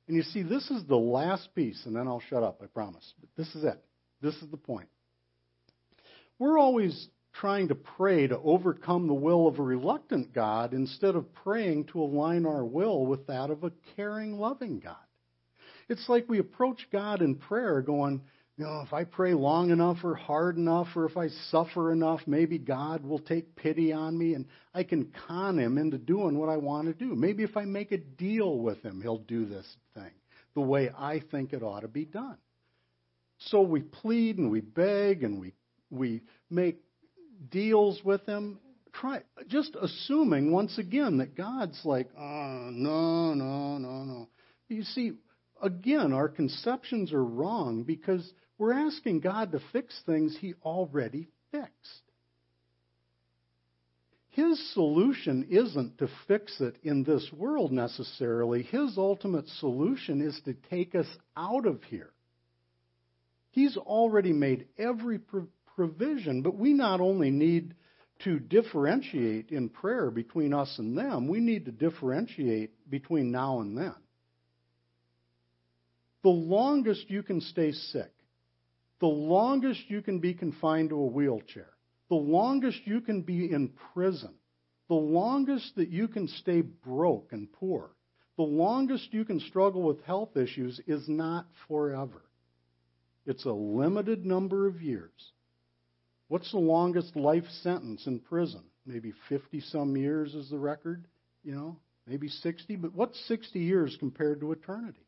And 0.08 0.16
you 0.16 0.22
see, 0.22 0.42
this 0.42 0.70
is 0.70 0.84
the 0.86 0.96
last 0.96 1.54
piece, 1.54 1.86
and 1.86 1.94
then 1.94 2.08
I'll 2.08 2.22
shut 2.28 2.42
up, 2.42 2.60
I 2.62 2.66
promise. 2.66 3.14
But 3.20 3.28
this 3.36 3.54
is 3.54 3.64
it. 3.64 3.82
This 4.20 4.34
is 4.36 4.50
the 4.50 4.56
point. 4.56 4.88
We're 6.38 6.58
always 6.58 7.08
trying 7.32 7.68
to 7.68 7.74
pray 7.74 8.26
to 8.26 8.38
overcome 8.38 9.06
the 9.06 9.14
will 9.14 9.46
of 9.46 9.58
a 9.58 9.62
reluctant 9.62 10.32
God 10.34 10.74
instead 10.74 11.14
of 11.14 11.32
praying 11.34 11.84
to 11.86 12.02
align 12.02 12.46
our 12.46 12.64
will 12.64 13.06
with 13.06 13.26
that 13.28 13.50
of 13.50 13.64
a 13.64 13.72
caring, 13.96 14.38
loving 14.38 14.80
God. 14.80 14.96
It's 15.88 16.08
like 16.08 16.28
we 16.28 16.38
approach 16.38 16.88
God 16.92 17.22
in 17.22 17.36
prayer 17.36 17.80
going, 17.80 18.22
you 18.58 18.64
know, 18.64 18.82
if 18.84 18.92
I 18.92 19.04
pray 19.04 19.32
long 19.32 19.70
enough 19.70 19.98
or 20.04 20.14
hard 20.14 20.56
enough 20.56 20.88
or 20.94 21.06
if 21.06 21.16
I 21.16 21.28
suffer 21.50 21.90
enough, 21.90 22.20
maybe 22.26 22.58
God 22.58 23.04
will 23.04 23.18
take 23.18 23.56
pity 23.56 23.92
on 23.92 24.16
me 24.16 24.34
and 24.34 24.46
I 24.74 24.82
can 24.82 25.12
con 25.26 25.58
him 25.58 25.78
into 25.78 25.96
doing 25.96 26.38
what 26.38 26.50
I 26.50 26.58
want 26.58 26.86
to 26.88 26.92
do. 26.92 27.14
Maybe 27.14 27.44
if 27.44 27.56
I 27.56 27.64
make 27.64 27.92
a 27.92 27.98
deal 27.98 28.58
with 28.58 28.82
him, 28.82 29.00
he'll 29.00 29.18
do 29.18 29.46
this 29.46 29.66
thing 29.94 30.10
the 30.54 30.60
way 30.60 30.90
I 30.96 31.22
think 31.30 31.52
it 31.52 31.62
ought 31.62 31.80
to 31.80 31.88
be 31.88 32.04
done. 32.04 32.36
So 33.38 33.62
we 33.62 33.80
plead 33.80 34.38
and 34.38 34.50
we 34.50 34.60
beg 34.60 35.24
and 35.24 35.40
we 35.40 35.54
we 35.90 36.22
make 36.48 36.78
deals 37.50 38.00
with 38.04 38.24
him, 38.26 38.58
try 38.92 39.22
just 39.48 39.76
assuming 39.80 40.52
once 40.52 40.78
again 40.78 41.18
that 41.18 41.36
God's 41.36 41.80
like, 41.84 42.08
oh 42.16 42.70
no, 42.70 43.34
no, 43.34 43.78
no, 43.78 44.04
no. 44.04 44.28
You 44.68 44.84
see, 44.84 45.12
again, 45.62 46.12
our 46.12 46.28
conceptions 46.28 47.12
are 47.12 47.24
wrong 47.24 47.84
because 47.84 48.30
we're 48.58 48.72
asking 48.72 49.20
God 49.20 49.52
to 49.52 49.60
fix 49.72 49.98
things 50.04 50.36
He 50.38 50.54
already 50.62 51.28
fixed. 51.50 52.02
His 54.30 54.72
solution 54.72 55.46
isn't 55.50 55.98
to 55.98 56.08
fix 56.26 56.60
it 56.60 56.76
in 56.82 57.04
this 57.04 57.30
world 57.32 57.70
necessarily. 57.70 58.62
His 58.62 58.96
ultimate 58.96 59.46
solution 59.60 60.22
is 60.22 60.40
to 60.46 60.54
take 60.70 60.94
us 60.94 61.06
out 61.36 61.66
of 61.66 61.82
here. 61.84 62.10
He's 63.50 63.76
already 63.76 64.32
made 64.32 64.68
every 64.78 65.20
provision, 65.76 66.40
but 66.40 66.56
we 66.56 66.72
not 66.72 67.02
only 67.02 67.30
need 67.30 67.74
to 68.24 68.38
differentiate 68.38 69.50
in 69.50 69.68
prayer 69.68 70.10
between 70.10 70.54
us 70.54 70.78
and 70.78 70.96
them, 70.96 71.28
we 71.28 71.40
need 71.40 71.66
to 71.66 71.72
differentiate 71.72 72.70
between 72.88 73.30
now 73.30 73.60
and 73.60 73.76
then 73.76 73.94
the 76.22 76.30
longest 76.30 77.10
you 77.10 77.22
can 77.22 77.40
stay 77.40 77.72
sick, 77.72 78.12
the 79.00 79.06
longest 79.06 79.80
you 79.88 80.02
can 80.02 80.20
be 80.20 80.34
confined 80.34 80.90
to 80.90 80.96
a 80.96 81.06
wheelchair, 81.06 81.70
the 82.08 82.14
longest 82.14 82.78
you 82.84 83.00
can 83.00 83.22
be 83.22 83.50
in 83.50 83.70
prison, 83.92 84.34
the 84.88 84.94
longest 84.94 85.74
that 85.76 85.88
you 85.88 86.06
can 86.06 86.28
stay 86.28 86.60
broke 86.60 87.32
and 87.32 87.52
poor, 87.52 87.90
the 88.36 88.42
longest 88.42 89.12
you 89.12 89.24
can 89.24 89.40
struggle 89.40 89.82
with 89.82 90.02
health 90.04 90.36
issues 90.36 90.80
is 90.86 91.08
not 91.08 91.46
forever. 91.68 92.22
It's 93.26 93.44
a 93.44 93.52
limited 93.52 94.24
number 94.24 94.66
of 94.66 94.82
years. 94.82 95.32
What's 96.28 96.50
the 96.50 96.58
longest 96.58 97.14
life 97.14 97.44
sentence 97.62 98.06
in 98.06 98.20
prison? 98.20 98.62
Maybe 98.86 99.12
50 99.28 99.60
some 99.60 99.96
years 99.96 100.34
is 100.34 100.50
the 100.50 100.58
record, 100.58 101.06
you 101.44 101.54
know, 101.54 101.78
maybe 102.06 102.28
60, 102.28 102.76
but 102.76 102.94
what's 102.94 103.18
60 103.28 103.58
years 103.58 103.96
compared 104.00 104.40
to 104.40 104.52
eternity? 104.52 105.06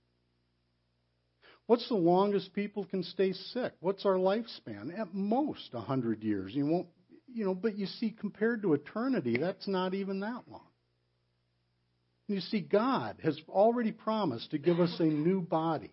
What's 1.66 1.88
the 1.88 1.94
longest 1.94 2.52
people 2.52 2.84
can 2.84 3.02
stay 3.02 3.32
sick? 3.32 3.72
What's 3.80 4.04
our 4.04 4.16
lifespan? 4.16 4.98
At 4.98 5.14
most, 5.14 5.70
a 5.72 5.78
100 5.78 6.22
years. 6.22 6.54
You 6.54 6.66
won't, 6.66 6.88
you 7.32 7.44
know, 7.44 7.54
but 7.54 7.78
you 7.78 7.86
see, 7.86 8.10
compared 8.10 8.62
to 8.62 8.74
eternity, 8.74 9.38
that's 9.38 9.66
not 9.66 9.94
even 9.94 10.20
that 10.20 10.42
long. 10.50 10.66
You 12.26 12.40
see, 12.40 12.60
God 12.60 13.16
has 13.22 13.38
already 13.48 13.92
promised 13.92 14.50
to 14.50 14.58
give 14.58 14.80
us 14.80 14.94
a 14.98 15.04
new 15.04 15.40
body, 15.40 15.92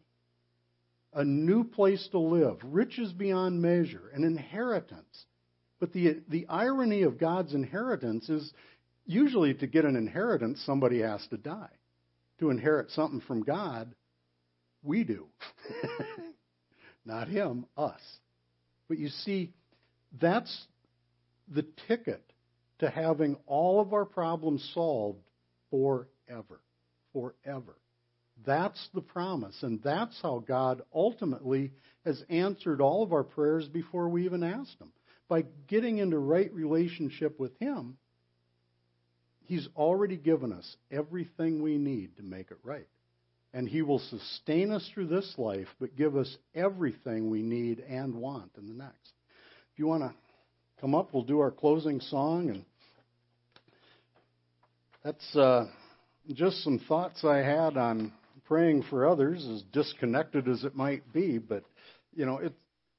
a 1.13 1.23
new 1.23 1.63
place 1.63 2.07
to 2.11 2.19
live, 2.19 2.57
riches 2.63 3.11
beyond 3.11 3.61
measure, 3.61 4.09
an 4.13 4.23
inheritance. 4.23 5.25
But 5.79 5.93
the, 5.93 6.21
the 6.29 6.45
irony 6.47 7.03
of 7.03 7.17
God's 7.17 7.53
inheritance 7.53 8.29
is 8.29 8.53
usually 9.05 9.53
to 9.55 9.67
get 9.67 9.83
an 9.83 9.95
inheritance, 9.95 10.61
somebody 10.65 11.01
has 11.01 11.25
to 11.31 11.37
die. 11.37 11.71
To 12.39 12.49
inherit 12.49 12.91
something 12.91 13.21
from 13.21 13.43
God, 13.43 13.93
we 14.83 15.03
do. 15.03 15.27
Not 17.05 17.27
him, 17.27 17.65
us. 17.77 18.01
But 18.87 18.97
you 18.97 19.09
see, 19.09 19.53
that's 20.19 20.65
the 21.47 21.65
ticket 21.87 22.23
to 22.79 22.89
having 22.89 23.37
all 23.45 23.79
of 23.79 23.93
our 23.93 24.05
problems 24.05 24.67
solved 24.73 25.23
forever. 25.69 26.59
Forever. 27.13 27.75
That's 28.45 28.89
the 28.93 29.01
promise. 29.01 29.57
And 29.61 29.81
that's 29.83 30.19
how 30.21 30.43
God 30.47 30.81
ultimately 30.93 31.71
has 32.05 32.23
answered 32.29 32.81
all 32.81 33.03
of 33.03 33.13
our 33.13 33.23
prayers 33.23 33.67
before 33.67 34.09
we 34.09 34.25
even 34.25 34.43
asked 34.43 34.79
Him. 34.79 34.91
By 35.27 35.45
getting 35.67 35.99
into 35.99 36.17
right 36.17 36.51
relationship 36.53 37.39
with 37.39 37.57
Him, 37.59 37.97
He's 39.43 39.67
already 39.75 40.17
given 40.17 40.53
us 40.53 40.77
everything 40.89 41.61
we 41.61 41.77
need 41.77 42.15
to 42.17 42.23
make 42.23 42.51
it 42.51 42.57
right 42.63 42.87
and 43.53 43.67
He 43.67 43.81
will 43.81 43.99
sustain 43.99 44.71
us 44.71 44.89
through 44.93 45.07
this 45.07 45.33
life, 45.37 45.67
but 45.79 45.95
give 45.95 46.15
us 46.15 46.37
everything 46.55 47.29
we 47.29 47.41
need 47.41 47.79
and 47.79 48.15
want 48.15 48.51
in 48.57 48.67
the 48.67 48.73
next. 48.73 49.11
If 49.73 49.79
you 49.79 49.87
want 49.87 50.03
to 50.03 50.13
come 50.79 50.95
up, 50.95 51.13
we'll 51.13 51.23
do 51.23 51.39
our 51.39 51.51
closing 51.51 51.99
song, 51.99 52.49
and 52.49 52.65
that's 55.03 55.35
uh, 55.35 55.67
just 56.33 56.63
some 56.63 56.79
thoughts 56.87 57.23
I 57.23 57.37
had 57.37 57.77
on 57.77 58.13
praying 58.45 58.83
for 58.89 59.07
others, 59.07 59.45
as 59.45 59.63
disconnected 59.73 60.47
as 60.47 60.63
it 60.63 60.75
might 60.75 61.11
be. 61.13 61.37
But 61.37 61.63
you 62.13 62.25
know, 62.25 62.37
it 62.37 62.53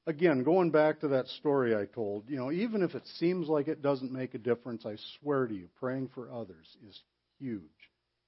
again 0.07 0.43
going 0.43 0.71
back 0.71 1.01
to 1.01 1.09
that 1.09 1.29
story 1.29 1.75
I 1.75 1.87
told. 1.87 2.25
You 2.29 2.37
know, 2.37 2.53
even 2.53 2.83
if 2.83 2.95
it 2.95 3.07
seems 3.19 3.49
like 3.49 3.69
it 3.69 3.83
doesn't 3.83 4.13
make 4.13 4.35
a 4.35 4.39
difference, 4.39 4.85
I 4.85 4.97
swear 5.21 5.47
to 5.47 5.55
you, 5.55 5.69
praying 5.79 6.11
for 6.15 6.31
others 6.31 6.77
is 6.89 7.01
huge 7.39 7.63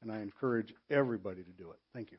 and 0.04 0.12
I 0.12 0.20
encourage 0.20 0.72
everybody 0.90 1.42
to 1.42 1.50
do 1.50 1.70
it. 1.70 1.78
Thank 1.92 2.12
you. 2.12 2.18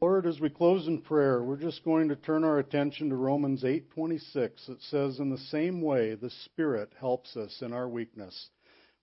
Lord, 0.00 0.26
as 0.26 0.38
we 0.38 0.48
close 0.48 0.86
in 0.86 1.00
prayer, 1.00 1.42
we're 1.42 1.56
just 1.56 1.84
going 1.84 2.08
to 2.08 2.16
turn 2.16 2.44
our 2.44 2.60
attention 2.60 3.08
to 3.08 3.16
Romans 3.16 3.64
8:26. 3.64 4.68
It 4.68 4.80
says, 4.82 5.18
"In 5.18 5.30
the 5.30 5.38
same 5.38 5.80
way, 5.80 6.14
the 6.14 6.30
Spirit 6.30 6.92
helps 7.00 7.36
us 7.36 7.62
in 7.62 7.72
our 7.72 7.88
weakness. 7.88 8.50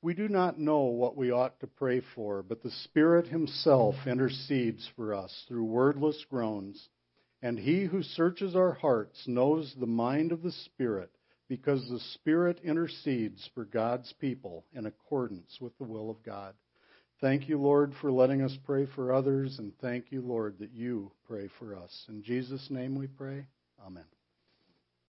We 0.02 0.14
do 0.14 0.30
not 0.30 0.60
know 0.60 0.84
what 0.84 1.18
we 1.18 1.32
ought 1.32 1.60
to 1.60 1.68
pray 1.68 2.00
for, 2.00 2.44
but 2.44 2.62
the 2.62 2.72
Spirit 2.72 3.28
Himself 3.28 4.08
intercedes 4.08 4.88
for 4.96 5.14
us 5.14 5.46
through 5.48 5.66
wordless 5.66 6.24
groans. 6.30 6.90
And 7.42 7.60
He 7.60 7.84
who 7.84 8.02
searches 8.02 8.56
our 8.56 8.72
hearts 8.72 9.28
knows 9.28 9.76
the 9.76 9.88
mind 9.88 10.32
of 10.32 10.44
the 10.44 10.52
Spirit, 10.52 11.12
because 11.50 11.90
the 11.90 12.00
Spirit 12.00 12.62
intercedes 12.64 13.50
for 13.54 13.66
God's 13.66 14.14
people 14.14 14.66
in 14.74 14.86
accordance 14.86 15.60
with 15.60 15.78
the 15.78 15.84
will 15.84 16.10
of 16.10 16.24
God." 16.24 16.56
Thank 17.26 17.50
you, 17.50 17.58
Lord, 17.58 17.92
for 18.02 18.12
letting 18.12 18.44
us 18.44 18.56
pray 18.68 18.86
for 18.86 19.12
others, 19.12 19.58
and 19.58 19.74
thank 19.82 20.12
you, 20.12 20.22
Lord, 20.22 20.60
that 20.60 20.74
you 20.74 21.12
pray 21.28 21.50
for 21.58 21.76
us. 21.76 22.06
In 22.08 22.22
Jesus' 22.22 22.68
name 22.70 22.94
we 22.94 23.08
pray. 23.08 23.48
Amen. 23.84 24.04